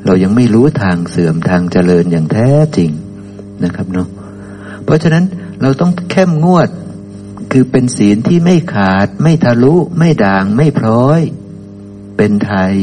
[0.05, 2.91] เรายังไม่รู้ทางเสื่อมทางเจริญอย่างแท้จริง
[3.63, 4.07] นะครับเนาะ
[4.84, 5.23] เพราะฉะนั้น
[5.61, 6.69] เราต้องเข้มงวด
[7.51, 11.21] คือเป็นศีลที่ไม่ขาด ไม่ทะลุ ไม่ด่าง ไม่พร้อย
[12.17, 12.73] เป็นไทย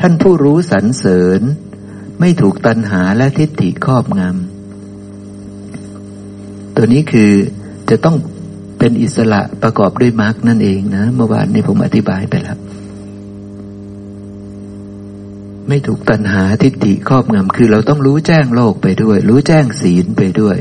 [0.00, 1.40] ท่านผู้รู้สรรเสริญ
[2.20, 7.32] ไม่ถูกตัณหาและทิฏฐิครอบงำตัวนี้คือ
[7.90, 8.16] จะต้อง
[8.78, 12.58] เป็นอิสระประกอบด้วยมรรคนั่นเองนะ เมื่อวานนี้ผมอธิบายไปแล้ว
[15.68, 20.56] ไม่ถูกตัณหาทิฏฐิครอบงำคือเราต้องรู้แจ้งโลกไปด้วย รู้แจ้งศีลไปด้วย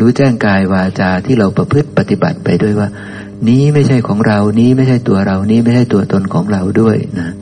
[0.00, 2.88] รู้แจ้งกายวาจาที่เราประพฤติปฏิบัติไปด้วยว่า
[3.48, 7.34] นี้ไม่ใช่ของเรานี้ไม่ใช่ตัวเรานี้ไม่ใช่ตัวตนของเราด้วยนะ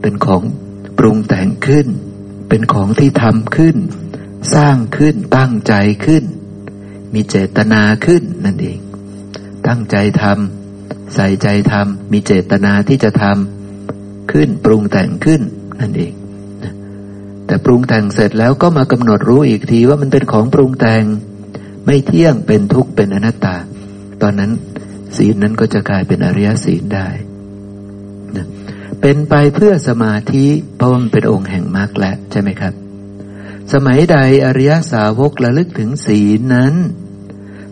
[0.00, 0.42] เป็นของ
[0.98, 1.86] ปรุงแต่งขึ้น
[2.48, 3.76] เป็นของที่ทำขึ้น
[4.54, 5.74] สร้างขึ้นตั้งใจ
[6.06, 6.24] ขึ้น
[7.14, 8.78] มีเจตนาขึ้นนั่นเอง
[9.66, 15.40] ตั้งใจทำใส่ใจทำมีเจตนาที่จะทำขึ้นปรุงแต่งขึ้น
[15.80, 16.12] นั่นเอง
[17.46, 21.04] แต่ปรุงแต่งเสร็จแล้วก็มากำหนดรู้อีกทีว่ามันเป็นของปรุงแต่ง
[21.86, 23.56] ไม่เที่ยงเป็นทุกข์เป็นอนัตตา
[24.22, 24.52] ตอนนั้น
[25.16, 27.08] ศีลนั้นก็จะกลายเป็นอริยศีลได้
[28.36, 28.46] นะ
[29.00, 30.46] เป็นไปเพื่อสมาธิ
[30.76, 32.72] เพราะมันเป็นองค์แห่งมรรคแล้วใช่ไหมครับ
[33.72, 34.16] สมัยใด
[34.46, 36.74] อริยสาวกระลึกถึงศีลนั้น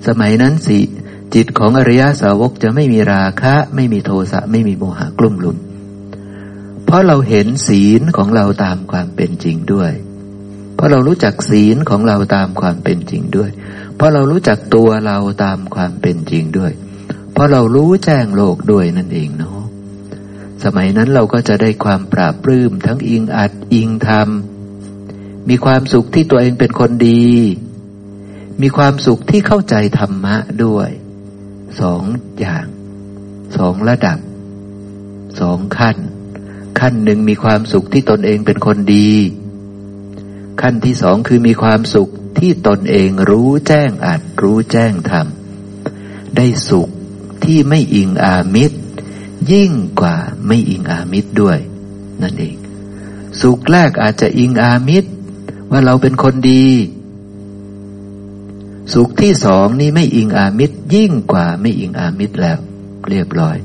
[0.07, 0.79] สมัยนั้นสิ
[1.35, 5.57] จิตของอริยสาวกจะไม่มีราคะ ไม่มีโทสะไม่มีโมหะกลุ่มลุม
[6.85, 9.93] เพราะเราเห็นศีลของเราตามความเป็นจริงด้วย
[10.75, 13.51] เพราะเรารู้จักศีลของเราตามความเป็นจริงด้วย
[13.97, 16.73] เพราะเรารู้จักตัวเราตามความเป็นจริงด้วย
[17.33, 19.61] เพราะเรารู้แจ้งโลกด้วยนั่นเองเนาะ
[20.65, 24.29] สมัยนั้นเราก็จะได้ความปราบปลื้มทั้งอิงอัดอิงธรรม
[25.49, 27.29] มีความสุขที่ตัวเองเป็นคนดี
[28.63, 30.89] มีความสุขที่เข้าใจธรรมะด้วย
[31.81, 32.03] สอง
[32.39, 32.67] อย่าง
[33.57, 34.19] สองระดับ
[35.41, 35.97] สองขั้น
[36.81, 39.13] ขั้นหนึ่งมีความสุขที่ตนเองเป็นคนดี
[40.61, 46.89] ขั้นที่สองคือมีความสุขที่ตนเองรู้แจ้งอัดรู้แจ้งทำได้สุข
[47.45, 48.79] ที่ไม่อิงอามิตร
[49.53, 51.59] ยิ่งกว่าไม่อิงอามิตรด้วย
[52.23, 52.57] นั่นเอง
[53.41, 55.11] สุขแรกอาจจะอิงอามิตร
[55.71, 56.67] ว่าเราเป็นคนดี
[58.93, 62.59] สุขที่สองนี่ไม่อิงอามิตร ยิ่งกว่าไม่อิงอามิตรแล้ว
[63.09, 63.57] เรียบร้อย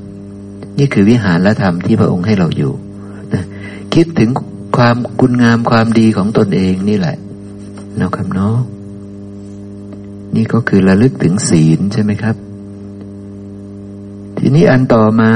[0.77, 2.73] นี่คือวิหารและธรรมที่พระองค์ให้เราอยู่
[3.93, 4.29] คิดถึง
[4.77, 7.17] ความคุณงามความดีของตนเองนี่แหละ
[7.99, 8.57] นะครับเนาะ
[10.35, 12.35] นี่ก็คือระลึกถึงศีลใช่ไหมครับ
[14.37, 15.33] ทีนี้อันต่อมา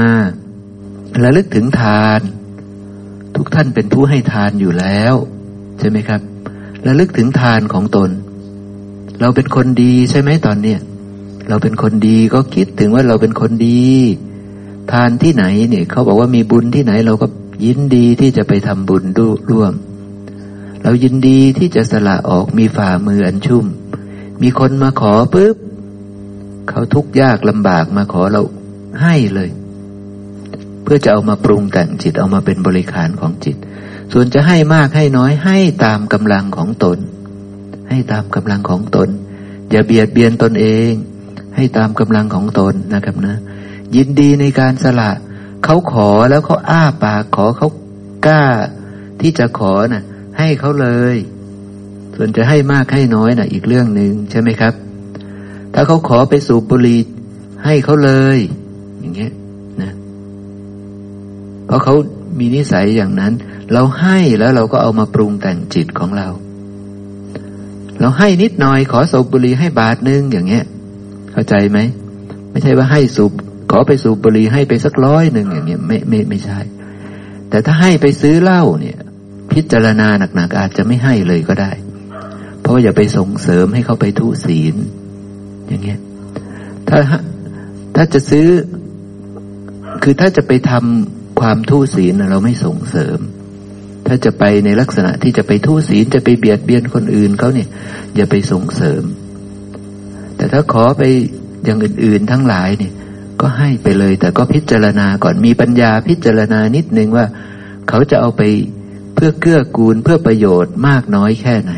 [1.22, 2.20] ระลึกถึงทาน
[3.36, 5.14] ทุกท่านเป็นผู้ให้ทานอยู่แล้ว
[5.78, 6.20] ใช่ไหมครับ
[6.86, 8.10] ระลึกถึงทานของตน
[9.20, 10.80] เราเป็นคนดีใช่ไหมตอนเนี้ย
[11.48, 13.88] เราเป็นคนดีก็คิดถึงว่าเราเป็นคนดี
[14.92, 17.26] ทานที่ไหนเนี่ยเขาบอกว่ามีบุญที่ไหนเราก็
[17.64, 19.04] ยินดีที่จะไปทำบุญ
[19.50, 19.74] ร่วม
[20.82, 23.66] เรายินดีที่จะสละออกมีฝ่ามืออันชุ่ม
[24.42, 25.56] มีคนมาขอปุ๊บ
[26.68, 28.42] เขาทุกข์ยากลำบากมาขอเรา
[29.02, 29.50] ให้เลย
[30.82, 33.56] เพื่อจะเอามาปรุงแต่งจิตเอามาเป็นบริการของจิต
[34.12, 36.98] ส่วนจะให้มากให้น้อยให้ตามกำลังของตน
[37.88, 39.08] ให้ตามกำลังของตน
[39.70, 40.90] อย่าเบียดเบียนตนเอง
[41.56, 43.36] ให้ตามกำลังของตนนะครับนะ
[43.96, 45.10] ยินดีในการสละ
[45.64, 47.68] เขาขอแล้วเขาอ้าปากขอเขา
[48.26, 48.44] กล้า
[49.20, 50.04] ที่จะขอนะ่ะ
[50.38, 51.16] ให้เขาเลย
[52.14, 54.74] ส่วนจะให้มากให้น้อยนะ่ะ อีกเรื่องหนึ่งใช่ไหมครับ
[55.74, 57.00] ถ้าเขาขอไปสูบบุหรี่
[57.64, 58.38] ให้เขาเลย
[59.00, 59.32] อย่างเงี้ย
[59.82, 59.92] นะ
[61.66, 61.94] เพราะเขา
[62.38, 63.32] มีนิสัยอย่างนั้น
[63.72, 66.28] เราให้แล้วเราก็เอามาปรุงแต่งจิตของเรา
[68.00, 70.64] เราให้นิดหน่อยขอสูบบุหรี่ให้บาทนึงอย่างเงี้ย
[71.32, 71.78] เข้าใจไหม
[72.50, 73.32] ไม่ใช่ว่าให้สูบ
[73.76, 76.60] อไปสูบบุหรี่ให้ไปสักร้อยหนึ่งอย่างเงี้ยไม่ไม่ไม่ใช่
[77.50, 78.98] แต่ถ้าให้ไปซื้อเหล้าเนี่ย
[79.52, 81.72] พิจารณาหนักๆอาจจะไม่ให้เลยก็ได้
[82.62, 84.74] เพราะอย่าไปส่งเสริมให้เขาไปทุศีล
[85.68, 86.00] อย่างเงี้ย
[86.88, 86.98] ถ้า
[87.94, 88.48] ถ้าจะซื้อ
[90.02, 93.18] คือถ้าจะไปทำความทุศีลเราไม่ส่งเสริม
[94.06, 97.68] ถ้าจะไปในลักษณะที่จะไปทุศีลจะไปเบียดเบียนคนอื่นเขาเนี่ย
[98.16, 99.02] อย่าไปส่งเสริม
[100.36, 101.02] แต่ถ้าขอไป
[101.64, 102.92] อย่างอื่นๆทั้งหลายเนี่ย
[103.40, 107.26] ก็ให้ไปเลย แต่ก็พิจารณาก่อนมีปัญญาพิจารณานิดนึงว่า
[107.88, 108.42] เขาจะเอาไป
[109.14, 111.72] เพื่อเกื้อกูลเพื่อประโยชน์มากน้อยแค่ไหน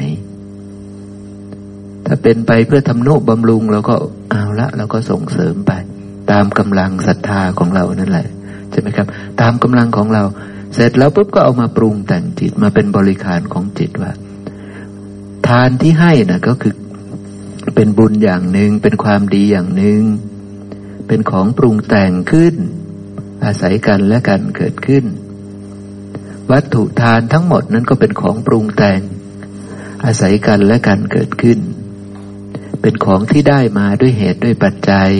[2.06, 3.94] ถ้าเป็นไปเพื่อทำนุบำรุงเราก็
[4.30, 5.72] เอาละเราก็ส่งเสริมไป
[6.30, 8.26] ตามกำลังศรัทธาของเรานั่นแหละ
[8.70, 9.06] ใช่ไหมครับ
[9.40, 10.22] ตามกำลังของเรา
[10.74, 14.12] เสร็จแล้วปุ๊บก็เอามาปรุงแต่งจิตมาเป็นบริการของจิตว่า
[15.48, 16.74] ทานที่ให้นะก็คือ
[17.74, 20.02] เป็นบุญอย่างหนึ่งเป็นความดีอย่างหนึ่ง
[21.08, 22.54] เป็นของปรุงแต่งขึ้น
[23.44, 25.04] อาศัยกันและกันเกิดขึ้น
[26.50, 29.00] วัตถุทานทั้งหมดนั้นก็เป็นของปรุงแต่ง
[30.04, 31.58] อาศัยกันและกันเกิดขึ้น
[32.82, 35.10] เป็นของที่ได้มาด้วยเหตุด้วยปัจจัย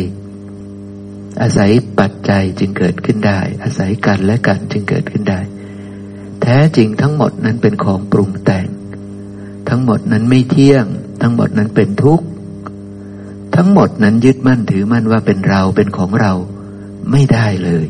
[1.41, 5.41] อาศัยปัจจัยจึงเกิดขึ้นได้ อาศัยกันและกันจึงเกิดขึ้นได้
[6.43, 8.67] แท้จริงทั้งหมดนั้นเป็นของปรุงแต่ง
[9.69, 10.85] ทั้งหมดนั้นไม่เที่ยง
[11.23, 12.27] ทั้งหมดนั้นเป็นทุกข์
[13.57, 16.33] ทั้งหมดนั้นยึดมั่นถือมั่นว่าเป็นเราเป็นของเรา
[17.11, 17.87] ไม่ได้เลย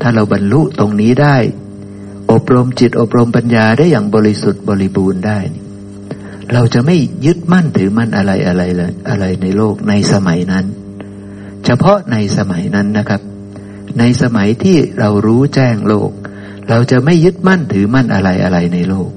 [0.00, 1.36] ถ้าเราบรรลุตรงนี้ได้
[2.32, 5.38] อบรมจิตอบรมปัญญาได้อย่างบริสุทธิ์บริบูรณ์ได้
[6.52, 10.64] เราจะไม่ยึดมั่นถือมั่นอะไรอะไรเลยอะไรในโลกในสมัยนั้น
[11.64, 13.20] เฉพาะในสมัยนั้นนะครับ
[13.98, 16.10] ในสมัยที่เรารู้แจ้งโลก
[16.68, 19.10] เราจะไม่ยึดมั่นถือมั่นอะไรอะไรในโลก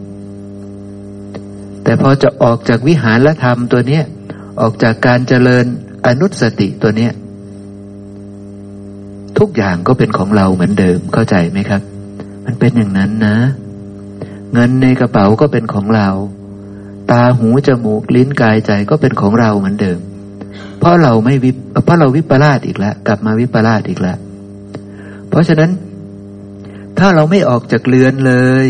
[1.83, 4.03] แต่พอจะออกจากวิหารธรรมตัวเนี้ย
[4.61, 5.65] ออกจากการเจริญ
[6.07, 7.13] อนุสติตัวเนี้ย
[9.39, 11.81] ทุกอย่างก็เป็นของเราเหมือนเดิมเข้าใจไหมครับ
[12.45, 13.37] มันเป็นอย่างนั้นนะ
[14.53, 16.09] เงินในกระเป๋าก็เป็นของเรา
[17.11, 19.99] ตาหูจมูกลิ้นกายใจก็เป็นของเราเหมือนเดิม
[20.79, 21.51] เพราะเราไม่วิ
[21.83, 24.17] เพราะเราวิปลาสอีกแล้ว กลับมาวิปลาสอีกแล้ว
[25.29, 25.71] เพราะฉะนั้น
[26.99, 28.33] ถ้าเราไม่ออกจากเรือนเล
[28.65, 28.67] ย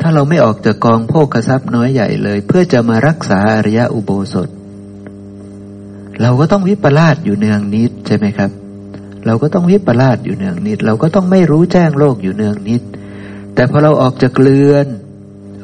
[0.00, 4.48] ถ้าเราไม่ออกจากกองโภคทรัพย์น้อยใหญ่เลย เพื่อจะมารักษาอริยอุโบสถ
[6.22, 8.50] เราก็ต้องวิปลาสอยู่เนืองนิดใช่ไหมครับ
[9.26, 12.82] เราก็ต้องวิปลาสอยู่เนืองนิด เราก็ต้องไม่รู้แจ้งโลกอยู่เนืองนิด
[13.54, 14.86] แต่พอเราออกจากเรือน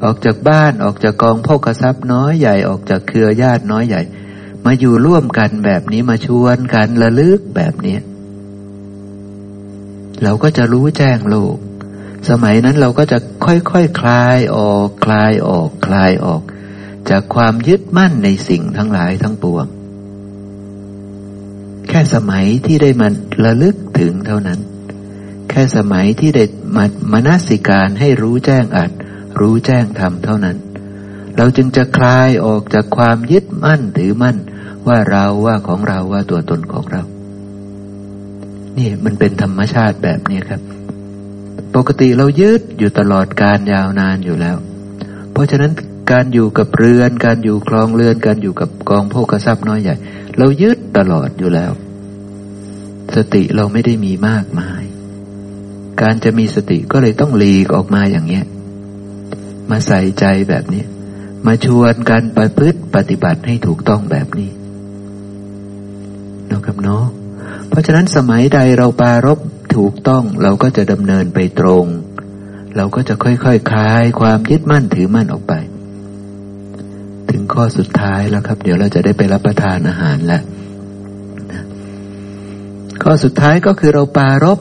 [0.04, 4.02] ออกจากบ้านออกจากกองโภคทรัพย์น้อยใหญ่ออกจากเครือญาติน้อยใหญ่
[4.64, 7.96] มาอยู่ร่วมกันแบบนี้มาชวนกันระลึกแบบนี้
[10.22, 11.56] เราก็จะรู้แจ้งโลก
[12.28, 16.42] สมัยนั้นเราก็จะค่อยๆคคลายออก คลายออก คลายออก
[17.10, 19.66] จากความยึดมั่นในสิ่งทั้งหลายทั้งปวง
[21.88, 23.14] แค่สมัยที่ได้มัน
[23.44, 24.60] ระลึกถึงเท่านั้น
[25.50, 26.44] แค่สมัยที่ได้
[26.76, 28.90] มามนสิการให้รู้แจ้งอัด
[29.40, 30.56] รู้แจ้งธรรมเท่านั้น
[31.36, 34.36] เราจึงจะคลายออกจากความยึดมั่นถือมั่น
[34.86, 37.02] ว่าเราว่าของเราว่าตัวตนของเรา
[38.78, 40.60] นี่มันเป็นธรรมชาติแบบนี้ครับ
[41.74, 44.56] ปกติเรายึดอยู่ตลอดการยาวนานอยู่แล้ว
[45.32, 45.72] เพราะฉะนั้น
[46.12, 49.94] การอยู่กับเรือน การอยู่คลองเรือน การอยู่กับกองโภคทรัพย์น้อยใหญ่
[50.38, 51.72] เรายึดตลอดอยู่แล้ว
[53.14, 54.82] สติเราไม่ได้มีมากมาย
[56.02, 58.44] การจะมีสติก็เลยต้องหลีกออกมาอย่างเนี้ย
[59.70, 60.82] มาใส่ใจแบบนี้
[61.46, 64.50] มาชวนกันไปพฤติปฏิบัติให้ถูกต้องแบบนี้
[66.50, 67.04] นะครับเนาะ
[67.68, 69.38] เพราะฉะนั้นสมัยใดเราปารบ
[69.76, 71.86] ถูกต้องเราก็จะดำเนินไปตรง
[72.76, 75.52] เราก็จะค่อยๆคคลายความยึดมั่นถือมั่นออกไป
[77.30, 80.42] ถึงข้อสุดท้ายแล้วครับ เดี๋ยวเราจะได้ไปรับประทานอาหารแล้ว
[83.02, 84.58] ข้อสุดท้ายก็คือเราปารบ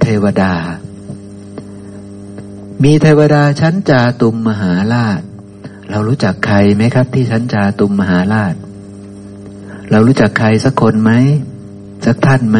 [0.00, 0.54] เทวดา
[2.84, 5.20] มีเทวดาชั้นจาตุมมหาราช
[5.90, 8.54] เรารู้จักใครไหมครับ ที่ชั้นจาตุมมหาราช
[9.90, 11.12] เรารู้จักใครสักคนไหม
[12.06, 12.58] สักท่านไหม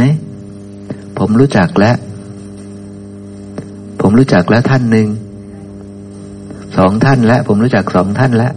[1.19, 1.97] ผมรู้จักแล้ว
[4.01, 5.09] ผมรู้จักแล้วท่านหนึ่ง
[6.77, 8.55] สองท่านแล้วผมรู้จักสองท่านแล้ว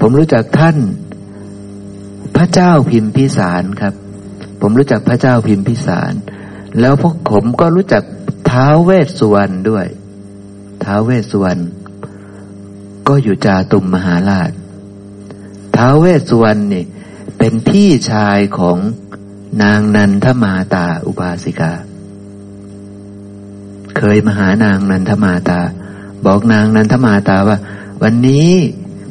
[0.00, 0.76] ผมรู้จักท่าน
[2.36, 3.94] พระเจ้าพิมพิสารครับ
[4.60, 6.12] ผมรู้จักพระเจ้าพิมพิสาร
[6.80, 8.02] แล้วพวกผมก็รู้จัก
[8.50, 9.86] ท้าวเวสสุวรรณด้วย
[10.84, 11.62] ท้าวเวสสุวรรณ
[13.08, 14.50] ก็อยู่จาตุมมหาราช
[15.76, 16.84] ท้าวเวสสุวรรณนี่
[17.38, 18.78] เป็นพี่ชายของ
[19.62, 21.72] นางนันทมาตาอุบาสิกา
[23.96, 25.60] เคยมาหานางนันทมาตา
[26.26, 27.58] บอกนางนันทมาตาว่า
[28.02, 28.50] วันนี้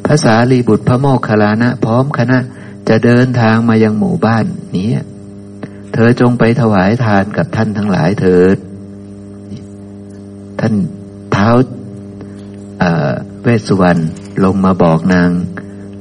[0.06, 2.38] ภาษาลีบุตรพระโมคคัลลานะ พร้อมคณะ
[2.88, 4.44] จะเดินทางมายังหมู่บ้าน
[4.76, 4.90] นี้
[5.92, 8.56] เธอจงไปถวายทานกับท่านทั้งหลายเถิด
[10.60, 10.74] ท่าน
[11.32, 11.48] เท้า
[13.42, 14.00] เวสสุวรรณ
[14.44, 15.30] ลงมาบอกนาง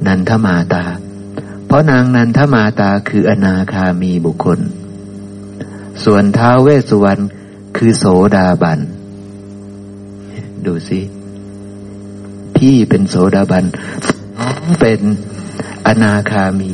[0.07, 0.83] นันทมาตา
[1.71, 4.59] เพราะนางนันทมาตาคืออนาคามีบุคคล
[6.03, 7.23] ส่วนท้าวเวสุวรรณ
[7.77, 8.79] คือโสดาบัน
[10.65, 11.01] ดูสิ
[12.55, 13.65] พี่เป็นโสดาบัน
[14.39, 14.99] น้องเป็น
[15.87, 16.71] อนาคามี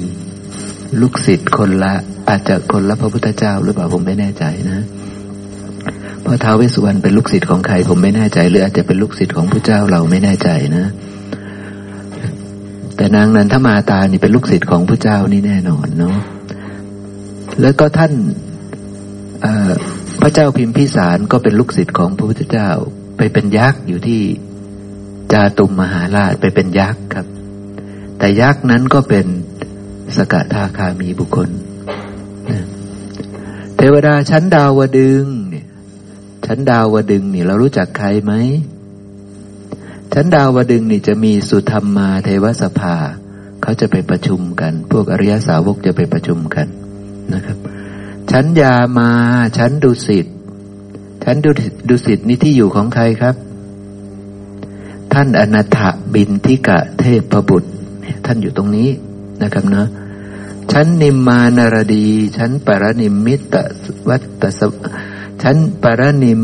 [1.01, 1.93] ลูกศิษย์คนละ
[2.29, 4.79] อาจจะคนละพระพุทธเจ้าหรือเปล่าผมไม่แน่ใจนะ
[6.21, 10.85] เพราะท้าวเวสสุวรรณเป็นลูกศิษย์ของใครผมไม่แน่ใจหรืออาจจะเป็นลูกศิษย์ของพระเจ้าเราไม่แน่ใจนะ
[12.97, 16.17] แต่นางนันทมาตานี่เป็นลูกศิษย์ของพระเจ้านี่แน่นอนเนาะ
[17.61, 18.13] แล้วก็ท่าน
[20.21, 22.69] พระเจ้าพิมพิสารก็เป็นลูกศิษย์ของพระพุทธเจ้า
[23.17, 24.21] ไปเป็นยักษ์อยู่ที่
[25.33, 27.25] จาตุมมหาราชไปเป็นยักษ์ครับ
[28.19, 29.25] แต่ยักษ์นั้นก็เป็น
[30.15, 31.49] สกทาคามีบุคคล
[33.77, 35.67] เทวดาชั้นดาวดึงเนี่ย
[36.45, 38.33] ชั้นดาวดึงเนี่เรารู้จักใครไหม
[40.13, 42.95] ชั้นดาวดึงนี่จะมีสุธรรมมาเทวสภา
[43.61, 46.67] เขาจะไปประชุมกัน พวกอริยสาวกจะไปประชุมกัน
[47.33, 47.57] นะครับ
[48.31, 49.09] ชั้นยามา
[49.57, 50.25] ชั้นดุสิต
[51.23, 51.37] ชั้น
[51.89, 53.35] ดุสิตนี่ที่อยู่ของใครครับ
[55.13, 55.79] ท่านอนาถ
[56.13, 57.69] บินทิกะเทพบุตร
[58.25, 58.89] ท่านอยู่ตรงนี้
[59.41, 59.87] นะครับเนาะ
[60.71, 62.07] ชั้นนิมมานารดี
[62.37, 63.55] ชั้นปรนิมมิต
[64.09, 64.61] วัตตส
[65.41, 66.41] ชั้นปรนิม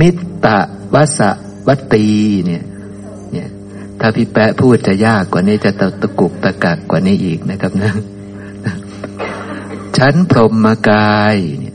[0.00, 0.10] มิ
[0.44, 0.58] ตะ
[0.94, 1.20] วัส
[1.66, 2.06] วัตตี
[2.46, 2.62] เนี่ย
[4.00, 7.92] ถ้าพี่แปะพูดจะยากกว่านี้จะตะตะกุกตะกักกว่านี้อีกนะครับนะ
[9.96, 11.74] ชั้นพรหมกายเนี่ย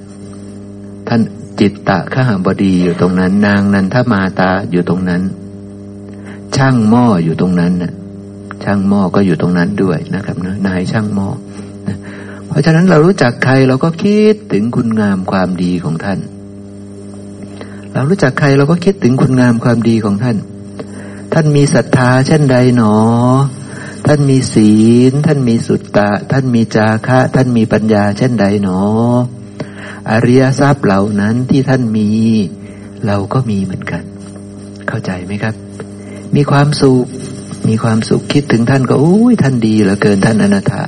[1.08, 1.22] ท่าน
[1.60, 5.22] จิตตะข้าบดีอยู่ตรงนั้น นางนันทมาตาอยู่ตรงนั้น
[6.56, 7.94] ช่างหม้ออยู่ตรงนั้นนะ
[8.64, 11.28] ช่างหม้อก็อยู่ตรงนั้นด้วยนะครับนะนายช่างหม้อ
[11.88, 11.98] นะ
[12.48, 16.20] เพราะฉะนั้นเรารู้จักใครเราก็คิดถึงคุณงามความดีของท่าน
[17.94, 20.38] เรารู้จักใครเราก็คิดถึงคุณงามความดีของท่าน
[21.34, 22.96] ท่านมีศรัทธาเช่นใดหนอ
[24.08, 24.74] ท่านมีศี
[25.12, 28.80] ล ท่านมีสุตตะ ท่านมีจาคะ ท่านมีปัญญาเช่นใดหนอ
[30.10, 32.10] อริยทรัพย์เหล่านั้นที่ท่านมี
[33.06, 34.04] เราก็มีเหมือนกัน
[34.88, 35.56] เข้าใจไหมครับ
[36.36, 37.06] มีความสุข
[37.68, 40.84] มีความสุขคิดถึงท่านก็โอ้ยท่านดีเหลือเกินท่านอนาถา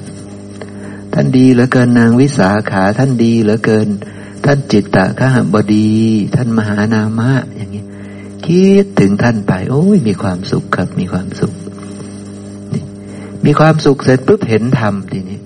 [1.14, 3.88] ท่านดีเหลือเกินนางวิสาขา ท่านดีเหลือเกิน
[4.46, 5.92] ท่านจิตตะข้าบดี
[6.36, 7.85] ท่านมหานามะอย่างนี้
[8.46, 11.54] คิดถึงท่านไป โอ้ยมีความสุขครับ มีความสุข
[13.46, 15.40] มีความสุขเสร็จปุ๊บเห็นธรรมทีนี้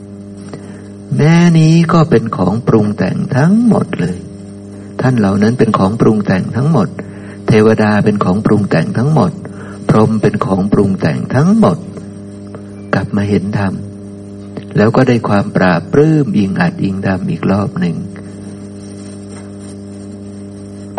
[1.18, 4.18] แม่นี้ก็เป็นของปรุงแต่งทั้งหมดเลย
[5.02, 6.88] ท่านเหล่านั้นเป็นของปรุงแต่งทั้งหมด
[7.48, 9.32] เทวดาเป็นของปรุงแต่งทั้งหมด
[9.90, 11.78] พรหมเป็นของปรุงแต่งทั้งหมด
[12.94, 13.74] กลับมาเห็นธรรม
[14.78, 17.96] แล้วก็ได้ความปราบปลื้มอิงอัดอิงดำอีกรอบหนึ่ง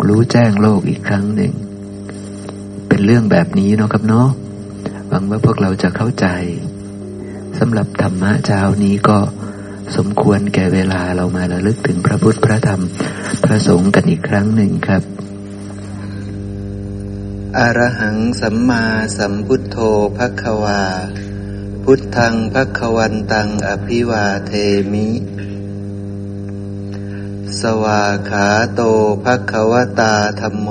[0.07, 1.53] รู้แจ้งโลกอีกครั้งหนึ่ง
[3.01, 4.29] เป็นเรื่องแบบนี้เนาะครับเนาะ
[5.09, 6.27] หวังว่าพวกเราจะเข้าใจ
[7.59, 9.17] สำหรับธรรมะเช้านี้ก็
[9.95, 12.81] สมควรแก่เวลาเรามาระลึกถึงพระพุทธพระธรรม
[13.43, 15.03] พระสงฆ์กันอีกครั้งหนึ่งครับ
[17.57, 18.85] อรหังสัมมา
[19.17, 19.77] สัมพุทโธ
[20.17, 20.83] ภควา
[21.83, 24.51] พุทธังภควันตังอภิวาเท
[24.91, 25.09] มิ
[27.59, 28.81] สวาขาโต
[29.23, 30.69] ภควตาธรรมโม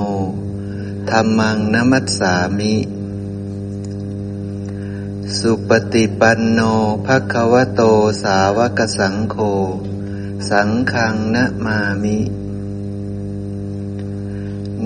[1.09, 2.75] ธรรมังนมัสสามิ
[5.37, 6.59] สุปฏิปันโน
[7.05, 7.81] ภควโต
[8.23, 9.37] สาวกสังโฆ
[10.49, 12.17] สังขังนะมามิ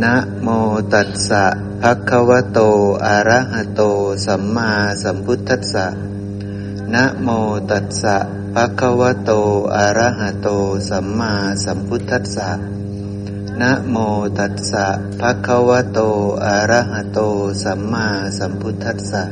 [0.04, 0.48] นะโม
[0.94, 1.46] ตัสสะ
[1.82, 2.60] ภควโต
[3.06, 3.82] อะระหะโต
[4.26, 4.72] สัมมา
[5.02, 5.88] สัมพุทธัสสะ
[6.94, 7.28] นะโม
[7.70, 8.18] ตัสสะ
[8.54, 9.32] ภควโต
[9.76, 10.48] อะระหะโต
[10.90, 11.34] สัมมา
[11.64, 12.50] สัมพุทธัสสะ
[13.62, 13.96] นะโม
[14.38, 14.88] ตัสสะ
[15.20, 16.00] ภะคะวะโต
[16.46, 17.20] อะระหะโต
[17.64, 18.08] สัมมา
[18.38, 19.24] สัมพุทธัสสะ